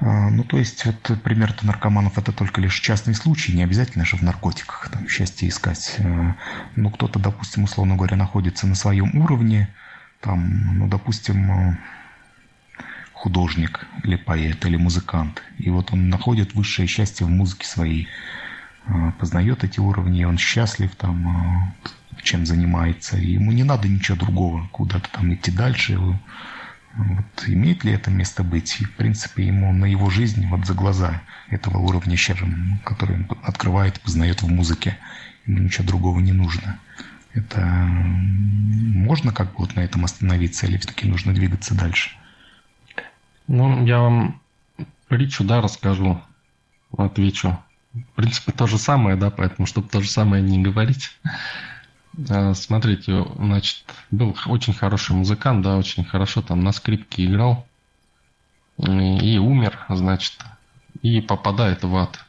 А, 0.00 0.30
ну, 0.30 0.44
то 0.44 0.58
есть, 0.58 0.84
вот 0.84 1.22
пример 1.22 1.54
наркоманов 1.62 2.18
это 2.18 2.32
только 2.32 2.60
лишь 2.60 2.78
частный 2.80 3.14
случай, 3.14 3.52
не 3.54 3.62
обязательно 3.62 4.04
же 4.04 4.16
в 4.16 4.22
наркотиках 4.22 4.90
там, 4.90 5.08
счастье 5.08 5.48
искать. 5.48 5.96
А, 5.98 6.36
ну, 6.74 6.90
кто-то, 6.90 7.18
допустим, 7.18 7.64
условно 7.64 7.96
говоря, 7.96 8.16
находится 8.16 8.66
на 8.66 8.74
своем 8.74 9.16
уровне, 9.18 9.74
там, 10.20 10.78
ну, 10.78 10.88
допустим, 10.88 11.78
художник 13.26 13.88
или 14.04 14.14
поэт 14.14 14.64
или 14.66 14.76
музыкант. 14.76 15.42
И 15.58 15.68
вот 15.68 15.92
он 15.92 16.08
находит 16.08 16.54
высшее 16.54 16.86
счастье 16.86 17.26
в 17.26 17.28
музыке 17.28 17.66
своей, 17.66 18.06
а, 18.86 19.10
познает 19.18 19.64
эти 19.64 19.80
уровни, 19.80 20.22
он 20.22 20.38
счастлив 20.38 20.94
там, 20.94 21.74
чем 22.22 22.46
занимается. 22.46 23.16
И 23.18 23.32
ему 23.32 23.50
не 23.50 23.64
надо 23.64 23.88
ничего 23.88 24.16
другого, 24.16 24.68
куда-то 24.70 25.10
там 25.10 25.34
идти 25.34 25.50
дальше. 25.50 25.98
Вот 25.98 27.48
имеет 27.48 27.82
ли 27.82 27.92
это 27.94 28.12
место 28.12 28.44
быть? 28.44 28.80
И, 28.80 28.84
в 28.84 28.92
принципе, 28.92 29.44
ему 29.44 29.72
на 29.72 29.86
его 29.86 30.08
жизнь, 30.08 30.46
вот 30.46 30.64
за 30.64 30.74
глаза 30.74 31.20
этого 31.50 31.78
уровня 31.78 32.16
счастья, 32.16 32.46
который 32.84 33.16
он 33.16 33.26
открывает, 33.42 34.00
познает 34.02 34.42
в 34.42 34.48
музыке, 34.48 34.98
ему 35.46 35.58
ничего 35.58 35.84
другого 35.84 36.20
не 36.20 36.32
нужно. 36.32 36.78
Это 37.34 37.60
можно 37.60 39.32
как 39.32 39.48
бы 39.48 39.58
вот 39.58 39.74
на 39.74 39.80
этом 39.80 40.04
остановиться 40.04 40.66
или 40.66 40.76
все-таки 40.76 41.08
нужно 41.08 41.34
двигаться 41.34 41.74
дальше? 41.74 42.10
Ну, 43.48 43.86
я 43.86 44.00
вам 44.00 44.40
притчу, 45.08 45.44
да, 45.44 45.60
расскажу, 45.60 46.20
отвечу. 46.96 47.58
В 47.92 48.16
принципе, 48.16 48.52
то 48.52 48.66
же 48.66 48.78
самое, 48.78 49.16
да, 49.16 49.30
поэтому, 49.30 49.66
чтобы 49.66 49.88
то 49.88 50.00
же 50.00 50.10
самое 50.10 50.42
не 50.42 50.60
говорить. 50.60 51.16
А, 52.28 52.54
смотрите, 52.54 53.24
значит, 53.36 53.84
был 54.10 54.36
очень 54.46 54.74
хороший 54.74 55.14
музыкант, 55.14 55.62
да, 55.62 55.76
очень 55.76 56.04
хорошо 56.04 56.42
там 56.42 56.62
на 56.62 56.72
скрипке 56.72 57.24
играл. 57.24 57.66
И 58.78 59.38
умер, 59.38 59.86
значит, 59.88 60.34
и 61.00 61.20
попадает 61.20 61.82
в 61.84 61.96
ад. 61.96 62.24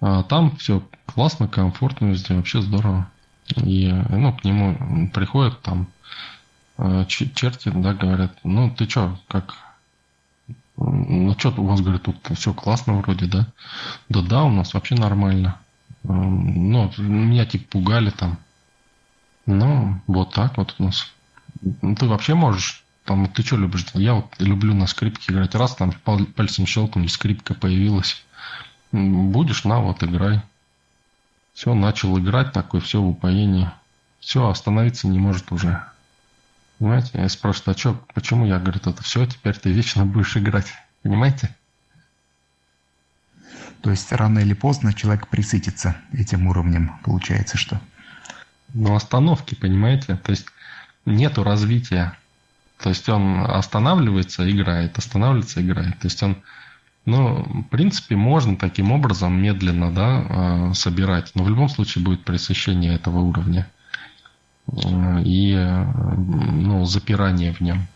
А 0.00 0.22
там 0.24 0.56
все 0.56 0.82
классно, 1.06 1.46
комфортно 1.46 2.06
везде, 2.06 2.34
вообще 2.34 2.62
здорово. 2.62 3.10
И, 3.56 3.92
ну, 4.08 4.32
к 4.32 4.44
нему 4.44 5.10
приходят 5.10 5.60
там 5.62 5.88
а, 6.78 7.04
черти, 7.04 7.68
да, 7.68 7.92
говорят, 7.92 8.38
ну, 8.42 8.70
ты 8.70 8.88
что, 8.88 9.18
как, 9.28 9.54
ну, 10.80 11.34
что 11.38 11.52
у 11.58 11.66
вас, 11.66 11.80
говорит, 11.80 12.02
тут 12.02 12.16
все 12.38 12.54
классно 12.54 12.94
вроде, 12.94 13.26
да? 13.26 13.46
Да, 14.08 14.22
да, 14.22 14.44
у 14.44 14.50
нас 14.50 14.72
вообще 14.72 14.94
нормально. 14.94 15.60
Ну, 16.02 16.90
меня 16.98 17.44
типа 17.44 17.66
пугали 17.70 18.10
там. 18.10 18.38
Ну, 19.44 20.00
вот 20.06 20.32
так 20.32 20.56
вот 20.56 20.74
у 20.78 20.84
нас. 20.84 21.12
Ну, 21.82 21.94
ты 21.94 22.06
вообще 22.06 22.34
можешь, 22.34 22.82
там, 23.04 23.26
ты 23.28 23.42
что 23.42 23.58
любишь? 23.58 23.84
Я 23.92 24.14
вот 24.14 24.34
люблю 24.38 24.74
на 24.74 24.86
скрипке 24.86 25.32
играть. 25.32 25.54
Раз 25.54 25.76
там 25.76 25.92
пальцем 25.92 26.66
щелкнул, 26.66 27.08
скрипка 27.08 27.52
появилась. 27.52 28.24
Будешь, 28.92 29.64
на, 29.64 29.80
вот 29.80 30.02
играй. 30.02 30.40
Все, 31.52 31.74
начал 31.74 32.18
играть 32.18 32.52
такой, 32.52 32.80
все 32.80 33.02
в 33.02 33.08
упоении. 33.08 33.70
Все, 34.20 34.48
остановиться 34.48 35.08
не 35.08 35.18
может 35.18 35.52
уже. 35.52 35.84
Понимаете? 36.80 37.10
Я 37.12 37.28
спрашиваю, 37.28 37.74
а 37.74 37.78
что, 37.78 38.04
почему? 38.14 38.46
Я 38.46 38.58
говорю, 38.58 38.80
это 38.82 39.02
все, 39.02 39.26
теперь 39.26 39.54
ты 39.54 39.70
вечно 39.70 40.06
будешь 40.06 40.34
играть. 40.38 40.72
Понимаете? 41.02 41.54
То 43.82 43.90
есть 43.90 44.10
рано 44.12 44.38
или 44.38 44.54
поздно 44.54 44.94
человек 44.94 45.28
присытится 45.28 45.96
этим 46.14 46.46
уровнем. 46.46 46.98
Получается, 47.04 47.58
что 47.58 47.78
ну, 48.72 48.94
остановки, 48.94 49.54
понимаете? 49.54 50.16
То 50.16 50.30
есть 50.30 50.46
нету 51.04 51.44
развития. 51.44 52.16
То 52.78 52.88
есть 52.88 53.06
он 53.10 53.40
останавливается, 53.40 54.50
играет, 54.50 54.96
останавливается, 54.96 55.60
играет. 55.60 55.98
То 55.98 56.06
есть 56.06 56.22
он, 56.22 56.38
ну, 57.04 57.42
в 57.42 57.64
принципе, 57.64 58.16
можно 58.16 58.56
таким 58.56 58.90
образом 58.90 59.38
медленно, 59.38 59.92
да, 59.92 60.26
а, 60.28 60.74
собирать. 60.74 61.32
Но 61.34 61.44
в 61.44 61.50
любом 61.50 61.68
случае 61.68 62.02
будет 62.02 62.24
пресыщение 62.24 62.94
этого 62.94 63.18
уровня 63.18 63.70
и, 65.24 65.54
ну, 65.54 66.84
запирание 66.84 67.52
в 67.52 67.60
нем. 67.60 67.86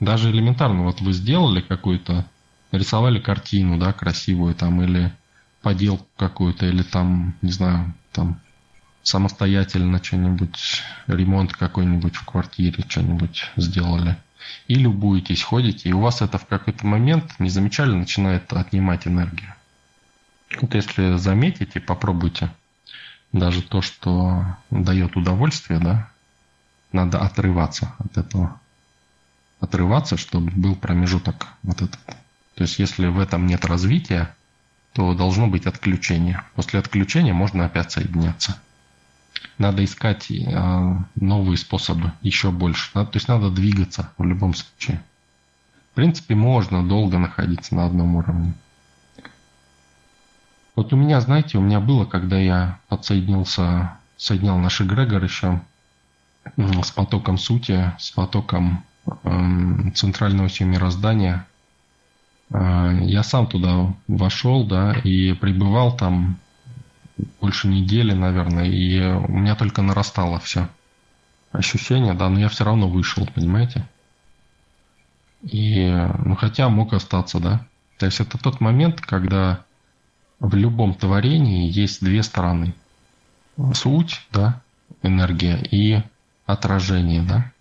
Даже 0.00 0.30
элементарно, 0.30 0.84
вот 0.84 1.00
вы 1.00 1.12
сделали 1.12 1.60
какую-то, 1.60 2.26
нарисовали 2.72 3.18
картину, 3.18 3.78
да, 3.78 3.92
красивую 3.92 4.54
там, 4.54 4.82
или 4.82 5.12
поделку 5.62 6.06
какую-то, 6.16 6.66
или 6.66 6.82
там, 6.82 7.34
не 7.42 7.52
знаю, 7.52 7.94
там 8.12 8.40
самостоятельно 9.02 10.02
что-нибудь, 10.02 10.82
ремонт 11.06 11.52
какой-нибудь 11.52 12.16
в 12.16 12.24
квартире, 12.24 12.84
что-нибудь 12.88 13.50
сделали. 13.56 14.16
И 14.68 14.74
любуетесь, 14.74 15.42
ходите, 15.42 15.88
и 15.88 15.92
у 15.92 16.00
вас 16.00 16.22
это 16.22 16.38
в 16.38 16.46
какой-то 16.46 16.86
момент, 16.86 17.38
не 17.38 17.48
замечали, 17.48 17.92
начинает 17.92 18.52
отнимать 18.52 19.06
энергию. 19.06 19.54
Вот 20.60 20.74
если 20.74 21.16
заметите, 21.16 21.80
попробуйте. 21.80 22.50
Даже 23.34 23.60
то, 23.60 23.82
что 23.82 24.46
дает 24.70 25.16
удовольствие, 25.16 25.78
да, 25.78 26.08
надо 26.92 27.20
отрываться 27.20 27.92
от 27.98 28.16
этого. 28.16 28.58
Отрываться, 29.60 30.16
чтобы 30.16 30.50
был 30.52 30.74
промежуток 30.74 31.48
вот 31.62 31.82
этот. 31.82 32.00
То 32.54 32.62
есть, 32.62 32.78
если 32.78 33.08
в 33.08 33.18
этом 33.18 33.46
нет 33.46 33.66
развития, 33.66 34.34
то 34.94 35.12
должно 35.12 35.48
быть 35.48 35.66
отключение. 35.66 36.42
После 36.54 36.78
отключения 36.78 37.34
можно 37.34 37.66
опять 37.66 37.92
соединяться 37.92 38.56
надо 39.58 39.84
искать 39.84 40.30
э, 40.30 40.96
новые 41.14 41.56
способы, 41.56 42.12
еще 42.22 42.50
больше. 42.50 42.90
Надо, 42.94 43.10
то 43.12 43.16
есть 43.16 43.28
надо 43.28 43.50
двигаться 43.50 44.10
в 44.18 44.24
любом 44.24 44.54
случае. 44.54 45.02
В 45.92 45.94
принципе, 45.94 46.34
можно 46.34 46.86
долго 46.86 47.18
находиться 47.18 47.74
на 47.74 47.86
одном 47.86 48.16
уровне. 48.16 48.54
Вот 50.76 50.92
у 50.92 50.96
меня, 50.96 51.20
знаете, 51.20 51.58
у 51.58 51.60
меня 51.60 51.80
было, 51.80 52.04
когда 52.04 52.38
я 52.38 52.78
подсоединился, 52.88 53.96
соединял 54.16 54.58
наш 54.58 54.80
эгрегор 54.80 55.22
еще 55.22 55.60
с 56.56 56.90
потоком 56.90 57.38
сути, 57.38 57.92
с 57.98 58.10
потоком 58.10 58.84
э, 59.06 59.90
центрального 59.94 60.48
всего 60.48 60.68
мироздания. 60.68 61.46
Э, 62.50 62.98
я 63.02 63.22
сам 63.22 63.46
туда 63.46 63.94
вошел, 64.08 64.66
да, 64.66 64.92
и 64.92 65.32
пребывал 65.32 65.96
там 65.96 66.38
больше 67.40 67.68
недели, 67.68 68.12
наверное, 68.12 68.66
и 68.66 69.00
у 69.00 69.32
меня 69.32 69.54
только 69.54 69.82
нарастало 69.82 70.38
все 70.40 70.68
ощущение, 71.52 72.14
да, 72.14 72.28
но 72.28 72.40
я 72.40 72.48
все 72.48 72.64
равно 72.64 72.88
вышел, 72.88 73.26
понимаете? 73.32 73.86
И, 75.42 75.88
ну, 76.24 76.34
хотя 76.36 76.68
мог 76.68 76.92
остаться, 76.92 77.38
да. 77.38 77.66
То 77.98 78.06
есть 78.06 78.20
это 78.20 78.38
тот 78.38 78.60
момент, 78.60 79.00
когда 79.00 79.64
в 80.40 80.54
любом 80.54 80.94
творении 80.94 81.70
есть 81.70 82.04
две 82.04 82.22
стороны. 82.22 82.74
Суть, 83.74 84.26
да, 84.32 84.60
энергия 85.02 85.56
и 85.56 86.02
отражение, 86.46 87.22
да. 87.22 87.52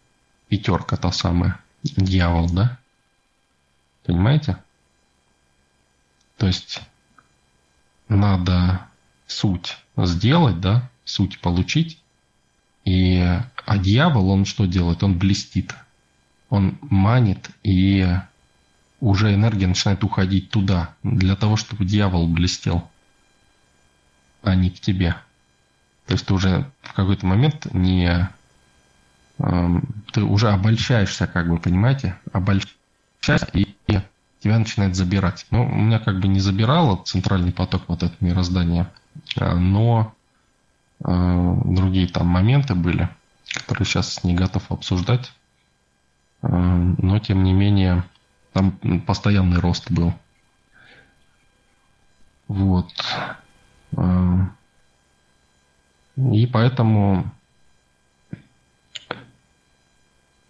Пятерка 0.47 0.97
та 0.97 1.11
самая, 1.11 1.59
дьявол, 1.84 2.49
да. 2.49 2.78
Понимаете? 4.05 4.57
То 6.38 6.47
есть 6.47 6.82
надо 8.07 8.88
суть 9.28 9.78
сделать, 9.97 10.59
да, 10.59 10.89
суть 11.05 11.39
получить. 11.39 11.99
И, 12.86 13.19
а 13.65 13.78
дьявол, 13.78 14.30
он 14.30 14.45
что 14.45 14.65
делает? 14.65 15.03
Он 15.03 15.17
блестит. 15.17 15.74
Он 16.49 16.78
манит, 16.82 17.49
и 17.63 18.07
уже 19.08 19.34
энергия 19.34 19.68
начинает 19.68 20.04
уходить 20.04 20.49
туда, 20.49 20.93
для 21.04 21.36
того, 21.36 21.56
чтобы 21.56 21.86
дьявол 21.86 22.28
блестел, 22.28 22.89
а 24.41 24.56
не 24.56 24.70
к 24.70 24.80
тебе. 24.80 25.16
То 26.08 26.14
есть 26.14 26.26
ты 26.26 26.34
уже 26.34 26.70
в 26.82 26.93
какой-то 26.93 27.26
момент 27.26 27.68
не... 27.74 28.30
Э, 29.39 29.68
ты 30.12 30.24
уже 30.24 30.49
обольщаешься, 30.51 31.28
как 31.28 31.49
бы, 31.49 31.58
понимаете? 31.58 32.18
Обольщаешься, 32.32 33.47
и, 33.54 33.68
тебя 34.39 34.60
начинает 34.60 34.95
забирать. 34.95 35.45
Ну, 35.51 35.66
у 35.66 35.76
меня 35.76 35.99
как 35.99 36.20
бы 36.20 36.28
не 36.28 36.39
забирало 36.39 37.01
центральный 37.04 37.54
поток 37.54 37.84
вот 37.88 38.04
это 38.04 38.16
мироздание– 38.20 38.88
Э, 39.36 39.56
но 39.56 40.14
э, 41.04 41.56
другие 41.66 42.08
там 42.08 42.28
моменты 42.28 42.76
были, 42.76 43.10
которые 43.54 43.86
сейчас 43.86 44.24
не 44.24 44.36
готов 44.36 44.72
обсуждать. 44.72 45.32
но 46.41 47.20
тем 47.20 47.43
не 47.43 47.54
менее 47.54 48.04
там 48.54 48.72
постоянный 49.01 49.60
рост 49.60 49.91
был. 49.91 50.14
Вот. 52.47 52.91
И 56.16 56.47
поэтому 56.47 57.32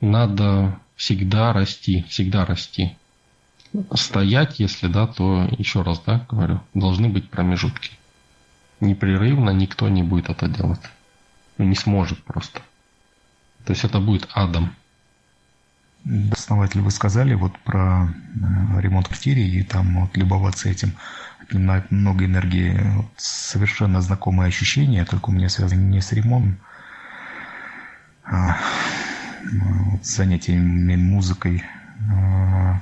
надо 0.01 0.79
всегда 0.95 1.53
расти, 1.53 2.03
всегда 2.03 2.45
расти. 2.45 2.97
Стоять, 3.95 4.59
если 4.59 4.87
да, 4.87 5.07
то 5.07 5.47
еще 5.57 5.81
раз, 5.81 5.99
да, 6.05 6.25
говорю, 6.29 6.61
должны 6.73 7.09
быть 7.09 7.29
промежутки. 7.29 7.91
Непрерывно 8.79 9.51
никто 9.51 9.87
не 9.89 10.03
будет 10.03 10.29
это 10.29 10.47
делать. 10.47 10.81
Ну, 11.57 11.65
не 11.65 11.75
сможет 11.75 12.23
просто. 12.23 12.61
То 13.65 13.71
есть 13.71 13.83
это 13.85 13.99
будет 13.99 14.27
адом. 14.33 14.75
Основатель, 16.31 16.81
вы 16.81 16.91
сказали 16.91 17.33
вот 17.33 17.57
про 17.59 18.07
э, 18.07 18.81
ремонт 18.81 19.07
квартиры 19.07 19.39
и 19.39 19.63
там 19.63 20.01
вот 20.01 20.17
любоваться 20.17 20.67
этим 20.67 20.93
отнимает 21.39 21.91
много 21.91 22.25
энергии. 22.25 22.77
Вот 22.95 23.11
совершенно 23.15 24.01
знакомые 24.01 24.49
ощущения, 24.49 25.05
только 25.05 25.29
у 25.29 25.33
меня 25.33 25.47
связаны 25.47 25.79
не 25.79 26.01
с 26.01 26.11
ремонтом, 26.11 26.57
а 28.25 28.57
вот, 29.91 30.05
с 30.05 30.15
занятиями 30.15 30.97
музыкой. 30.97 31.63
А, 32.11 32.81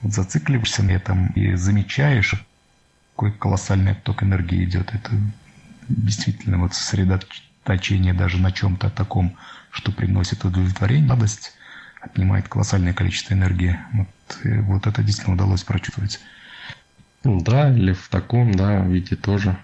вот 0.00 0.14
зацикливаешься 0.14 0.82
на 0.82 0.92
этом 0.92 1.26
и 1.28 1.54
замечаешь, 1.54 2.34
какой 3.14 3.32
колоссальный 3.32 3.92
отток 3.92 4.22
энергии 4.22 4.64
идет. 4.64 4.94
Это 4.94 5.10
действительно 5.88 6.58
вот 6.58 6.74
сосредоточение 6.74 8.14
даже 8.14 8.38
на 8.38 8.52
чем-то 8.52 8.88
таком, 8.88 9.36
что 9.70 9.92
приносит 9.92 10.44
удовлетворение, 10.44 11.10
радость, 11.10 11.52
отнимает 12.02 12.48
колоссальное 12.48 12.92
количество 12.92 13.34
энергии. 13.34 13.78
Вот, 13.92 14.08
вот 14.44 14.86
это 14.86 15.02
действительно 15.02 15.36
удалось 15.36 15.62
прочувствовать. 15.62 16.20
Да, 17.24 17.72
или 17.72 17.92
в 17.92 18.08
таком, 18.08 18.52
да, 18.52 18.80
виде 18.80 19.14
тоже. 19.14 19.56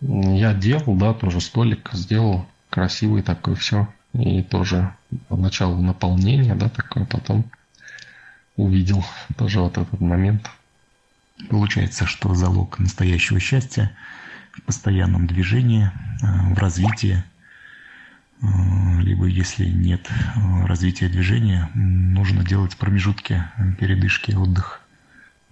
Я 0.00 0.52
делал, 0.52 0.94
да, 0.96 1.14
тоже 1.14 1.40
столик 1.40 1.88
сделал, 1.92 2.46
красивый 2.68 3.22
такой, 3.22 3.54
все. 3.54 3.88
И 4.12 4.42
тоже 4.42 4.94
поначалу 5.28 5.80
наполнение, 5.80 6.54
да, 6.54 6.68
такое, 6.68 7.06
потом 7.06 7.50
увидел 8.56 9.04
тоже 9.38 9.60
вот 9.60 9.78
этот 9.78 10.00
момент. 10.00 10.50
Получается, 11.48 12.06
что 12.06 12.34
залог 12.34 12.78
настоящего 12.78 13.40
счастья 13.40 13.92
в 14.52 14.62
постоянном 14.62 15.26
движении, 15.26 15.90
э, 16.22 16.54
в 16.54 16.58
развитии, 16.58 17.16
э, 17.16 17.35
либо 18.42 19.26
если 19.26 19.64
нет 19.66 20.08
э, 20.10 20.66
развития 20.66 21.08
движения, 21.08 21.70
нужно 21.74 22.44
делать 22.44 22.76
промежутки, 22.76 23.44
передышки, 23.78 24.32
отдых. 24.32 24.80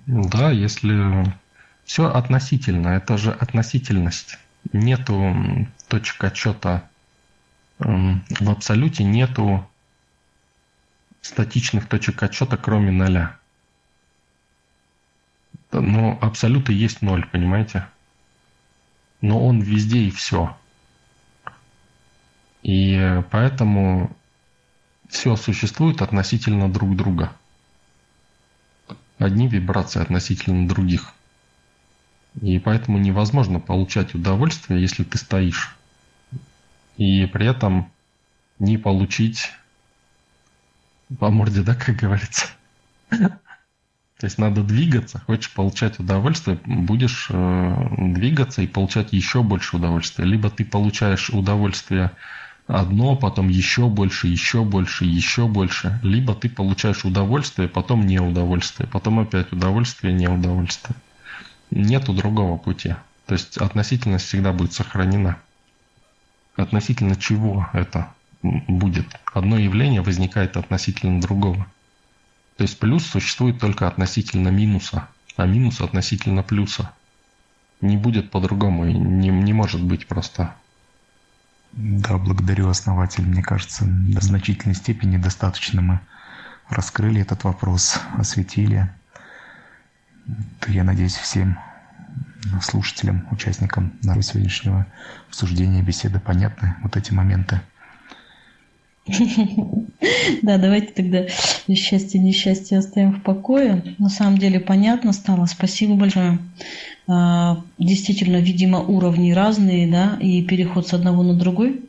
Да, 0.07 0.51
если 0.51 1.24
все 1.85 2.11
относительно, 2.11 2.89
это 2.89 3.16
же 3.16 3.32
относительность. 3.32 4.39
Нету 4.72 5.68
точек 5.89 6.24
отчета 6.24 6.89
в 7.78 8.51
абсолюте, 8.51 9.05
нету 9.05 9.66
статичных 11.20 11.89
точек 11.89 12.22
отчета, 12.22 12.57
кроме 12.57 12.91
ноля. 12.91 13.37
Но 15.72 16.18
абсолюты 16.20 16.72
есть 16.72 17.03
ноль, 17.03 17.26
понимаете? 17.26 17.87
Но 19.20 19.45
он 19.45 19.61
везде 19.61 20.01
и 20.01 20.11
все. 20.11 20.57
И 22.65 23.23
поэтому 23.31 24.17
все 25.09 25.37
существует 25.37 26.01
относительно 26.01 26.73
друг 26.73 26.97
друга 26.97 27.33
одни 29.19 29.47
вибрации 29.47 30.01
относительно 30.01 30.67
других. 30.67 31.12
И 32.41 32.59
поэтому 32.59 32.99
невозможно 32.99 33.61
получать 33.61 34.15
удовольствие, 34.15 34.81
если 34.81 35.05
ты 35.05 35.19
стоишь. 35.19 35.77
И 36.97 37.27
при 37.27 37.47
этом 37.47 37.93
не 38.59 38.79
получить 38.79 39.53
по 41.19 41.31
морде, 41.31 41.62
да, 41.62 41.75
как 41.75 41.97
говорится. 41.97 42.47
То 43.11 44.27
есть 44.27 44.39
надо 44.39 44.62
двигаться, 44.62 45.21
хочешь 45.21 45.53
получать 45.53 45.99
удовольствие, 45.99 46.59
будешь 46.65 47.29
э, 47.31 47.87
двигаться 47.99 48.62
и 48.62 48.67
получать 48.67 49.12
еще 49.12 49.43
больше 49.43 49.77
удовольствия. 49.77 50.25
Либо 50.25 50.51
ты 50.51 50.65
получаешь 50.65 51.31
удовольствие 51.31 52.11
одно, 52.67 53.17
потом 53.17 53.49
еще 53.49 53.89
больше, 53.89 54.29
еще 54.29 54.65
больше, 54.65 55.05
еще 55.05 55.47
больше. 55.47 55.99
Либо 56.03 56.35
ты 56.35 56.49
получаешь 56.49 57.05
удовольствие, 57.05 57.69
потом 57.69 58.07
неудовольствие, 58.07 58.89
потом 58.89 59.21
опять 59.21 59.53
удовольствие, 59.53 60.12
неудовольствие. 60.15 60.97
Нету 61.71 62.12
другого 62.12 62.57
пути. 62.57 62.95
То 63.27 63.35
есть 63.35 63.59
относительность 63.59 64.27
всегда 64.27 64.53
будет 64.53 64.73
сохранена. 64.73 65.39
Относительно 66.57 67.17
чего 67.17 67.69
это 67.73 68.12
будет? 68.43 69.07
Одно 69.33 69.59
явление 69.59 70.03
возникает 70.03 70.57
относительно 70.57 71.21
другого. 71.21 71.67
То 72.57 72.62
есть 72.62 72.79
плюс 72.79 73.05
существует 73.05 73.59
только 73.59 73.89
относительно 73.89 74.49
минуса, 74.49 75.09
а 75.37 75.47
минус 75.47 75.81
относительно 75.81 76.43
плюса. 76.43 76.91
Не 77.81 77.97
будет 77.97 78.31
по-другому, 78.31 78.85
не, 78.85 79.29
не 79.29 79.53
может 79.53 79.83
быть 79.83 80.07
просто 80.07 80.55
да, 81.77 82.18
благодарю 82.18 82.68
основатель. 82.68 83.27
Мне 83.27 83.43
кажется, 83.43 83.85
до 83.85 84.20
значительной 84.20 84.75
степени 84.75 85.16
достаточно 85.16 85.83
мы 85.83 86.01
раскрыли 86.68 87.20
этот 87.20 87.45
вопрос, 87.45 88.01
осветили. 88.16 88.91
Я 90.68 90.85
надеюсь, 90.85 91.16
всем 91.16 91.59
слушателям, 92.62 93.27
участникам 93.31 93.93
нашего 94.03 94.22
сегодняшнего 94.22 94.87
обсуждения, 95.29 95.83
беседы 95.83 96.20
понятны 96.20 96.77
вот 96.83 96.97
эти 96.97 97.12
моменты. 97.12 97.61
Да, 100.43 100.59
давайте 100.59 100.93
тогда 100.93 101.27
счастье, 101.75 102.21
несчастье 102.21 102.79
оставим 102.79 103.13
в 103.13 103.23
покое. 103.23 103.97
На 103.99 104.09
самом 104.09 104.39
деле 104.39 104.61
понятно 104.61 105.13
стало. 105.13 105.47
Спасибо 105.47 105.95
большое. 105.95 106.39
А, 107.07 107.61
действительно, 107.79 108.39
видимо, 108.39 108.81
уровни 108.81 109.33
разные, 109.33 109.87
да, 109.87 110.17
и 110.21 110.43
переход 110.43 110.89
с 110.89 110.95
одного 110.95 111.23
на 111.23 111.35
другой, 111.35 111.83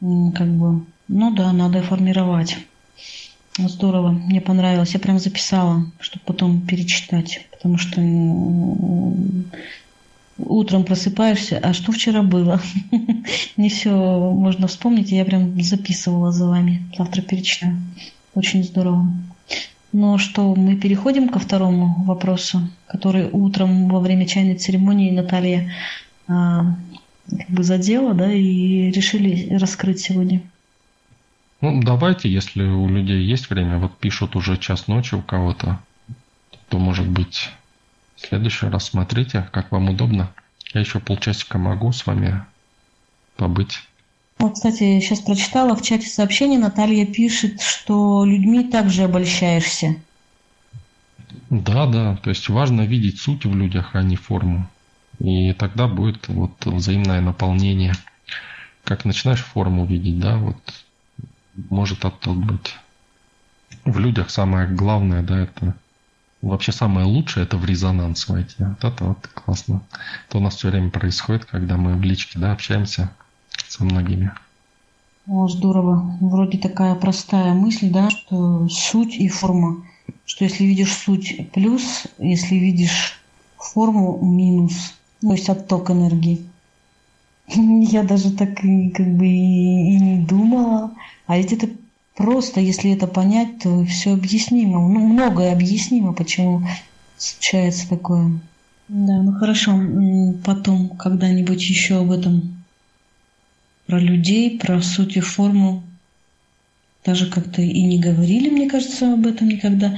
как 0.00 0.48
бы, 0.48 0.84
ну 1.08 1.30
да, 1.34 1.52
надо 1.52 1.82
формировать. 1.82 2.56
Здорово, 3.58 4.10
мне 4.10 4.40
понравилось. 4.40 4.92
Я 4.92 5.00
прям 5.00 5.18
записала, 5.18 5.86
чтобы 6.00 6.24
потом 6.26 6.60
перечитать, 6.66 7.46
потому 7.52 7.78
что 7.78 8.00
утром 10.38 10.84
просыпаешься, 10.84 11.58
а 11.62 11.72
что 11.72 11.92
вчера 11.92 12.22
было? 12.22 12.60
Не 13.56 13.68
все 13.68 13.90
можно 13.90 14.66
вспомнить, 14.66 15.10
я 15.10 15.24
прям 15.24 15.60
записывала 15.62 16.32
за 16.32 16.46
вами. 16.46 16.82
Завтра 16.96 17.22
перечитаю. 17.22 17.78
Очень 18.34 18.64
здорово. 18.64 19.06
Но 19.92 20.18
что, 20.18 20.54
мы 20.54 20.76
переходим 20.76 21.28
ко 21.28 21.38
второму 21.38 22.04
вопросу, 22.04 22.68
который 22.86 23.30
утром 23.30 23.88
во 23.88 24.00
время 24.00 24.26
чайной 24.26 24.56
церемонии 24.56 25.10
Наталья 25.10 25.72
а, 26.28 26.76
как 27.30 27.48
бы 27.48 27.62
задела, 27.62 28.12
да, 28.12 28.30
и 28.30 28.90
решили 28.90 29.54
раскрыть 29.54 30.00
сегодня. 30.00 30.42
Ну, 31.62 31.80
давайте, 31.82 32.30
если 32.30 32.62
у 32.62 32.86
людей 32.88 33.22
есть 33.22 33.48
время, 33.48 33.78
вот 33.78 33.96
пишут 33.96 34.36
уже 34.36 34.58
час 34.58 34.88
ночи 34.88 35.14
у 35.14 35.22
кого-то, 35.22 35.80
то, 36.68 36.78
может 36.78 37.08
быть, 37.08 37.48
в 38.16 38.26
следующий 38.26 38.66
раз 38.66 38.86
смотрите, 38.86 39.48
как 39.52 39.70
вам 39.70 39.90
удобно. 39.90 40.32
Я 40.74 40.80
еще 40.80 41.00
полчасика 41.00 41.58
могу 41.58 41.92
с 41.92 42.06
вами 42.06 42.44
побыть. 43.36 43.82
Вот, 44.38 44.54
кстати, 44.54 45.00
сейчас 45.00 45.20
прочитала 45.20 45.74
в 45.74 45.82
чате 45.82 46.08
сообщение, 46.08 46.58
Наталья 46.58 47.06
пишет, 47.06 47.60
что 47.60 48.24
людьми 48.24 48.64
также 48.64 49.04
обольщаешься. 49.04 49.96
Да, 51.48 51.86
да, 51.86 52.16
то 52.16 52.30
есть 52.30 52.48
важно 52.48 52.82
видеть 52.82 53.20
суть 53.20 53.46
в 53.46 53.54
людях, 53.54 53.94
а 53.94 54.02
не 54.02 54.16
форму. 54.16 54.68
И 55.18 55.52
тогда 55.54 55.86
будет 55.86 56.28
вот 56.28 56.66
взаимное 56.66 57.20
наполнение. 57.20 57.94
Как 58.84 59.04
начинаешь 59.04 59.42
форму 59.42 59.86
видеть, 59.86 60.18
да, 60.18 60.36
вот 60.36 60.56
может 61.70 62.04
отток 62.04 62.36
быть. 62.36 62.76
В 63.84 63.98
людях 63.98 64.30
самое 64.30 64.68
главное, 64.68 65.22
да, 65.22 65.40
это 65.40 65.74
вообще 66.48 66.72
самое 66.72 67.06
лучшее 67.06 67.44
это 67.44 67.56
в 67.56 67.64
резонанс 67.64 68.28
войти. 68.28 68.56
Вот 68.58 68.84
это 68.84 69.04
вот 69.04 69.26
классно. 69.28 69.82
Это 70.28 70.38
у 70.38 70.40
нас 70.40 70.56
все 70.56 70.70
время 70.70 70.90
происходит, 70.90 71.44
когда 71.44 71.76
мы 71.76 71.94
в 71.94 72.02
личке, 72.02 72.38
да, 72.38 72.52
общаемся 72.52 73.10
со 73.68 73.84
многими. 73.84 74.32
О, 75.28 75.48
здорово. 75.48 76.16
Вроде 76.20 76.58
такая 76.58 76.94
простая 76.94 77.52
мысль, 77.52 77.90
да, 77.90 78.10
что 78.10 78.68
суть 78.68 79.16
и 79.16 79.28
форма. 79.28 79.84
Что 80.24 80.44
если 80.44 80.64
видишь 80.64 80.92
суть 80.92 81.50
плюс, 81.52 82.06
если 82.18 82.54
видишь 82.54 83.20
форму 83.56 84.18
минус, 84.22 84.94
ну, 85.22 85.30
то 85.30 85.34
есть 85.34 85.48
отток 85.48 85.90
энергии. 85.90 86.46
Я 87.48 88.02
даже 88.02 88.30
так 88.32 88.54
как 88.54 89.16
бы 89.16 89.26
и 89.26 89.98
не 89.98 90.24
думала. 90.24 90.92
А 91.26 91.38
ведь 91.38 91.52
это 91.52 91.68
просто, 92.16 92.60
если 92.60 92.92
это 92.94 93.06
понять, 93.06 93.60
то 93.62 93.84
все 93.84 94.14
объяснимо. 94.14 94.80
Ну, 94.88 95.06
многое 95.06 95.52
объяснимо, 95.52 96.12
почему 96.12 96.66
случается 97.16 97.88
такое. 97.88 98.40
Да, 98.88 99.22
ну 99.22 99.32
хорошо. 99.32 99.80
Потом 100.44 100.90
когда-нибудь 100.90 101.62
еще 101.62 102.00
об 102.00 102.12
этом 102.12 102.64
про 103.86 104.00
людей, 104.00 104.58
про 104.58 104.80
суть 104.82 105.16
и 105.16 105.20
форму 105.20 105.82
даже 107.04 107.30
как-то 107.30 107.62
и 107.62 107.82
не 107.84 108.00
говорили, 108.00 108.50
мне 108.50 108.68
кажется, 108.68 109.12
об 109.12 109.26
этом 109.26 109.48
никогда. 109.48 109.96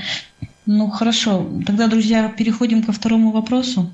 Ну 0.67 0.91
хорошо, 0.91 1.49
тогда, 1.65 1.89
друзья, 1.89 2.29
переходим 2.29 2.83
ко 2.83 2.93
второму 2.93 3.31
вопросу. 3.31 3.91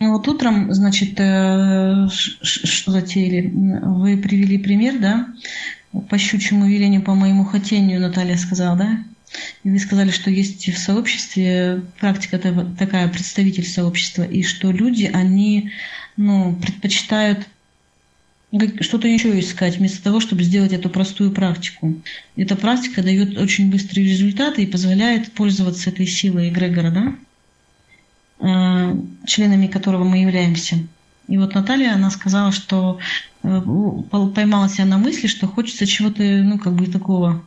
Вот 0.00 0.28
утром, 0.28 0.74
значит, 0.74 1.18
э, 1.18 2.08
что 2.10 2.90
затеяли? 2.90 3.50
Вы 3.50 4.16
привели 4.18 4.58
пример, 4.58 4.98
да? 4.98 5.28
По 6.02 6.18
щучьему 6.18 6.68
велению, 6.68 7.02
по 7.02 7.14
моему 7.14 7.44
хотению, 7.44 8.00
Наталья 8.00 8.36
сказала, 8.36 8.76
да? 8.76 9.04
И 9.64 9.70
вы 9.70 9.78
сказали, 9.78 10.10
что 10.10 10.30
есть 10.30 10.68
в 10.68 10.78
сообществе 10.78 11.82
практика 11.98 12.38
такая, 12.38 13.08
представитель 13.08 13.66
сообщества, 13.66 14.22
и 14.22 14.42
что 14.42 14.70
люди, 14.70 15.10
они 15.12 15.72
ну, 16.16 16.56
предпочитают 16.56 17.46
что-то 18.80 19.08
еще 19.08 19.38
искать, 19.38 19.76
вместо 19.76 20.02
того, 20.02 20.20
чтобы 20.20 20.42
сделать 20.42 20.72
эту 20.72 20.88
простую 20.88 21.32
практику. 21.32 22.00
Эта 22.36 22.56
практика 22.56 23.02
дает 23.02 23.36
очень 23.36 23.70
быстрые 23.70 24.08
результаты 24.08 24.62
и 24.62 24.66
позволяет 24.66 25.32
пользоваться 25.32 25.90
этой 25.90 26.06
силой 26.06 26.48
эгрегора, 26.48 26.90
да? 26.90 27.14
Э, 28.38 28.96
членами 29.26 29.66
которого 29.66 30.04
мы 30.04 30.18
являемся. 30.18 30.78
И 31.28 31.38
вот 31.38 31.54
Наталья, 31.54 31.94
она 31.94 32.10
сказала, 32.10 32.52
что 32.52 32.98
э, 33.42 33.62
поймалась 34.34 34.78
она 34.78 34.96
на 34.96 35.02
мысли, 35.02 35.26
что 35.26 35.46
хочется 35.46 35.86
чего-то, 35.86 36.22
ну, 36.22 36.58
как 36.58 36.74
бы 36.74 36.86
такого 36.86 37.44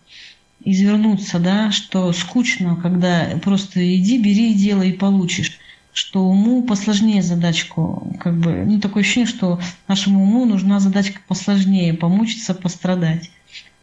извернуться, 0.63 1.39
да, 1.39 1.71
что 1.71 2.11
скучно, 2.11 2.75
когда 2.75 3.39
просто 3.41 3.79
иди, 3.95 4.21
бери, 4.21 4.53
делай 4.53 4.89
и 4.89 4.97
получишь. 4.97 5.57
Что 5.91 6.23
уму 6.23 6.63
посложнее 6.63 7.21
задачку, 7.21 8.15
как 8.19 8.37
бы, 8.37 8.63
ну, 8.65 8.79
такое 8.79 9.03
ощущение, 9.03 9.27
что 9.27 9.59
нашему 9.87 10.23
уму 10.23 10.45
нужна 10.45 10.79
задачка 10.79 11.19
посложнее, 11.27 11.93
помучиться, 11.93 12.53
пострадать. 12.53 13.31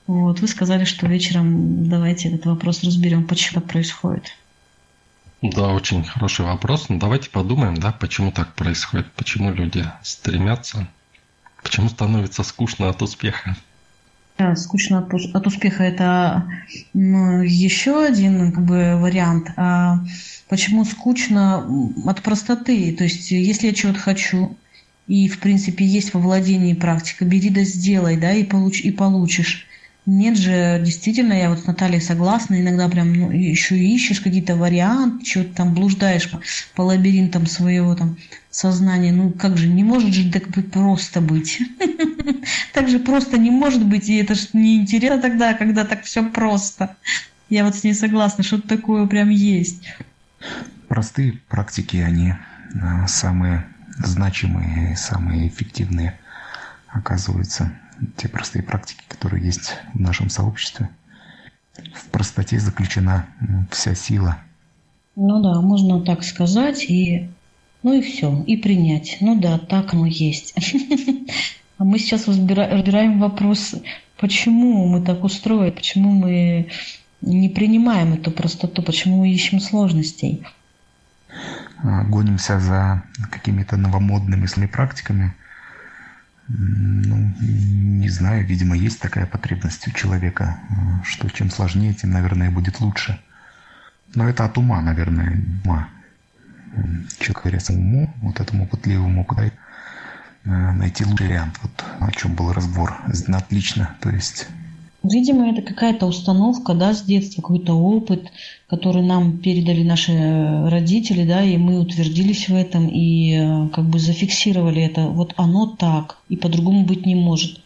Вот, 0.07 0.41
вы 0.41 0.47
сказали, 0.47 0.85
что 0.85 1.07
вечером 1.09 1.89
давайте 1.89 2.29
этот 2.29 2.47
вопрос 2.47 2.85
разберем, 2.85 3.25
почему 3.25 3.61
так 3.61 3.71
происходит. 3.71 4.37
Да, 5.43 5.69
очень 5.69 6.03
хороший 6.05 6.45
вопрос. 6.45 6.89
Ну, 6.89 6.99
давайте 6.99 7.31
подумаем, 7.31 7.77
да, 7.77 7.93
почему 7.93 8.33
так 8.33 8.55
происходит, 8.55 9.11
почему 9.13 9.53
люди 9.53 9.85
стремятся, 10.03 10.89
почему 11.63 11.89
становится 11.89 12.43
скучно 12.43 12.89
от 12.89 13.03
успеха. 13.03 13.57
Да, 14.39 14.55
скучно 14.55 14.99
от, 14.99 15.13
от 15.13 15.47
успеха 15.47 15.83
это 15.83 16.45
ну, 16.93 17.43
еще 17.43 18.05
один 18.05 18.53
как 18.53 18.65
бы, 18.65 18.97
вариант. 18.97 19.51
А 19.57 20.01
почему 20.49 20.85
скучно 20.85 21.65
от 22.07 22.23
простоты? 22.23 22.95
То 22.95 23.05
есть, 23.05 23.31
если 23.31 23.69
я 23.69 23.75
чего-то 23.75 23.99
хочу, 23.99 24.57
и, 25.07 25.29
в 25.29 25.39
принципе, 25.39 25.85
есть 25.85 26.13
во 26.15 26.21
владении 26.21 26.75
практика, 26.75 27.25
бери 27.25 27.51
да 27.51 27.63
сделай, 27.63 28.17
да, 28.17 28.33
и, 28.33 28.45
получ, 28.45 28.81
и 28.81 28.91
получишь. 28.91 29.67
Нет 30.07 30.39
же, 30.39 30.81
действительно, 30.85 31.33
я 31.33 31.51
вот 31.51 31.59
с 31.59 31.67
Натальей 31.67 32.01
согласна, 32.01 32.61
иногда 32.61 32.89
прям 32.89 33.13
ну, 33.13 33.31
еще 33.33 33.77
ищешь 33.77 34.21
какие-то 34.21 34.55
варианты, 34.55 35.27
что-то 35.27 35.55
там 35.57 35.75
блуждаешь 35.75 36.31
по, 36.31 36.41
по 36.77 36.83
лабиринтам 36.83 37.47
своего 37.47 37.97
там 37.97 38.17
сознания. 38.49 39.11
Ну 39.11 39.33
как 39.33 39.57
же, 39.57 39.67
не 39.67 39.83
может 39.83 40.15
же 40.15 40.31
так 40.31 40.45
просто 40.71 41.21
быть. 41.21 41.61
Так 42.73 42.89
же 42.89 42.99
просто 42.99 43.39
не 43.39 43.51
может 43.51 43.85
быть, 43.85 44.09
и 44.09 44.17
это 44.17 44.35
же 44.35 44.49
неинтересно 44.53 45.21
тогда, 45.21 45.55
когда 45.55 45.85
так 45.85 46.05
все 46.05 46.23
просто. 46.23 46.97
Я 47.49 47.65
вот 47.65 47.75
с 47.75 47.83
ней 47.83 47.95
согласна, 47.95 48.45
что-то 48.45 48.69
такое 48.69 49.07
прям 49.07 49.31
есть. 49.31 49.83
Простые 50.87 51.41
практики, 51.49 51.97
они 51.97 52.35
а, 52.81 53.09
самые 53.09 53.67
значимые 53.99 54.97
самые 54.97 55.49
эффективные 55.49 56.19
оказываются 56.89 57.73
те 58.17 58.29
простые 58.29 58.63
практики, 58.63 59.03
которые 59.09 59.45
есть 59.45 59.77
в 59.95 60.01
нашем 60.01 60.31
сообществе. 60.31 60.89
В 61.95 62.09
простоте 62.11 62.59
заключена 62.59 63.27
вся 63.71 63.95
сила. 63.95 64.39
Ну 65.15 65.43
да, 65.43 65.61
можно 65.61 66.01
так 66.03 66.23
сказать, 66.23 66.85
и 66.85 67.29
ну 67.83 67.93
и 67.93 68.03
все, 68.03 68.43
и 68.47 68.57
принять. 68.57 69.19
Ну 69.21 69.41
да, 69.41 69.59
так 69.59 69.93
оно 69.95 70.07
есть. 70.07 70.55
А 71.79 71.85
мы 71.85 71.99
сейчас 71.99 72.27
разбираем 72.27 73.21
вопрос, 73.21 73.75
почему 74.19 74.87
мы 74.87 75.05
так 75.05 75.23
устроены, 75.25 75.73
почему 75.73 76.11
мы 76.11 76.71
не 77.21 77.51
принимаем 77.51 78.15
эту 78.15 78.31
простоту, 78.31 78.81
почему 78.83 79.19
мы 79.19 79.31
ищем 79.31 79.61
сложностей. 79.61 80.43
А, 81.85 82.05
гонимся 82.05 82.61
за 82.61 83.03
какими-то 83.31 83.77
новомодными 83.77 84.47
практиками– 84.67 85.35
ну, 86.49 87.35
не 87.41 88.09
знаю, 88.09 88.47
видимо, 88.47 88.77
есть 88.77 89.01
такая 89.01 89.27
потребность 89.27 89.87
у 89.89 89.91
человека, 89.91 90.59
что 91.05 91.29
чем 91.29 91.51
сложнее, 91.51 91.95
тем, 91.95 92.11
наверное, 92.11 92.51
будет 92.51 92.81
лучше. 92.81 93.21
Но 94.15 94.29
это 94.29 94.45
от 94.45 94.57
ума, 94.57 94.81
наверное, 94.81 95.43
ума. 95.65 95.89
Человек 97.19 97.43
говорится 97.43 97.73
уму, 97.73 98.13
вот 98.23 98.41
этому 98.41 98.67
пытливому 98.67 99.25
куда 99.25 99.51
найти 100.45 101.05
лучший 101.05 101.27
вариант. 101.27 101.59
Вот 101.63 101.85
о 102.01 102.11
чем 102.13 102.35
был 102.35 102.53
разговор. 102.53 102.97
Отлично. 103.29 103.97
То 104.01 104.11
есть 104.11 104.47
Видимо, 105.09 105.51
это 105.51 105.63
какая-то 105.63 106.07
установка, 106.07 106.75
да, 106.75 106.93
с 106.93 107.03
детства, 107.03 107.43
какой-то 107.43 107.75
опыт, 107.75 108.31
который 108.67 109.03
нам 109.03 109.39
передали 109.39 109.83
наши 109.83 110.13
родители, 110.69 111.25
да, 111.25 111.43
и 111.43 111.57
мы 111.57 111.79
утвердились 111.79 112.49
в 112.49 112.55
этом 112.55 112.89
и 112.89 113.35
э, 113.35 113.69
как 113.69 113.85
бы 113.85 113.99
зафиксировали 113.99 114.83
это. 114.83 115.07
Вот 115.07 115.35
оно 115.37 115.67
так, 115.67 116.19
и 116.29 116.37
по-другому 116.37 116.85
быть 116.85 117.07
не 117.07 117.15
может. 117.15 117.61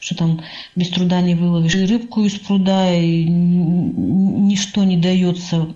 Что 0.00 0.16
там 0.16 0.40
без 0.74 0.88
труда 0.88 1.20
не 1.20 1.34
выловишь 1.34 1.74
и 1.74 1.84
рыбку 1.86 2.24
из 2.24 2.34
пруда, 2.34 2.92
и 2.94 3.24
ничто 3.24 4.84
не 4.84 4.96
дается. 4.96 5.68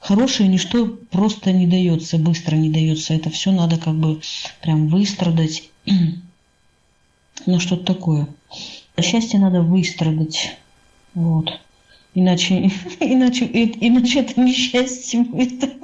Хорошее 0.00 0.48
ничто 0.48 0.86
просто 1.10 1.52
не 1.52 1.66
дается, 1.66 2.18
быстро 2.18 2.56
не 2.56 2.68
дается. 2.68 3.14
Это 3.14 3.30
все 3.30 3.52
надо 3.52 3.78
как 3.78 3.94
бы 3.94 4.20
прям 4.60 4.88
выстрадать. 4.88 5.70
Ну, 7.44 7.58
что-то 7.58 7.94
такое. 7.94 8.28
Счастье 9.00 9.38
надо 9.38 9.62
выстрадать. 9.62 10.58
Вот. 11.14 11.60
Иначе, 12.14 12.70
иначе, 13.00 13.46
иначе 13.52 14.20
это 14.20 14.40
несчастье 14.40 15.22
будет. 15.22 15.64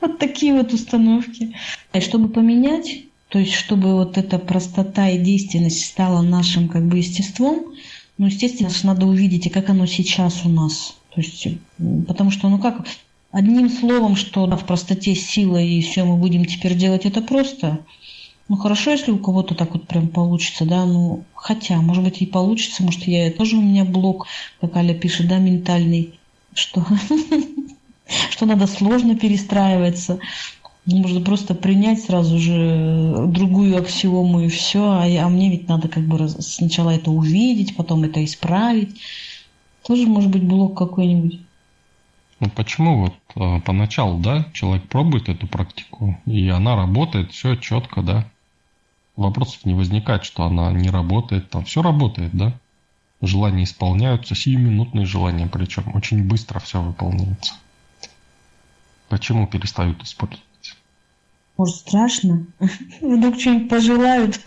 Вот 0.00 0.18
такие 0.18 0.52
вот 0.52 0.72
установки. 0.72 1.54
И 1.92 2.00
чтобы 2.00 2.28
поменять, 2.28 3.04
то 3.28 3.38
есть 3.38 3.54
чтобы 3.54 3.94
вот 3.94 4.18
эта 4.18 4.38
простота 4.40 5.08
и 5.08 5.18
действенность 5.18 5.86
стала 5.86 6.22
нашим 6.22 6.68
как 6.68 6.86
бы 6.86 6.98
естеством, 6.98 7.72
ну, 8.18 8.26
естественно, 8.26 8.70
надо 8.82 9.06
увидеть, 9.06 9.50
как 9.52 9.70
оно 9.70 9.86
сейчас 9.86 10.44
у 10.44 10.48
нас. 10.48 10.96
То 11.14 11.20
есть, 11.20 11.46
потому 12.08 12.32
что, 12.32 12.48
ну 12.48 12.58
как, 12.58 12.84
одним 13.30 13.70
словом, 13.70 14.16
что 14.16 14.44
в 14.46 14.66
простоте 14.66 15.14
сила, 15.14 15.62
и 15.62 15.80
все, 15.80 16.04
мы 16.04 16.16
будем 16.16 16.44
теперь 16.44 16.74
делать 16.74 17.06
это 17.06 17.22
просто– 17.22 17.78
ну 18.48 18.56
хорошо, 18.56 18.90
если 18.90 19.10
у 19.10 19.18
кого-то 19.18 19.54
так 19.54 19.72
вот 19.72 19.86
прям 19.86 20.08
получится, 20.08 20.66
да, 20.66 20.84
ну 20.84 21.24
хотя, 21.34 21.80
может 21.80 22.04
быть 22.04 22.20
и 22.20 22.26
получится, 22.26 22.82
может 22.82 23.02
я 23.04 23.30
тоже 23.30 23.56
у 23.56 23.62
меня 23.62 23.84
блок, 23.84 24.26
как 24.60 24.76
Аля 24.76 24.94
пишет, 24.94 25.28
да, 25.28 25.38
ментальный, 25.38 26.14
что, 26.52 26.84
что 28.30 28.46
надо 28.46 28.66
сложно 28.66 29.16
перестраиваться. 29.16 30.18
Ну, 30.86 30.98
можно 30.98 31.22
просто 31.22 31.54
принять 31.54 32.02
сразу 32.02 32.38
же 32.38 33.24
другую 33.28 33.78
аксиому 33.78 34.40
и 34.40 34.48
все, 34.48 34.84
а, 34.84 35.06
а 35.06 35.28
мне 35.30 35.50
ведь 35.50 35.66
надо 35.66 35.88
как 35.88 36.04
бы 36.04 36.28
сначала 36.28 36.90
это 36.90 37.10
увидеть, 37.10 37.74
потом 37.74 38.04
это 38.04 38.22
исправить. 38.22 39.00
Тоже 39.86 40.06
может 40.06 40.30
быть 40.30 40.44
блок 40.44 40.76
какой-нибудь. 40.76 41.40
Ну 42.40 42.50
почему 42.50 43.00
вот 43.00 43.14
э, 43.36 43.60
поначалу, 43.62 44.18
да, 44.18 44.46
человек 44.52 44.86
пробует 44.88 45.30
эту 45.30 45.46
практику, 45.46 46.18
и 46.26 46.48
она 46.48 46.76
работает, 46.76 47.32
все 47.32 47.54
четко, 47.54 48.02
да, 48.02 48.26
вопросов 49.16 49.64
не 49.64 49.74
возникает, 49.74 50.24
что 50.24 50.44
она 50.44 50.72
не 50.72 50.90
работает. 50.90 51.50
Там 51.50 51.64
все 51.64 51.82
работает, 51.82 52.30
да? 52.32 52.52
Желания 53.20 53.64
исполняются, 53.64 54.34
сиюминутные 54.34 55.06
желания, 55.06 55.46
причем 55.46 55.94
очень 55.94 56.22
быстро 56.24 56.58
все 56.58 56.82
выполняется. 56.82 57.54
Почему 59.08 59.46
перестают 59.46 60.02
использовать? 60.02 60.42
Может, 61.56 61.76
страшно? 61.76 62.46
Вдруг 63.00 63.38
что-нибудь 63.40 63.68
пожелают. 63.68 64.40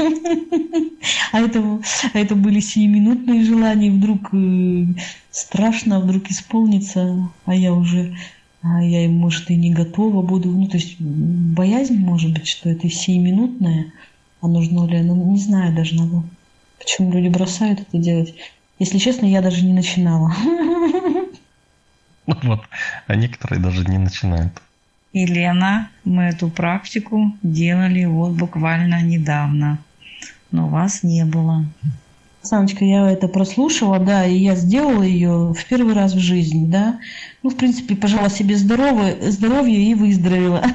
А 1.31 1.39
это, 1.39 1.79
а 2.13 2.17
это 2.17 2.35
были 2.35 2.59
сиюминутные 2.59 3.43
желания, 3.43 3.91
вдруг 3.91 4.33
э, 4.33 4.85
страшно, 5.29 5.99
вдруг 5.99 6.29
исполнится, 6.29 7.29
а 7.45 7.55
я 7.55 7.73
уже, 7.73 8.17
а 8.61 8.81
я, 8.81 9.07
может, 9.09 9.49
и 9.49 9.55
не 9.55 9.73
готова 9.73 10.21
буду. 10.21 10.49
Ну, 10.49 10.67
то 10.67 10.77
есть 10.77 10.99
боязнь, 10.99 11.97
может 11.97 12.33
быть, 12.33 12.47
что 12.47 12.69
это 12.69 12.89
сиюминутное– 12.89 13.93
а 14.41 14.47
нужно 14.47 14.85
ли? 14.85 15.01
Ну, 15.01 15.31
не 15.31 15.39
знаю 15.39 15.75
даже, 15.75 15.95
надо. 15.95 16.23
Почему 16.77 17.11
люди 17.11 17.27
бросают 17.27 17.81
это 17.81 17.97
делать? 17.97 18.35
Если 18.79 18.99
честно, 18.99 19.25
я 19.25 19.41
даже 19.41 19.65
не 19.65 19.73
начинала. 19.73 20.33
Вот, 22.43 22.59
а 23.07 23.15
некоторые 23.15 23.61
даже 23.61 23.85
не 23.85 23.97
начинают. 23.97 24.51
Елена, 25.13 25.89
мы 26.03 26.23
эту 26.23 26.49
практику 26.49 27.31
делали 27.41 28.03
вот 28.03 28.33
буквально 28.33 29.01
недавно, 29.01 29.79
но 30.51 30.67
вас 30.67 31.03
не 31.03 31.23
было. 31.23 31.65
Саночка, 32.41 32.83
я 32.85 33.09
это 33.09 33.29
прослушала, 33.29 33.99
да, 33.99 34.25
и 34.25 34.37
я 34.37 34.55
сделала 34.55 35.03
ее 35.03 35.53
в 35.53 35.65
первый 35.65 35.93
раз 35.93 36.13
в 36.13 36.19
жизни, 36.19 36.65
да. 36.65 36.99
Ну, 37.43 37.49
в 37.49 37.55
принципе, 37.55 37.95
пожала 37.95 38.29
себе 38.29 38.57
здоровье, 38.57 39.31
здоровье 39.31 39.81
и 39.81 39.95
выздоровела. 39.95 40.63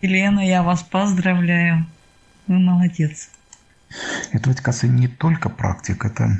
Елена, 0.00 0.46
я 0.46 0.62
вас 0.62 0.84
поздравляю. 0.84 1.84
Вы 2.46 2.60
молодец. 2.60 3.30
Это 4.30 4.50
ведь, 4.50 4.60
кажется, 4.60 4.86
не 4.86 5.08
только 5.08 5.48
практик, 5.48 6.04
это 6.04 6.30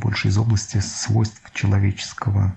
больше 0.00 0.28
из 0.28 0.38
области 0.38 0.78
свойств 0.78 1.42
человеческого 1.52 2.56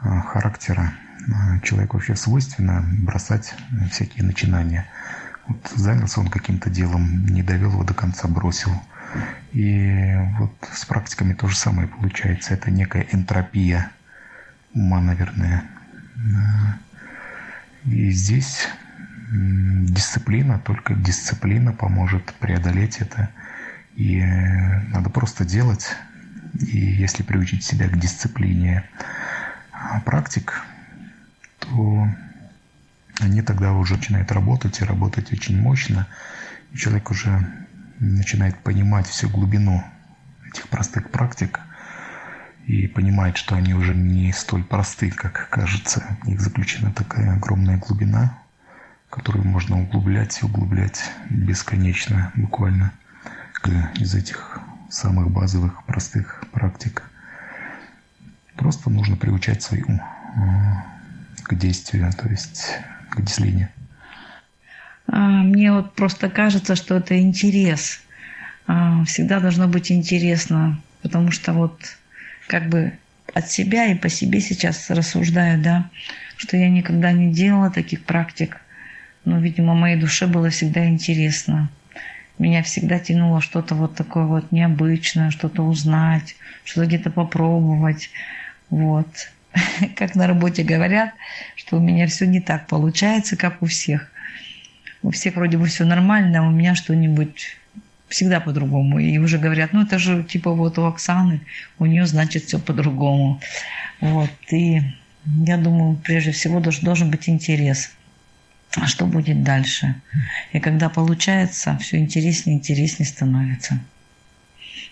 а, 0.00 0.20
характера. 0.22 0.94
А, 1.28 1.60
человеку 1.60 1.98
вообще 1.98 2.16
свойственно 2.16 2.82
бросать 3.00 3.54
всякие 3.90 4.24
начинания. 4.24 4.86
Вот 5.46 5.58
занялся 5.74 6.20
он 6.20 6.28
каким-то 6.28 6.70
делом, 6.70 7.26
не 7.26 7.42
довел 7.42 7.72
его 7.72 7.84
до 7.84 7.92
конца, 7.92 8.28
бросил. 8.28 8.72
И 9.52 10.14
вот 10.38 10.52
с 10.72 10.86
практиками 10.86 11.34
то 11.34 11.48
же 11.48 11.56
самое 11.56 11.86
получается. 11.86 12.54
Это 12.54 12.70
некая 12.70 13.06
энтропия 13.12 13.90
ума, 14.72 15.02
наверное. 15.02 15.64
И 17.84 18.10
здесь 18.10 18.68
дисциплина, 19.34 20.58
только 20.58 20.94
дисциплина 20.94 21.72
поможет 21.72 22.32
преодолеть 22.34 22.98
это. 22.98 23.30
И 23.96 24.20
э, 24.20 24.80
надо 24.88 25.10
просто 25.10 25.44
делать. 25.44 25.96
И 26.60 26.78
если 26.78 27.22
приучить 27.22 27.64
себя 27.64 27.88
к 27.88 27.98
дисциплине 27.98 28.84
а, 29.72 30.00
практик, 30.00 30.62
то 31.58 32.08
они 33.20 33.42
тогда 33.42 33.72
уже 33.72 33.96
начинают 33.96 34.30
работать 34.30 34.80
и 34.80 34.84
работать 34.84 35.32
очень 35.32 35.60
мощно. 35.60 36.06
И 36.72 36.76
человек 36.76 37.10
уже 37.10 37.46
начинает 37.98 38.58
понимать 38.58 39.06
всю 39.06 39.28
глубину 39.28 39.82
этих 40.48 40.68
простых 40.68 41.10
практик 41.10 41.60
и 42.66 42.86
понимает, 42.86 43.36
что 43.36 43.56
они 43.56 43.74
уже 43.74 43.94
не 43.94 44.32
столь 44.32 44.64
просты, 44.64 45.10
как 45.10 45.48
кажется. 45.50 46.16
В 46.22 46.28
них 46.28 46.40
заключена 46.40 46.92
такая 46.92 47.34
огромная 47.34 47.78
глубина, 47.78 48.38
которую 49.14 49.46
можно 49.46 49.80
углублять 49.80 50.40
и 50.42 50.44
углублять 50.44 51.00
бесконечно, 51.30 52.32
буквально 52.34 52.92
из 54.00 54.12
этих 54.12 54.58
самых 54.90 55.30
базовых, 55.30 55.84
простых 55.84 56.42
практик. 56.50 57.04
Просто 58.56 58.90
нужно 58.90 59.16
приучать 59.16 59.62
свой 59.62 59.82
ум 59.82 60.00
к 61.44 61.54
действию, 61.54 62.12
то 62.12 62.28
есть 62.28 62.72
к 63.10 63.22
дисциплине. 63.22 63.70
А, 65.06 65.18
мне 65.44 65.72
вот 65.72 65.94
просто 65.94 66.28
кажется, 66.28 66.74
что 66.74 66.96
это 66.96 67.20
интерес. 67.20 68.00
А, 68.66 69.04
всегда 69.04 69.38
должно 69.38 69.68
быть 69.68 69.92
интересно, 69.92 70.80
потому 71.02 71.30
что 71.30 71.52
вот 71.52 71.78
как 72.48 72.68
бы 72.68 72.92
от 73.32 73.48
себя 73.48 73.86
и 73.86 73.94
по 73.94 74.08
себе 74.08 74.40
сейчас 74.40 74.90
рассуждаю, 74.90 75.62
да, 75.62 75.88
что 76.36 76.56
я 76.56 76.68
никогда 76.68 77.12
не 77.12 77.32
делала 77.32 77.70
таких 77.70 78.04
практик, 78.04 78.58
но, 79.24 79.38
видимо, 79.38 79.74
моей 79.74 79.96
душе 79.96 80.26
было 80.26 80.50
всегда 80.50 80.86
интересно. 80.86 81.70
Меня 82.38 82.62
всегда 82.62 82.98
тянуло 82.98 83.40
что-то 83.40 83.74
вот 83.74 83.94
такое 83.94 84.24
вот 84.24 84.52
необычное, 84.52 85.30
что-то 85.30 85.62
узнать, 85.62 86.36
что-то 86.64 86.86
где-то 86.86 87.10
попробовать. 87.10 88.10
Вот. 88.70 89.08
Как 89.96 90.14
на 90.14 90.26
работе 90.26 90.62
говорят, 90.62 91.12
что 91.56 91.78
у 91.78 91.80
меня 91.80 92.06
все 92.06 92.26
не 92.26 92.40
так 92.40 92.66
получается, 92.66 93.36
как 93.36 93.62
у 93.62 93.66
всех. 93.66 94.10
У 95.02 95.10
всех 95.10 95.36
вроде 95.36 95.58
бы 95.58 95.66
все 95.66 95.84
нормально, 95.84 96.40
а 96.40 96.48
у 96.48 96.50
меня 96.50 96.74
что-нибудь 96.74 97.56
всегда 98.08 98.40
по-другому. 98.40 98.98
И 98.98 99.16
уже 99.18 99.38
говорят, 99.38 99.72
ну 99.72 99.82
это 99.82 99.98
же 99.98 100.24
типа 100.24 100.50
вот 100.52 100.78
у 100.78 100.84
Оксаны, 100.84 101.40
у 101.78 101.86
нее 101.86 102.06
значит 102.06 102.44
все 102.44 102.58
по-другому. 102.58 103.40
Вот. 104.00 104.30
И 104.50 104.82
я 105.24 105.56
думаю, 105.56 105.96
прежде 106.02 106.32
всего 106.32 106.58
должен, 106.58 106.84
должен 106.84 107.10
быть 107.10 107.28
интерес 107.28 107.92
а 108.76 108.86
что 108.86 109.06
будет 109.06 109.42
дальше. 109.42 109.94
И 110.52 110.60
когда 110.60 110.88
получается, 110.88 111.78
все 111.80 111.98
интереснее 111.98 112.56
и 112.56 112.58
интереснее 112.58 113.06
становится. 113.06 113.78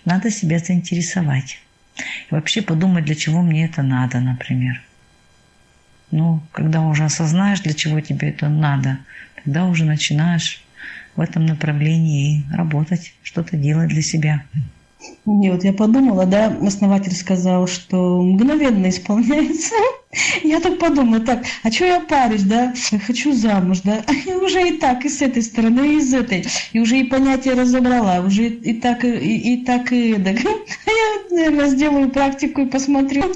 Надо 0.04 0.30
себя 0.30 0.58
заинтересовать. 0.58 1.58
И 2.30 2.34
вообще 2.34 2.62
подумать, 2.62 3.04
для 3.04 3.14
чего 3.14 3.42
мне 3.42 3.64
это 3.64 3.82
надо, 3.82 4.20
например. 4.20 4.82
Ну, 6.10 6.40
когда 6.52 6.82
уже 6.82 7.04
осознаешь, 7.04 7.60
для 7.60 7.72
чего 7.72 8.00
тебе 8.00 8.30
это 8.30 8.48
надо, 8.48 8.98
тогда 9.42 9.66
уже 9.66 9.84
начинаешь 9.84 10.62
в 11.16 11.20
этом 11.20 11.46
направлении 11.46 12.44
работать, 12.52 13.14
что-то 13.22 13.56
делать 13.56 13.88
для 13.88 14.02
себя. 14.02 14.42
Не, 15.26 15.50
вот 15.50 15.64
я 15.64 15.72
подумала, 15.72 16.26
да, 16.26 16.46
основатель 16.62 17.14
сказал, 17.14 17.66
что 17.66 18.22
мгновенно 18.22 18.88
исполняется. 18.88 19.74
Я 20.42 20.60
так 20.60 20.78
подумала, 20.78 21.20
так, 21.20 21.44
а 21.62 21.70
что 21.70 21.86
я 21.86 22.00
парюсь, 22.00 22.42
да, 22.42 22.74
хочу 23.06 23.32
замуж, 23.32 23.80
да, 23.84 24.04
я 24.26 24.38
уже 24.38 24.68
и 24.68 24.72
так, 24.78 25.04
и 25.04 25.08
с 25.08 25.22
этой 25.22 25.42
стороны, 25.42 25.96
и 25.96 26.00
с 26.00 26.12
этой, 26.12 26.46
и 26.72 26.80
уже 26.80 26.98
и 26.98 27.04
понятие 27.04 27.54
разобрала, 27.54 28.20
уже 28.20 28.48
и 28.48 28.74
так, 28.74 29.04
и, 29.04 29.54
и 29.54 29.64
так, 29.64 29.92
и 29.92 30.12
эдак. 30.12 30.36
А 30.86 30.90
я, 30.90 31.36
наверное, 31.36 31.68
сделаю 31.68 32.10
практику 32.10 32.62
и 32.62 32.66
посмотрю. 32.66 33.32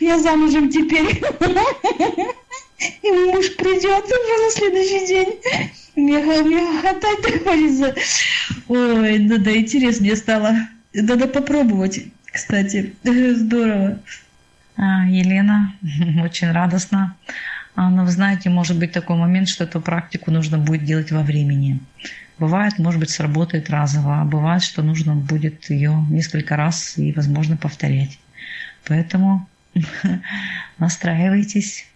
Я 0.00 0.18
замужем 0.18 0.68
теперь. 0.70 1.22
И 3.02 3.10
муж 3.10 3.54
придет 3.56 4.04
уже 4.04 4.44
на 4.44 4.50
следующий 4.50 5.06
день. 5.06 5.38
Мне, 5.94 6.18
мне 6.18 6.80
хватать 6.80 7.22
приходится. 7.22 7.94
Ой, 8.68 9.18
да, 9.20 9.36
да, 9.36 9.56
интересно 9.56 10.06
мне 10.06 10.16
стало. 10.16 10.56
Надо 10.92 11.28
попробовать, 11.28 12.04
кстати. 12.32 12.94
Здорово. 13.04 14.00
А, 14.76 15.06
Елена, 15.06 15.72
очень 16.22 16.50
радостно. 16.50 17.16
А, 17.76 17.90
но 17.90 18.04
вы 18.04 18.10
знаете, 18.10 18.50
может 18.50 18.78
быть 18.78 18.92
такой 18.92 19.16
момент, 19.16 19.48
что 19.48 19.64
эту 19.64 19.80
практику 19.80 20.30
нужно 20.30 20.58
будет 20.58 20.84
делать 20.84 21.10
во 21.12 21.22
времени. 21.22 21.80
Бывает, 22.38 22.78
может 22.78 23.00
быть, 23.00 23.10
сработает 23.10 23.70
разово, 23.70 24.20
а 24.20 24.24
бывает, 24.24 24.62
что 24.62 24.82
нужно 24.82 25.14
будет 25.14 25.70
ее 25.70 26.04
несколько 26.10 26.56
раз 26.56 26.98
и, 26.98 27.12
возможно, 27.12 27.56
повторять. 27.56 28.18
Поэтому 28.86 29.48
настраивайтесь. 30.78 31.86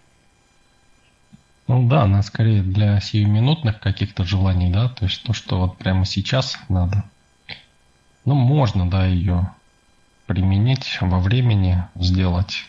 Ну 1.66 1.86
да, 1.88 2.04
она 2.04 2.22
скорее 2.22 2.62
для 2.62 2.98
сиюминутных 3.00 3.78
каких-то 3.80 4.24
желаний, 4.24 4.70
да, 4.72 4.88
то 4.88 5.04
есть 5.04 5.22
то, 5.22 5.32
что 5.32 5.58
вот 5.58 5.76
прямо 5.76 6.06
сейчас 6.06 6.58
надо. 6.68 7.04
Ну, 8.24 8.34
можно, 8.34 8.88
да, 8.88 9.06
ее 9.06 9.50
применить 10.28 10.98
во 11.00 11.18
времени, 11.18 11.82
сделать. 11.96 12.66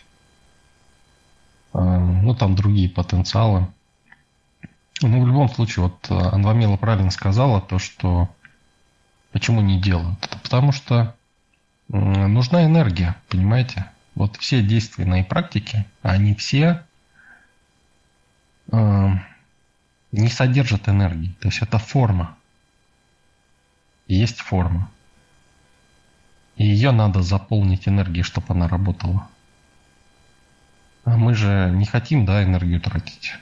Э, 1.74 1.80
ну, 1.80 2.34
там 2.34 2.55
другие 2.55 2.89
потенциалы. 2.89 3.68
Ну, 5.01 5.22
в 5.22 5.28
любом 5.28 5.49
случае, 5.49 5.84
вот 5.84 6.10
э, 6.10 6.16
Анвамила 6.16 6.78
правильно 6.78 7.12
сказала 7.12 7.62
то, 7.62 7.78
что 7.78 8.30
почему 9.34 9.62
не 9.62 9.80
делают. 9.80 10.24
Это 10.26 10.39
потому 10.39 10.72
что 10.72 11.16
нужна 11.89 12.66
энергия, 12.66 13.16
понимаете? 13.28 13.91
Вот 14.16 14.38
все 14.38 14.62
действенные 14.62 15.24
практики, 15.24 15.86
они 16.01 16.36
все 16.36 16.84
э, 18.72 19.10
не 20.14 20.30
содержит 20.30 20.88
энергии. 20.88 21.36
То 21.41 21.49
есть 21.49 21.62
это 21.62 21.78
форма. 21.78 22.38
Есть 24.07 24.39
форма. 24.39 24.89
И 26.60 26.66
ее 26.66 26.91
надо 26.91 27.22
заполнить 27.22 27.88
энергией, 27.88 28.22
чтобы 28.22 28.47
она 28.49 28.68
работала. 28.68 29.30
А 31.05 31.16
мы 31.16 31.34
же 31.34 31.72
не 31.74 31.86
хотим, 31.86 32.26
да, 32.26 32.43
энергию 32.43 32.82
тратить, 32.82 33.36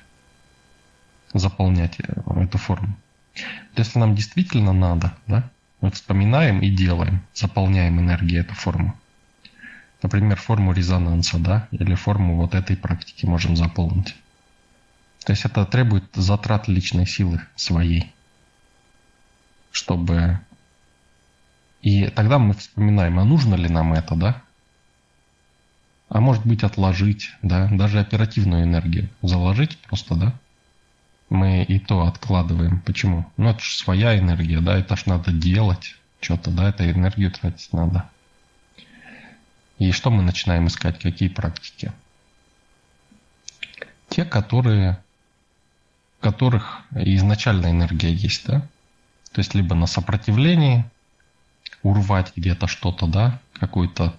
заполнять 1.33 1.99
э, 1.99 2.43
эту 2.43 2.59
форму. 2.59 2.95
Если 3.75 3.97
нам 3.97 4.13
действительно 4.13 4.71
надо, 4.71 5.13
да, 5.25 5.49
мы 5.81 5.89
вспоминаем 5.89 6.61
и 6.61 6.69
делаем, 6.69 7.23
заполняем 7.33 7.99
энергией 7.99 8.41
эту 8.41 8.53
форму. 8.53 8.95
Например, 10.03 10.37
форму 10.37 10.71
резонанса, 10.71 11.39
да, 11.39 11.67
или 11.71 11.95
форму 11.95 12.35
вот 12.35 12.53
этой 12.53 12.77
практики 12.77 13.25
можем 13.25 13.55
заполнить. 13.55 14.15
То 15.25 15.33
есть 15.33 15.43
это 15.43 15.65
требует 15.65 16.05
затрат 16.13 16.67
личной 16.67 17.07
силы 17.07 17.41
своей, 17.55 18.13
чтобы... 19.71 20.39
И 21.87 22.09
тогда 22.09 22.37
мы 22.37 22.53
вспоминаем, 22.53 23.17
а 23.17 23.23
нужно 23.23 23.55
ли 23.55 23.69
нам 23.69 23.93
это, 23.93 24.13
да? 24.13 24.41
А 26.09 26.19
может 26.19 26.45
быть 26.45 26.63
отложить, 26.63 27.31
да, 27.41 27.69
даже 27.71 28.01
оперативную 28.01 28.63
энергию 28.63 29.09
заложить 29.21 29.77
просто, 29.77 30.15
да? 30.15 30.33
Мы 31.29 31.63
и 31.63 31.79
то 31.79 32.05
откладываем. 32.05 32.81
Почему? 32.81 33.25
Ну 33.37 33.51
это 33.51 33.61
же 33.61 33.77
своя 33.77 34.19
энергия, 34.19 34.59
да, 34.59 34.77
это 34.77 34.97
ж 34.97 35.05
надо 35.05 35.31
делать. 35.31 35.95
что-то, 36.19 36.51
да, 36.51 36.67
это 36.67 36.91
энергию 36.91 37.31
тратить 37.31 37.71
надо. 37.71 38.09
И 39.77 39.93
что 39.93 40.11
мы 40.11 40.23
начинаем 40.23 40.67
искать? 40.67 40.99
Какие 40.99 41.29
практики? 41.29 41.93
Те, 44.09 44.25
которые, 44.25 45.01
в 46.19 46.23
которых 46.23 46.81
изначально 46.91 47.71
энергия 47.71 48.11
есть, 48.11 48.45
да? 48.45 48.59
То 49.31 49.39
есть 49.39 49.55
либо 49.55 49.73
на 49.73 49.87
сопротивлении, 49.87 50.83
урвать 51.83 52.33
где-то 52.35 52.67
что-то, 52.67 53.07
да, 53.07 53.39
какую-то 53.53 54.15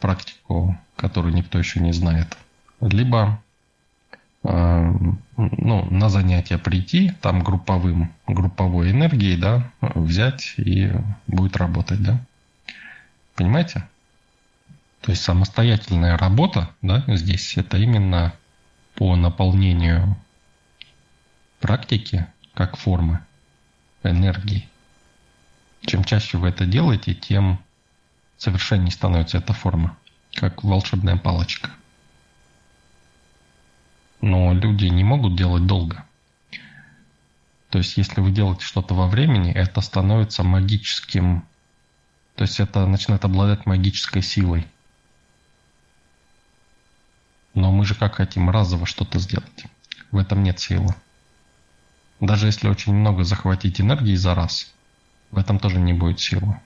практику, 0.00 0.78
которую 0.96 1.34
никто 1.34 1.58
еще 1.58 1.80
не 1.80 1.92
знает, 1.92 2.36
либо 2.80 3.42
э, 4.42 4.92
ну, 5.36 5.84
на 5.90 6.08
занятия 6.08 6.58
прийти, 6.58 7.12
там 7.20 7.42
групповым, 7.42 8.12
групповой 8.26 8.90
энергией, 8.90 9.36
да, 9.36 9.70
взять 9.80 10.54
и 10.56 10.92
будет 11.26 11.56
работать, 11.56 12.02
да. 12.02 12.20
Понимаете? 13.34 13.88
То 15.00 15.10
есть 15.10 15.22
самостоятельная 15.22 16.16
работа, 16.16 16.70
да, 16.80 17.04
здесь 17.08 17.56
это 17.56 17.76
именно 17.76 18.32
по 18.94 19.16
наполнению 19.16 20.16
практики 21.60 22.26
как 22.54 22.76
формы 22.76 23.20
энергии. 24.02 24.68
Чем 25.86 26.04
чаще 26.04 26.38
вы 26.38 26.48
это 26.48 26.64
делаете, 26.66 27.14
тем 27.14 27.62
совершеннее 28.38 28.90
становится 28.90 29.38
эта 29.38 29.52
форма, 29.52 29.96
как 30.34 30.64
волшебная 30.64 31.16
палочка. 31.16 31.70
Но 34.20 34.54
люди 34.54 34.86
не 34.86 35.04
могут 35.04 35.36
делать 35.36 35.66
долго. 35.66 36.04
То 37.68 37.78
есть, 37.78 37.96
если 37.96 38.20
вы 38.20 38.30
делаете 38.30 38.64
что-то 38.64 38.94
во 38.94 39.08
времени, 39.08 39.52
это 39.52 39.80
становится 39.80 40.42
магическим, 40.42 41.44
то 42.36 42.42
есть 42.42 42.60
это 42.60 42.86
начинает 42.86 43.24
обладать 43.24 43.66
магической 43.66 44.22
силой. 44.22 44.66
Но 47.52 47.70
мы 47.70 47.84
же 47.84 47.94
как 47.94 48.16
хотим 48.16 48.48
разово 48.48 48.86
что-то 48.86 49.18
сделать. 49.18 49.64
В 50.10 50.18
этом 50.18 50.42
нет 50.42 50.58
силы. 50.58 50.94
Даже 52.20 52.46
если 52.46 52.68
очень 52.68 52.94
много 52.94 53.24
захватить 53.24 53.80
энергии 53.80 54.14
за 54.14 54.34
раз, 54.34 54.72
в 55.34 55.38
этом 55.38 55.58
тоже 55.58 55.80
не 55.80 55.92
будет 55.92 56.20
силы. 56.20 56.56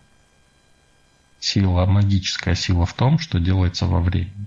Сила, 1.40 1.86
магическая 1.86 2.54
сила 2.54 2.84
в 2.84 2.92
том, 2.92 3.18
что 3.18 3.38
делается 3.38 3.86
во 3.86 4.00
времени. 4.00 4.46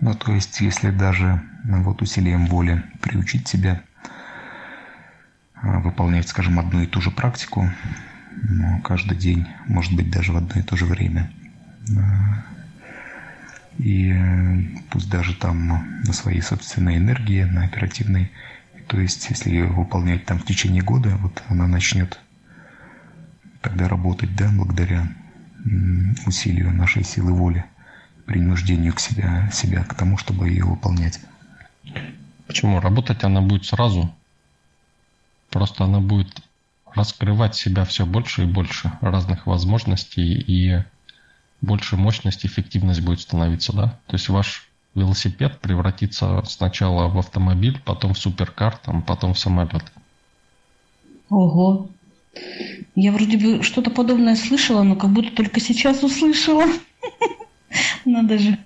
Ну, 0.00 0.14
то 0.14 0.32
есть, 0.32 0.60
если 0.60 0.90
даже 0.90 1.42
ну, 1.64 1.82
вот 1.82 2.02
усилием 2.02 2.46
воли 2.46 2.82
приучить 3.00 3.48
себя 3.48 3.82
а, 5.54 5.80
выполнять, 5.80 6.28
скажем, 6.28 6.58
одну 6.58 6.82
и 6.82 6.86
ту 6.86 7.00
же 7.00 7.10
практику 7.10 7.70
ну, 8.42 8.80
каждый 8.82 9.16
день, 9.16 9.46
может 9.66 9.94
быть, 9.94 10.10
даже 10.10 10.32
в 10.32 10.36
одно 10.36 10.60
и 10.60 10.62
то 10.62 10.76
же 10.76 10.86
время, 10.86 11.30
и 13.78 14.12
э, 14.12 14.62
пусть 14.90 15.10
даже 15.10 15.34
там 15.34 15.66
на 16.04 16.12
своей 16.12 16.42
собственной 16.42 16.96
энергии, 16.96 17.44
на 17.44 17.64
оперативной. 17.64 18.30
То 18.90 18.98
есть, 18.98 19.30
если 19.30 19.50
ее 19.50 19.66
выполнять 19.66 20.26
там 20.26 20.40
в 20.40 20.44
течение 20.44 20.82
года, 20.82 21.10
вот 21.18 21.44
она 21.48 21.68
начнет 21.68 22.18
тогда 23.60 23.88
работать, 23.88 24.34
да, 24.34 24.50
благодаря 24.52 25.06
усилию 26.26 26.74
нашей 26.74 27.04
силы 27.04 27.32
воли, 27.32 27.64
принуждению 28.26 28.92
к 28.92 28.98
себя, 28.98 29.48
себя 29.52 29.84
к 29.84 29.94
тому, 29.94 30.18
чтобы 30.18 30.48
ее 30.48 30.64
выполнять. 30.64 31.20
Почему? 32.48 32.80
Работать 32.80 33.22
она 33.22 33.40
будет 33.40 33.64
сразу. 33.64 34.12
Просто 35.50 35.84
она 35.84 36.00
будет 36.00 36.42
раскрывать 36.92 37.54
себя 37.54 37.84
все 37.84 38.04
больше 38.04 38.42
и 38.42 38.46
больше 38.46 38.90
разных 39.00 39.46
возможностей 39.46 40.34
и 40.34 40.82
больше 41.60 41.96
мощность, 41.96 42.44
эффективность 42.44 43.02
будет 43.02 43.20
становиться, 43.20 43.72
да? 43.72 44.00
То 44.08 44.14
есть 44.14 44.28
ваш 44.28 44.68
велосипед 44.94 45.60
превратится 45.60 46.42
сначала 46.46 47.08
в 47.08 47.18
автомобиль, 47.18 47.80
потом 47.84 48.14
в 48.14 48.18
суперкар, 48.18 48.76
там, 48.76 49.02
потом 49.02 49.34
в 49.34 49.38
самолет. 49.38 49.92
Ого. 51.28 51.88
Я 52.96 53.12
вроде 53.12 53.36
бы 53.36 53.62
что-то 53.62 53.90
подобное 53.90 54.36
слышала, 54.36 54.82
но 54.82 54.96
как 54.96 55.10
будто 55.10 55.34
только 55.34 55.60
сейчас 55.60 56.02
услышала. 56.02 56.64
Надо 58.04 58.38
же. 58.38 58.58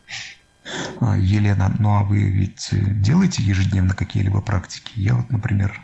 А, 1.00 1.16
Елена, 1.18 1.74
ну 1.78 1.90
а 1.90 2.04
вы 2.04 2.22
ведь 2.22 2.70
делаете 3.02 3.42
ежедневно 3.42 3.94
какие-либо 3.94 4.40
практики? 4.40 4.92
Я 4.96 5.14
вот, 5.14 5.30
например, 5.30 5.78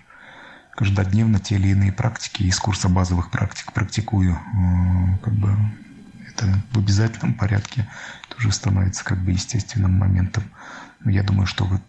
каждодневно 0.75 1.39
те 1.39 1.57
или 1.57 1.69
иные 1.69 1.93
практики 1.93 2.45
из 2.45 2.59
курса 2.59 2.89
базовых 2.89 3.31
практик 3.31 3.73
практикую. 3.73 4.39
Как 5.23 5.35
бы 5.35 5.55
это 6.29 6.63
в 6.73 6.79
обязательном 6.79 7.35
порядке 7.35 7.87
тоже 8.41 8.53
становится 8.55 9.05
как 9.05 9.23
бы 9.23 9.33
естественным 9.33 9.93
моментом. 9.93 10.45
Я 11.05 11.23
думаю, 11.23 11.47
что 11.47 11.65
вы 11.65 11.81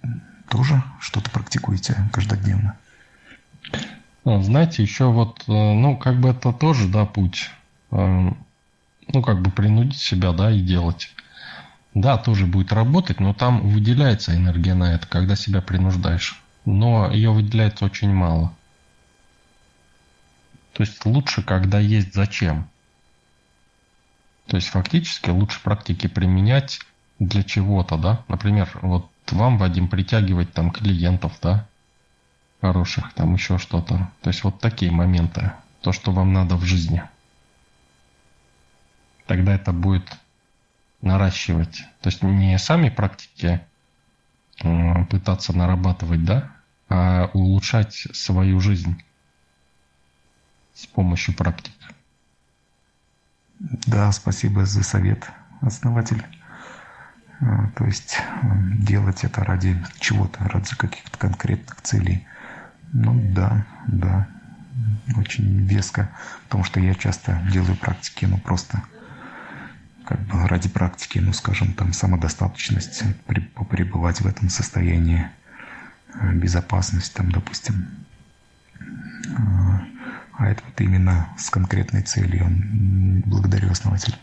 тоже 0.49 0.83
что-то 0.99 1.29
практикуете 1.31 1.95
каждодневно. 2.11 2.77
Ну, 4.25 4.41
знаете, 4.43 4.83
еще 4.83 5.05
вот, 5.05 5.43
э, 5.47 5.51
ну, 5.51 5.97
как 5.97 6.19
бы 6.19 6.29
это 6.29 6.51
тоже, 6.51 6.87
да, 6.89 7.05
путь. 7.05 7.49
Э, 7.91 8.31
ну, 9.07 9.21
как 9.21 9.41
бы 9.41 9.49
принудить 9.49 9.99
себя, 9.99 10.33
да, 10.33 10.51
и 10.51 10.59
делать. 10.59 11.13
Да, 11.93 12.17
тоже 12.17 12.45
будет 12.45 12.73
работать, 12.73 13.19
но 13.19 13.33
там 13.33 13.61
выделяется 13.69 14.35
энергия 14.35 14.73
на 14.73 14.93
это, 14.93 15.07
когда 15.07 15.35
себя 15.35 15.61
принуждаешь. 15.61 16.41
Но 16.65 17.11
ее 17.11 17.31
выделяется 17.31 17.85
очень 17.85 18.13
мало. 18.13 18.53
То 20.73 20.83
есть 20.83 21.05
лучше, 21.05 21.43
когда 21.43 21.79
есть 21.79 22.13
зачем. 22.13 22.69
То 24.51 24.57
есть 24.57 24.67
фактически 24.67 25.29
лучше 25.29 25.61
практики 25.61 26.07
применять 26.07 26.81
для 27.19 27.41
чего-то, 27.41 27.97
да? 27.97 28.25
Например, 28.27 28.69
вот 28.81 29.09
вам, 29.31 29.57
Вадим, 29.57 29.87
притягивать 29.87 30.51
там 30.51 30.71
клиентов, 30.71 31.39
да? 31.41 31.69
Хороших, 32.59 33.13
там 33.13 33.33
еще 33.33 33.57
что-то. 33.57 34.11
То 34.21 34.29
есть 34.29 34.43
вот 34.43 34.59
такие 34.59 34.91
моменты. 34.91 35.53
То, 35.79 35.93
что 35.93 36.11
вам 36.11 36.33
надо 36.33 36.57
в 36.57 36.65
жизни. 36.65 37.01
Тогда 39.25 39.55
это 39.55 39.71
будет 39.71 40.11
наращивать. 41.01 41.85
То 42.01 42.09
есть 42.09 42.21
не 42.21 42.59
сами 42.59 42.89
практики 42.89 43.61
пытаться 45.09 45.55
нарабатывать, 45.55 46.25
да, 46.25 46.51
а 46.89 47.29
улучшать 47.31 47.93
свою 47.93 48.59
жизнь 48.59 49.01
с 50.73 50.87
помощью 50.87 51.35
практик. 51.35 51.71
Да, 53.85 54.11
спасибо 54.11 54.65
за 54.65 54.83
совет, 54.83 55.29
основатель. 55.61 56.23
А, 57.41 57.67
то 57.75 57.85
есть 57.85 58.19
делать 58.79 59.23
это 59.23 59.43
ради 59.43 59.77
чего-то, 59.99 60.43
ради 60.49 60.75
каких-то 60.75 61.17
конкретных 61.17 61.81
целей. 61.81 62.25
Ну 62.93 63.13
да, 63.33 63.65
да, 63.87 64.27
очень 65.15 65.65
веско, 65.65 66.09
потому 66.43 66.63
что 66.63 66.79
я 66.79 66.95
часто 66.95 67.39
делаю 67.51 67.75
практики, 67.77 68.25
ну 68.25 68.37
просто 68.39 68.81
как 70.05 70.19
бы 70.21 70.47
ради 70.47 70.67
практики, 70.67 71.19
ну 71.19 71.31
скажем, 71.31 71.73
там 71.73 71.93
самодостаточность, 71.93 73.03
пребывать 73.25 74.21
в 74.21 74.27
этом 74.27 74.49
состоянии, 74.49 75.29
а, 76.13 76.33
безопасность 76.33 77.13
там, 77.13 77.31
допустим. 77.31 77.87
А, 80.41 80.49
это 80.49 80.63
вот 80.67 80.81
именно 80.81 81.29
с 81.37 81.51
конкретной 81.51 82.01
целью. 82.01 82.47
Благодарю, 83.27 83.69
основатель. 83.69 84.15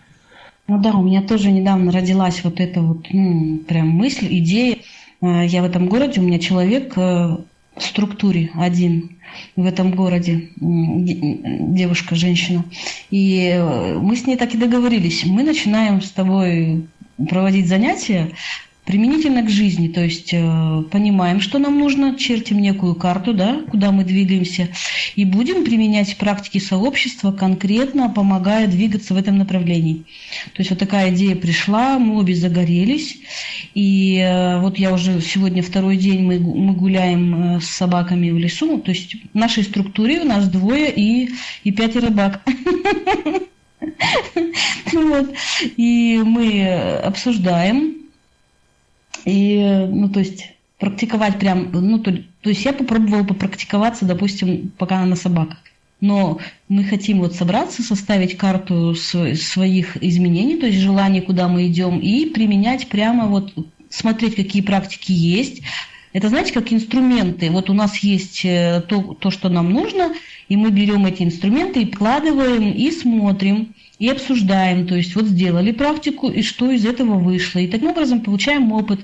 Ну 0.66 0.78
да, 0.80 0.90
у 0.92 1.02
меня 1.02 1.22
тоже 1.22 1.52
недавно 1.52 1.92
родилась 1.92 2.42
вот 2.42 2.58
эта 2.58 2.80
вот 2.80 3.06
ну, 3.10 3.58
прям 3.58 3.88
мысль, 3.90 4.26
идея. 4.38 4.78
А, 5.20 5.44
я 5.44 5.62
в 5.62 5.64
этом 5.64 5.88
городе, 5.88 6.20
у 6.20 6.24
меня 6.24 6.40
человек 6.40 6.98
э, 6.98 7.00
в 7.00 7.82
структуре 7.82 8.50
один 8.54 9.16
в 9.54 9.64
этом 9.64 9.92
городе, 9.92 10.48
девушка, 10.56 12.16
женщина. 12.16 12.64
И 13.10 13.52
э, 13.54 13.98
мы 13.98 14.16
с 14.16 14.26
ней 14.26 14.36
так 14.36 14.54
и 14.54 14.58
договорились. 14.58 15.24
Мы 15.24 15.44
начинаем 15.44 16.02
с 16.02 16.10
тобой 16.10 16.88
проводить 17.28 17.68
занятия 17.68 18.32
применительно 18.88 19.42
к 19.42 19.50
жизни, 19.50 19.88
то 19.88 20.02
есть 20.02 20.30
э, 20.32 20.82
понимаем, 20.90 21.42
что 21.42 21.58
нам 21.58 21.78
нужно, 21.78 22.16
чертим 22.16 22.58
некую 22.58 22.94
карту, 22.94 23.34
да, 23.34 23.60
куда 23.70 23.92
мы 23.92 24.02
двигаемся, 24.02 24.70
и 25.14 25.26
будем 25.26 25.62
применять 25.62 26.16
практики 26.16 26.56
сообщества 26.56 27.30
конкретно, 27.30 28.08
помогая 28.08 28.66
двигаться 28.66 29.12
в 29.12 29.18
этом 29.18 29.36
направлении. 29.36 30.04
То 30.54 30.60
есть 30.60 30.70
вот 30.70 30.78
такая 30.78 31.14
идея 31.14 31.36
пришла, 31.36 31.98
мы 31.98 32.18
обе 32.18 32.34
загорелись, 32.34 33.18
и 33.74 34.20
э, 34.20 34.58
вот 34.58 34.78
я 34.78 34.94
уже 34.94 35.20
сегодня 35.20 35.62
второй 35.62 35.98
день 35.98 36.22
мы, 36.22 36.38
мы 36.38 36.72
гуляем 36.72 37.56
э, 37.56 37.60
с 37.60 37.66
собаками 37.66 38.30
в 38.30 38.38
лесу, 38.38 38.78
то 38.78 38.90
есть 38.90 39.16
в 39.34 39.36
нашей 39.36 39.64
структуре 39.64 40.22
у 40.22 40.24
нас 40.24 40.48
двое 40.48 40.90
и, 40.90 41.28
и 41.62 41.72
пятеро 41.72 42.06
рыбак. 42.06 42.40
Вот. 44.90 45.34
И 45.76 46.20
мы 46.24 46.66
обсуждаем, 47.04 48.07
и, 49.24 49.86
ну, 49.90 50.08
то 50.08 50.20
есть, 50.20 50.52
практиковать 50.78 51.38
прям, 51.38 51.70
ну, 51.72 51.98
то, 51.98 52.12
то 52.12 52.50
есть 52.50 52.64
я 52.64 52.72
попробовала 52.72 53.24
попрактиковаться, 53.24 54.04
допустим, 54.04 54.70
пока 54.78 55.04
на 55.04 55.16
собаках. 55.16 55.58
но 56.00 56.38
мы 56.68 56.84
хотим 56.84 57.18
вот 57.18 57.34
собраться, 57.34 57.82
составить 57.82 58.36
карту 58.36 58.94
своих 58.94 59.96
изменений, 60.02 60.56
то 60.56 60.66
есть 60.66 60.78
желаний, 60.78 61.20
куда 61.20 61.48
мы 61.48 61.66
идем, 61.66 61.98
и 61.98 62.26
применять 62.26 62.88
прямо 62.88 63.26
вот, 63.26 63.52
смотреть, 63.90 64.36
какие 64.36 64.62
практики 64.62 65.10
есть. 65.10 65.62
Это, 66.12 66.28
знаете, 66.28 66.52
как 66.52 66.72
инструменты. 66.72 67.50
Вот 67.50 67.68
у 67.68 67.74
нас 67.74 67.98
есть 67.98 68.44
э, 68.44 68.82
то, 68.88 69.14
то 69.14 69.30
что 69.30 69.48
нам 69.48 69.70
нужно, 69.72 70.14
и 70.48 70.56
мы 70.56 70.70
берем 70.70 71.04
эти 71.04 71.22
инструменты 71.22 71.82
и 71.82 71.90
вкладываем, 71.90 72.72
и 72.72 72.90
смотрим, 72.90 73.74
и 73.98 74.08
обсуждаем. 74.08 74.86
То 74.86 74.94
есть 74.94 75.14
вот 75.14 75.26
сделали 75.26 75.72
практику, 75.72 76.28
и 76.30 76.42
что 76.42 76.70
из 76.70 76.84
этого 76.86 77.18
вышло. 77.18 77.58
И 77.58 77.68
таким 77.68 77.88
образом 77.88 78.20
получаем 78.20 78.72
опыт. 78.72 79.00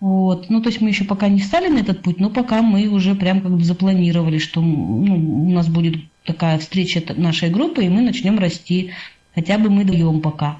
Вот. 0.00 0.48
Ну, 0.48 0.62
то 0.62 0.68
есть 0.68 0.80
мы 0.80 0.88
еще 0.88 1.04
пока 1.04 1.28
не 1.28 1.40
стали 1.40 1.68
на 1.68 1.78
этот 1.78 2.02
путь, 2.02 2.20
но 2.20 2.30
пока 2.30 2.62
мы 2.62 2.88
уже 2.88 3.14
прям 3.14 3.40
как 3.40 3.52
бы 3.52 3.64
запланировали, 3.64 4.38
что 4.38 4.60
ну, 4.60 5.46
у 5.46 5.50
нас 5.50 5.68
будет 5.68 5.96
такая 6.24 6.58
встреча 6.58 7.02
нашей 7.16 7.50
группы, 7.50 7.84
и 7.84 7.88
мы 7.88 8.02
начнем 8.02 8.38
расти. 8.38 8.92
Хотя 9.34 9.58
бы 9.58 9.70
мы 9.70 9.84
даем 9.84 10.20
пока. 10.20 10.58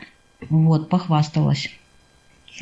Вот, 0.48 0.88
похвасталась. 0.88 1.70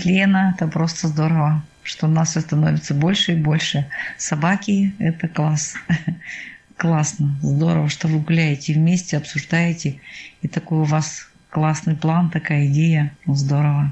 Лена, 0.04 0.54
это 0.54 0.68
просто 0.68 1.08
здорово, 1.08 1.64
что 1.82 2.06
у 2.06 2.10
нас 2.10 2.34
становится 2.34 2.94
больше 2.94 3.32
и 3.32 3.36
больше. 3.36 3.88
Собаки– 4.16 4.94
это 4.98 5.28
класс. 5.28 5.74
Классно, 6.78 7.34
здорово, 7.42 7.88
что 7.88 8.06
вы 8.06 8.20
гуляете 8.20 8.72
вместе, 8.72 9.16
обсуждаете. 9.16 10.00
И 10.42 10.48
такой 10.48 10.78
у 10.78 10.84
вас 10.84 11.28
классный 11.50 11.96
план, 11.96 12.30
такая 12.30 12.68
идея. 12.68 13.16
Ну, 13.26 13.34
здорово. 13.34 13.90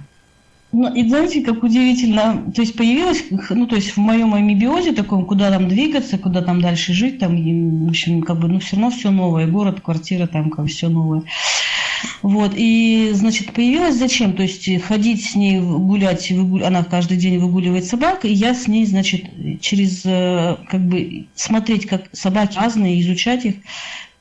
Ну, 0.71 0.95
и 0.95 1.09
знаете, 1.09 1.43
как 1.43 1.65
удивительно, 1.65 2.45
то 2.55 2.63
есть 2.63 2.77
появилось, 2.77 3.25
ну, 3.51 3.67
то 3.67 3.75
есть 3.75 3.97
в 3.97 3.97
моем 3.97 4.35
амебиозе 4.35 4.93
таком, 4.93 5.27
куда 5.27 5.51
там 5.51 5.69
двигаться, 5.69 6.17
куда 6.17 6.43
там 6.43 6.61
дальше 6.61 6.93
жить, 6.93 7.19
там, 7.19 7.35
в 7.35 7.89
общем, 7.89 8.23
как 8.23 8.39
бы, 8.39 8.47
ну, 8.47 8.61
все 8.61 8.77
равно 8.77 8.91
все 8.91 9.11
новое, 9.11 9.49
город, 9.49 9.81
квартира, 9.81 10.29
там, 10.29 10.51
как 10.51 10.67
все 10.67 10.89
новое. 10.89 11.23
Вот, 12.23 12.53
и, 12.57 13.11
значит, 13.13 13.53
появилась 13.53 13.97
зачем? 13.97 14.35
То 14.35 14.43
есть 14.43 14.69
ходить 14.83 15.25
с 15.25 15.35
ней 15.35 15.61
гулять, 15.61 16.31
выгуль... 16.31 16.65
она 16.65 16.85
каждый 16.85 17.17
день 17.17 17.39
выгуливает 17.39 17.85
собак, 17.85 18.25
и 18.25 18.33
я 18.33 18.55
с 18.55 18.69
ней, 18.69 18.87
значит, 18.87 19.25
через, 19.61 20.03
э, 20.05 20.57
как 20.69 20.87
бы, 20.87 21.27
смотреть, 21.35 21.87
как 21.87 22.09
собаки 22.13 22.57
разные, 22.57 23.01
изучать 23.01 23.45
их, 23.45 23.55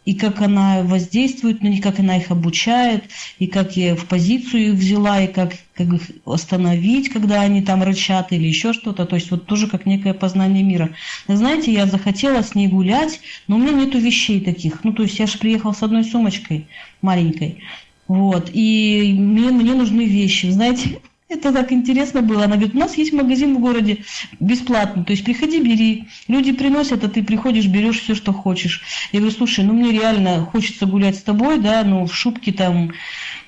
и 0.05 0.13
как 0.13 0.41
она 0.41 0.83
воздействует 0.83 1.63
на 1.63 1.67
них, 1.67 1.83
как 1.83 1.99
она 1.99 2.17
их 2.17 2.31
обучает, 2.31 3.05
и 3.39 3.47
как 3.47 3.75
я 3.75 3.95
в 3.95 4.05
позицию 4.05 4.69
их 4.69 4.73
взяла, 4.75 5.21
и 5.21 5.27
как, 5.27 5.53
как 5.73 5.87
их 5.87 6.01
остановить, 6.25 7.09
когда 7.09 7.41
они 7.41 7.61
там 7.63 7.83
рычат 7.83 8.31
или 8.31 8.47
еще 8.47 8.71
что-то. 8.73 9.05
То 9.05 9.15
есть 9.15 9.31
вот 9.31 9.47
тоже 9.47 9.67
как 9.67 9.85
некое 9.85 10.13
познание 10.13 10.63
мира. 10.63 10.91
Знаете, 11.27 11.73
я 11.73 11.87
захотела 11.87 12.43
с 12.43 12.53
ней 12.53 12.67
гулять, 12.67 13.19
но 13.47 13.55
у 13.55 13.59
меня 13.59 13.73
нету 13.73 13.97
вещей 13.97 14.39
таких. 14.39 14.83
Ну, 14.83 14.93
то 14.93 15.03
есть 15.03 15.17
я 15.17 15.25
же 15.25 15.37
приехала 15.39 15.73
с 15.73 15.81
одной 15.81 16.03
сумочкой 16.03 16.67
маленькой. 17.01 17.63
Вот, 18.07 18.51
и 18.53 19.15
мне, 19.17 19.49
мне 19.49 19.73
нужны 19.73 20.05
вещи. 20.05 20.45
Знаете, 20.47 20.99
это 21.35 21.51
так 21.51 21.71
интересно 21.71 22.21
было. 22.21 22.45
Она 22.45 22.55
говорит, 22.55 22.75
у 22.75 22.79
нас 22.79 22.97
есть 22.97 23.13
магазин 23.13 23.55
в 23.55 23.59
городе 23.59 24.03
бесплатно. 24.39 25.03
То 25.03 25.11
есть 25.11 25.23
приходи, 25.23 25.59
бери. 25.59 26.05
Люди 26.27 26.51
приносят, 26.51 27.03
а 27.03 27.09
ты 27.09 27.23
приходишь, 27.23 27.67
берешь 27.67 28.01
все, 28.01 28.15
что 28.15 28.33
хочешь. 28.33 28.81
Я 29.11 29.19
говорю, 29.19 29.35
слушай, 29.35 29.63
ну 29.63 29.73
мне 29.73 29.91
реально 29.91 30.41
хочется 30.45 30.85
гулять 30.85 31.17
с 31.17 31.23
тобой, 31.23 31.59
да, 31.59 31.83
ну 31.83 32.05
в 32.05 32.13
шубке 32.13 32.51
там, 32.51 32.93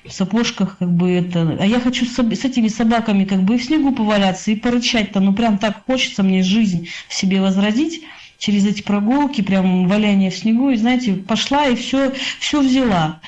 в 0.04 0.12
сапожках, 0.12 0.78
как 0.78 0.90
бы 0.90 1.10
это. 1.10 1.56
А 1.60 1.66
я 1.66 1.80
хочу 1.80 2.06
с, 2.06 2.18
с 2.18 2.44
этими 2.44 2.68
собаками 2.68 3.24
как 3.24 3.42
бы 3.42 3.56
и 3.56 3.58
в 3.58 3.64
снегу 3.64 3.92
поваляться, 3.92 4.50
и 4.50 4.56
порычать-то. 4.56 5.20
Ну 5.20 5.32
прям 5.32 5.58
так 5.58 5.84
хочется 5.86 6.22
мне 6.22 6.42
жизнь 6.42 6.88
в 7.08 7.14
себе 7.14 7.40
возродить 7.40 8.02
через 8.38 8.66
эти 8.66 8.82
прогулки, 8.82 9.42
прям 9.42 9.88
валяние 9.88 10.30
в 10.30 10.36
снегу. 10.36 10.70
И 10.70 10.76
знаете, 10.76 11.14
пошла 11.14 11.66
и 11.66 11.74
все, 11.74 12.12
все 12.38 12.60
взяла 12.60 13.20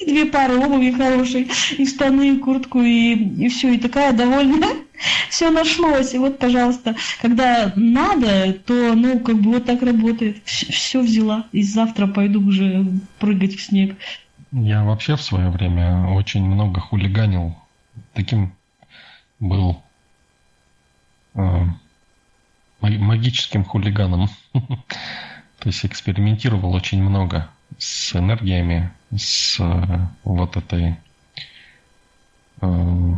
и 0.00 0.06
две 0.06 0.26
пары 0.26 0.58
обуви 0.58 0.92
хорошей, 0.92 1.50
и 1.76 1.86
штаны, 1.86 2.36
и 2.36 2.38
куртку, 2.38 2.80
и, 2.80 3.14
и 3.14 3.48
все, 3.48 3.74
и 3.74 3.78
такая 3.78 4.12
довольная. 4.12 4.76
Все 5.30 5.50
нашлось. 5.50 6.14
И 6.14 6.18
вот, 6.18 6.38
пожалуйста, 6.38 6.96
когда 7.20 7.72
надо, 7.76 8.52
то, 8.52 8.94
ну, 8.94 9.20
как 9.20 9.36
бы 9.36 9.52
вот 9.52 9.64
так 9.64 9.82
работает. 9.82 10.42
Все 10.44 11.00
взяла. 11.00 11.46
И 11.52 11.62
завтра 11.62 12.08
пойду 12.08 12.44
уже 12.44 12.84
прыгать 13.20 13.54
в 13.54 13.62
снег. 13.62 13.96
Я 14.50 14.82
вообще 14.82 15.14
в 15.14 15.22
свое 15.22 15.50
время 15.50 16.08
очень 16.08 16.44
много 16.44 16.80
хулиганил. 16.80 17.54
Таким 18.14 18.52
был 19.38 19.80
э, 21.34 21.64
магическим 22.80 23.64
хулиганом. 23.64 24.28
То 24.52 25.66
есть 25.66 25.84
экспериментировал 25.84 26.72
очень 26.72 27.02
много 27.02 27.48
с 27.78 28.14
энергиями, 28.14 28.92
с 29.16 29.58
э, 29.60 30.06
вот 30.24 30.56
этой... 30.56 30.96
Э, 32.60 33.14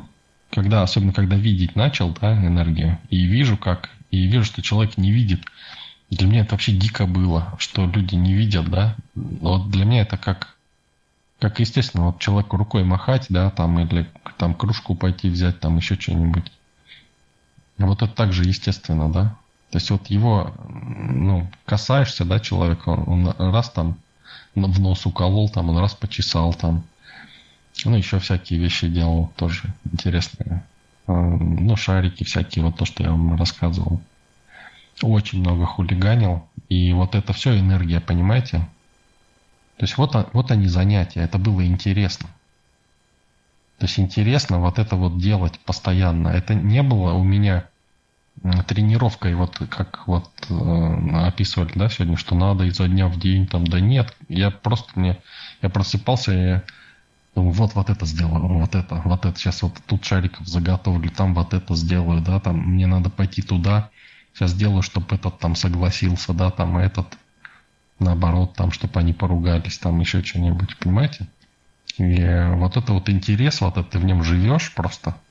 когда, 0.51 0.83
особенно 0.83 1.13
когда 1.13 1.37
видеть 1.37 1.77
начал, 1.77 2.11
да, 2.11 2.35
энергию, 2.35 2.99
и 3.09 3.25
вижу 3.25 3.57
как, 3.57 3.91
и 4.11 4.27
вижу, 4.27 4.45
что 4.45 4.63
человек 4.63 4.99
не 4.99 5.13
видит. 5.13 5.43
Для 6.11 6.27
меня 6.27 6.41
это 6.41 6.53
вообще 6.53 6.73
дико 6.73 7.07
было, 7.07 7.55
что 7.59 7.87
люди 7.87 8.17
не 8.17 8.35
видят, 8.35 8.69
да. 8.69 8.97
Вот 9.15 9.71
для 9.71 9.85
меня 9.85 10.03
это 10.03 10.17
как, 10.17 10.57
как 11.39 11.61
естественно, 11.61 12.07
вот 12.07 12.19
человеку 12.19 12.57
рукой 12.57 12.83
махать, 12.85 13.27
да, 13.29 13.49
там, 13.51 13.79
или 13.79 14.09
там 14.37 14.55
кружку 14.55 14.97
пойти 14.97 15.29
взять, 15.29 15.61
там 15.61 15.77
еще 15.77 15.95
что-нибудь. 15.95 16.51
Вот 17.79 18.03
это 18.03 18.13
также 18.13 18.45
естественно, 18.45 19.11
да. 19.11 19.37
То 19.71 19.79
есть 19.79 19.91
вот 19.91 20.09
его, 20.09 20.53
ну, 20.69 21.49
касаешься, 21.65 22.25
да, 22.25 22.41
человека, 22.41 22.89
он 22.89 23.33
раз 23.39 23.71
там 23.71 23.97
в 24.55 24.81
нос 24.81 25.07
уколол, 25.07 25.49
там 25.49 25.71
он 25.71 25.79
раз 25.79 25.95
почесал 25.95 26.55
там. 26.55 26.85
Ну, 27.85 27.97
еще 27.97 28.19
всякие 28.19 28.59
вещи 28.59 28.89
делал 28.89 29.33
тоже 29.37 29.63
интересные. 29.93 30.65
А, 31.07 31.13
ну, 31.13 31.77
шарики 31.77 32.25
всякие, 32.25 32.65
вот 32.65 32.77
то, 32.77 32.85
что 32.85 33.03
я 33.03 33.11
вам 33.11 33.37
рассказывал. 33.37 34.01
Очень 35.03 35.41
много 35.41 35.67
хулиганил. 35.67 36.47
И 36.69 36.93
вот 36.93 37.15
это 37.15 37.33
все 37.33 37.59
энергия, 37.59 38.01
понимаете? 38.01 38.59
То 39.77 39.85
есть 39.85 39.97
вот, 39.97 40.15
вот 40.35 40.51
они 40.51 40.67
занятия, 40.67 41.21
это 41.21 41.39
было 41.39 41.67
интересно. 41.67 42.29
То 43.79 43.87
есть 43.87 43.99
интересно 43.99 44.59
вот 44.59 44.79
это 44.79 44.95
вот 44.97 45.19
делать 45.19 45.59
постоянно. 45.61 46.29
Это 46.29 46.55
не 46.55 46.83
было 46.83 47.15
у 47.15 47.25
меня 47.25 47.70
тренировкой, 48.67 49.35
вот 49.35 49.59
как 49.69 50.07
вот 50.07 50.31
э, 50.49 51.27
описывали, 51.27 51.73
да, 51.75 51.89
сегодня, 51.91 52.17
что 52.17 52.35
надо 52.35 52.65
изо 52.65 52.89
дня 52.89 53.09
в 53.09 53.19
день, 53.19 53.47
там, 53.47 53.67
да 53.67 53.81
нет, 53.81 54.17
я 54.29 54.51
просто 54.51 54.99
мне, 54.99 55.19
я 55.61 55.69
просыпался, 55.69 56.33
я 56.33 56.63
думаю, 57.35 57.53
вот, 57.53 57.75
вот 57.75 57.91
это 57.91 58.07
сделаю, 58.07 58.49
вот 58.49 58.75
это, 58.75 59.03
вот 59.05 59.27
это, 59.27 59.39
сейчас 59.39 59.63
вот 59.63 59.75
тут 59.87 60.05
шариков 60.05 60.47
заготовлю, 60.47 61.11
там 61.11 61.35
вот 61.35 61.53
это 61.53 61.75
сделаю, 61.75 62.23
да, 62.23 62.41
там, 62.41 62.59
мне 62.59 62.87
надо 62.87 63.11
пойти 63.11 63.43
туда, 63.43 63.91
сейчас 64.33 64.53
сделаю, 64.53 64.83
чтобы 64.83 65.15
этот 65.15 65.39
там 65.39 65.55
согласился, 65.55 66.33
да, 66.33 66.51
там, 66.51 66.79
этот, 66.79 67.19
наоборот, 67.99 68.55
там, 68.55 68.73
чтобы 68.73 69.01
они 69.01 69.13
поругались, 69.13 69.79
там, 69.79 70.01
еще 70.01 70.25
что-нибудь, 70.25 70.79
понимаете? 70.79 71.29
И 71.99 72.47
вот 72.55 72.79
это 72.79 72.95
вот 72.95 73.11
интерес, 73.11 73.61
вот 73.61 73.77
это 73.77 73.91
ты 73.91 73.99
в 73.99 74.05
нем 74.05 74.25
живешь 74.25 74.73
просто– 74.75 75.15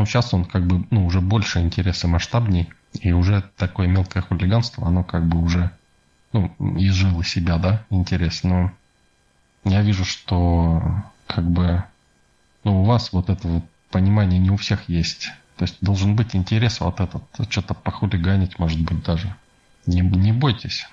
ну, 0.00 0.06
сейчас 0.06 0.32
он 0.32 0.46
как 0.46 0.66
бы, 0.66 0.86
ну, 0.88 1.04
уже 1.04 1.20
больше 1.20 1.60
интереса 1.60 2.08
масштабней, 2.08 2.70
и 3.02 3.12
уже 3.12 3.44
такое 3.58 3.86
мелкое 3.86 4.22
хулиганство, 4.22 4.86
оно 4.86 5.04
как 5.04 5.26
бы 5.26 5.42
уже, 5.42 5.72
ну, 6.32 6.50
изжило 6.78 7.22
себя, 7.22 7.58
да, 7.58 7.84
интерес. 7.90 8.42
Но 8.42 8.72
я 9.64 9.82
вижу, 9.82 10.06
что 10.06 10.82
как 11.26 11.44
бы, 11.44 11.84
ну, 12.64 12.80
у 12.80 12.84
вас 12.86 13.12
вот 13.12 13.28
это 13.28 13.46
вот 13.46 13.64
понимание 13.90 14.40
не 14.40 14.50
у 14.50 14.56
всех 14.56 14.88
есть. 14.88 15.32
То 15.58 15.64
есть 15.64 15.76
должен 15.82 16.16
быть 16.16 16.34
интерес 16.34 16.80
вот 16.80 16.98
этот, 16.98 17.22
что-то 17.50 17.74
похулиганить, 17.74 18.58
может 18.58 18.80
быть, 18.80 19.02
даже. 19.02 19.36
Не, 19.84 20.00
не 20.00 20.32
бойтесь. 20.32 20.86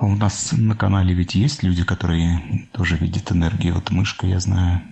У 0.00 0.16
нас 0.16 0.50
на 0.50 0.74
канале 0.74 1.14
ведь 1.14 1.36
есть 1.36 1.62
люди, 1.62 1.84
которые 1.84 2.66
тоже 2.72 2.96
видят 2.96 3.30
энергию. 3.30 3.74
Вот 3.74 3.92
мышка, 3.92 4.26
я 4.26 4.40
знаю, 4.40 4.82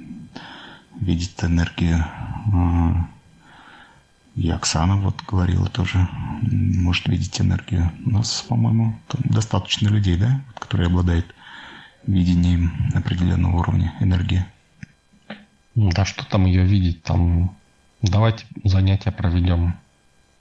видит 1.01 1.43
энергию. 1.43 2.05
А, 2.53 3.09
и 4.35 4.51
Оксана 4.51 4.97
вот 4.97 5.23
говорила 5.29 5.69
тоже, 5.69 6.09
может 6.43 7.07
видеть 7.07 7.41
энергию. 7.41 7.93
У 8.05 8.11
нас, 8.11 8.43
по-моему, 8.43 8.99
достаточно 9.13 9.89
людей, 9.89 10.17
да, 10.17 10.41
которые 10.59 10.89
обладают 10.89 11.35
видением 12.07 12.91
определенного 12.95 13.59
уровня 13.59 13.95
энергии. 14.01 14.45
Да 15.75 16.05
что 16.05 16.25
там 16.25 16.47
ее 16.47 16.65
видеть? 16.65 17.03
Там 17.03 17.57
давайте 18.03 18.45
занятия 18.63 19.11
проведем 19.11 19.77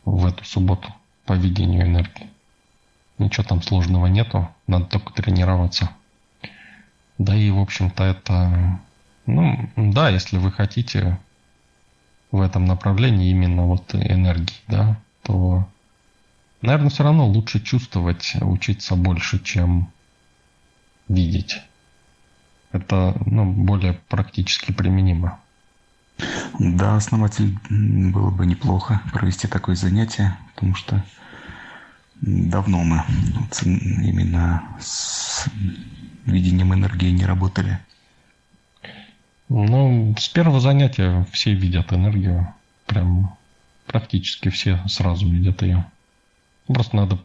в 0.05 0.25
эту 0.25 0.43
субботу 0.43 0.93
по 1.25 1.33
видению 1.33 1.83
энергии. 1.83 2.29
Ничего 3.17 3.43
там 3.43 3.61
сложного 3.61 4.07
нету, 4.07 4.49
надо 4.67 4.85
только 4.85 5.13
тренироваться. 5.13 5.89
Да 7.17 7.35
и, 7.35 7.49
в 7.51 7.59
общем-то, 7.59 8.03
это 8.03 8.79
ну, 9.25 9.69
да, 9.75 10.09
если 10.09 10.37
вы 10.37 10.51
хотите 10.51 11.17
в 12.31 12.41
этом 12.41 12.65
направлении 12.65 13.31
именно 13.31 13.65
вот 13.65 13.93
энергии, 13.95 14.55
да, 14.67 14.97
то, 15.21 15.67
наверное, 16.61 16.89
все 16.89 17.03
равно 17.03 17.27
лучше 17.27 17.59
чувствовать, 17.59 18.33
учиться 18.41 18.95
больше, 18.95 19.41
чем 19.43 19.89
видеть. 21.07 21.61
Это 22.71 23.15
ну, 23.25 23.45
более 23.45 23.93
практически 24.09 24.71
применимо. 24.71 25.39
Да, 26.59 26.95
основатель, 26.95 27.57
было 27.69 28.29
бы 28.29 28.45
неплохо 28.45 29.01
провести 29.11 29.47
такое 29.47 29.75
занятие, 29.75 30.37
потому 30.53 30.75
что 30.75 31.03
давно 32.21 32.83
мы 32.83 33.03
именно 34.03 34.63
с 34.79 35.47
видением 36.25 36.73
энергии 36.73 37.11
не 37.11 37.25
работали. 37.25 37.79
Ну, 39.55 40.15
с 40.17 40.29
первого 40.29 40.59
занятия 40.59 41.27
все 41.31 41.53
видят 41.53 41.93
энергию. 41.93 42.51
Прям 42.87 43.37
практически 43.85 44.49
все 44.49 44.81
сразу 44.87 45.29
видят 45.29 45.61
ее. 45.61 45.85
Просто 46.65 46.95
надо 46.95 47.19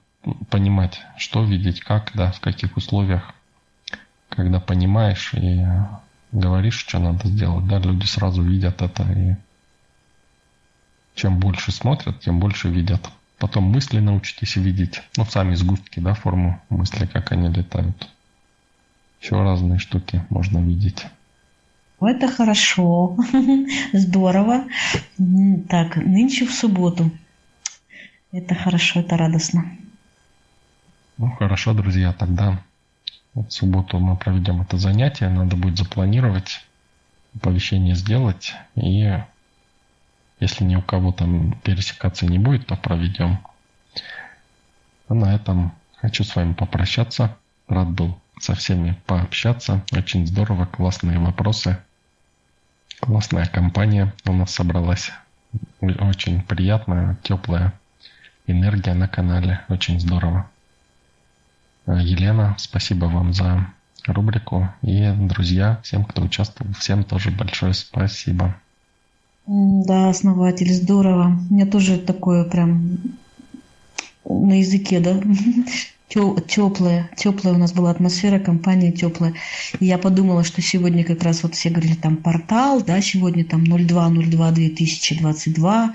понимать, 0.50 1.00
что 1.16 1.42
видеть, 1.42 1.80
как, 1.80 2.12
да, 2.14 2.30
в 2.32 2.40
каких 2.40 2.76
условиях. 2.76 3.34
Когда 4.28 4.60
понимаешь 4.60 5.32
и 5.32 5.64
говоришь, 6.30 6.76
что 6.76 6.98
надо 6.98 7.28
сделать, 7.28 7.66
да, 7.66 7.78
люди 7.78 8.04
сразу 8.04 8.42
видят 8.42 8.82
это. 8.82 9.04
И 9.10 9.34
чем 11.14 11.38
больше 11.38 11.72
смотрят, 11.72 12.20
тем 12.20 12.40
больше 12.40 12.68
видят. 12.68 13.08
Потом 13.38 13.64
мысли 13.64 14.00
научитесь 14.00 14.56
видеть, 14.56 15.00
ну, 15.16 15.24
сами 15.24 15.54
сгустки, 15.54 15.98
да, 15.98 16.12
форму 16.12 16.60
мысли, 16.68 17.06
как 17.06 17.32
они 17.32 17.48
летают. 17.48 18.06
Еще 19.22 19.42
разные 19.42 19.78
штуки 19.78 20.26
можно 20.28 20.58
видеть. 20.58 21.06
Это 22.00 22.28
хорошо, 22.28 23.16
здорово. 23.92 24.64
Так, 25.68 25.96
нынче 25.96 26.46
в 26.46 26.52
субботу. 26.52 27.10
Это 28.30 28.54
хорошо, 28.54 29.00
это 29.00 29.16
радостно. 29.16 29.64
Ну, 31.16 31.30
хорошо, 31.32 31.74
друзья, 31.74 32.12
тогда 32.12 32.62
в 33.34 33.50
субботу 33.50 33.98
мы 33.98 34.16
проведем 34.16 34.60
это 34.60 34.78
занятие. 34.78 35.28
Надо 35.28 35.56
будет 35.56 35.76
запланировать, 35.76 36.64
оповещение 37.34 37.96
сделать. 37.96 38.54
И 38.76 39.18
если 40.38 40.64
ни 40.64 40.76
у 40.76 40.82
кого 40.82 41.10
там 41.10 41.58
пересекаться 41.64 42.26
не 42.26 42.38
будет, 42.38 42.66
то 42.66 42.76
проведем. 42.76 43.38
А 45.08 45.14
на 45.14 45.34
этом 45.34 45.72
хочу 45.96 46.22
с 46.22 46.36
вами 46.36 46.52
попрощаться. 46.52 47.36
Рад 47.66 47.90
был 47.90 48.20
со 48.38 48.54
всеми 48.54 48.96
пообщаться. 49.06 49.82
Очень 49.90 50.28
здорово, 50.28 50.66
классные 50.66 51.18
вопросы. 51.18 51.78
Классная 53.00 53.46
компания 53.46 54.12
у 54.26 54.32
нас 54.32 54.52
собралась. 54.52 55.10
Очень 55.80 56.42
приятная, 56.42 57.16
теплая 57.22 57.72
энергия 58.46 58.94
на 58.94 59.08
канале. 59.08 59.60
Очень 59.68 60.00
здорово. 60.00 60.50
Э, 61.86 61.98
Елена, 62.00 62.56
спасибо 62.58 63.06
вам 63.06 63.32
за 63.32 63.66
рубрику. 64.06 64.68
И, 64.82 65.10
друзья, 65.16 65.80
всем, 65.84 66.04
кто 66.04 66.22
участвовал, 66.22 66.72
всем 66.74 67.04
тоже 67.04 67.30
большое 67.30 67.72
спасибо. 67.72 68.56
Да, 69.46 70.10
основатель, 70.10 70.72
здорово. 70.72 71.38
У 71.50 71.54
меня 71.54 71.66
тоже 71.66 71.98
такое 71.98 72.44
прям 72.44 72.98
на 74.24 74.58
языке, 74.58 75.00
да, 75.00 75.20
теплая, 76.08 77.10
теплая 77.16 77.54
у 77.54 77.58
нас 77.58 77.72
была 77.72 77.90
атмосфера, 77.90 78.38
компания 78.38 78.92
теплая. 78.92 79.34
И 79.78 79.86
я 79.86 79.98
подумала, 79.98 80.44
что 80.44 80.62
сегодня 80.62 81.04
как 81.04 81.22
раз 81.22 81.42
вот 81.42 81.54
все 81.54 81.68
говорили 81.70 81.94
там 81.94 82.16
портал, 82.16 82.82
да, 82.82 83.00
сегодня 83.00 83.44
там 83.44 83.64
0202-2022. 83.64 85.90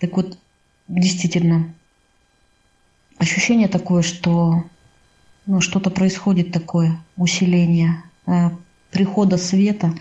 Так 0.00 0.16
вот, 0.16 0.38
действительно, 0.86 1.74
ощущение 3.18 3.68
такое, 3.68 4.02
что 4.02 4.64
ну, 5.46 5.60
что-то 5.60 5.90
происходит 5.90 6.52
такое, 6.52 6.98
усиление 7.16 8.02
э, 8.26 8.50
прихода 8.90 9.38
света 9.38 9.94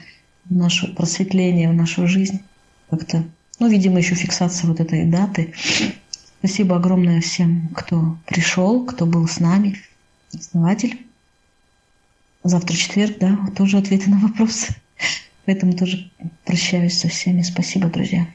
в 0.45 0.55
нашу 0.55 0.93
просветление, 0.93 1.69
в 1.69 1.73
нашу 1.73 2.07
жизнь. 2.07 2.41
Как-то, 2.89 3.23
ну, 3.59 3.69
видимо, 3.69 3.97
еще 3.97 4.15
фиксация 4.15 4.67
вот 4.67 4.81
этой 4.81 5.05
даты. 5.05 5.53
Спасибо 6.39 6.77
огромное 6.77 7.22
всем, 7.22 7.69
кто 7.76 8.18
пришел, 8.26 8.85
кто 8.85 9.05
был 9.05 9.27
с 9.27 9.39
нами. 9.39 9.77
Основатель. 10.34 11.05
Завтра 12.43 12.76
четверг, 12.76 13.18
да, 13.19 13.38
тоже 13.55 13.77
ответы 13.77 14.09
на 14.09 14.19
вопросы. 14.19 14.76
Поэтому 15.45 15.73
тоже 15.73 16.09
прощаюсь 16.45 16.97
со 16.97 17.07
всеми. 17.07 17.41
Спасибо, 17.41 17.89
друзья. 17.89 18.26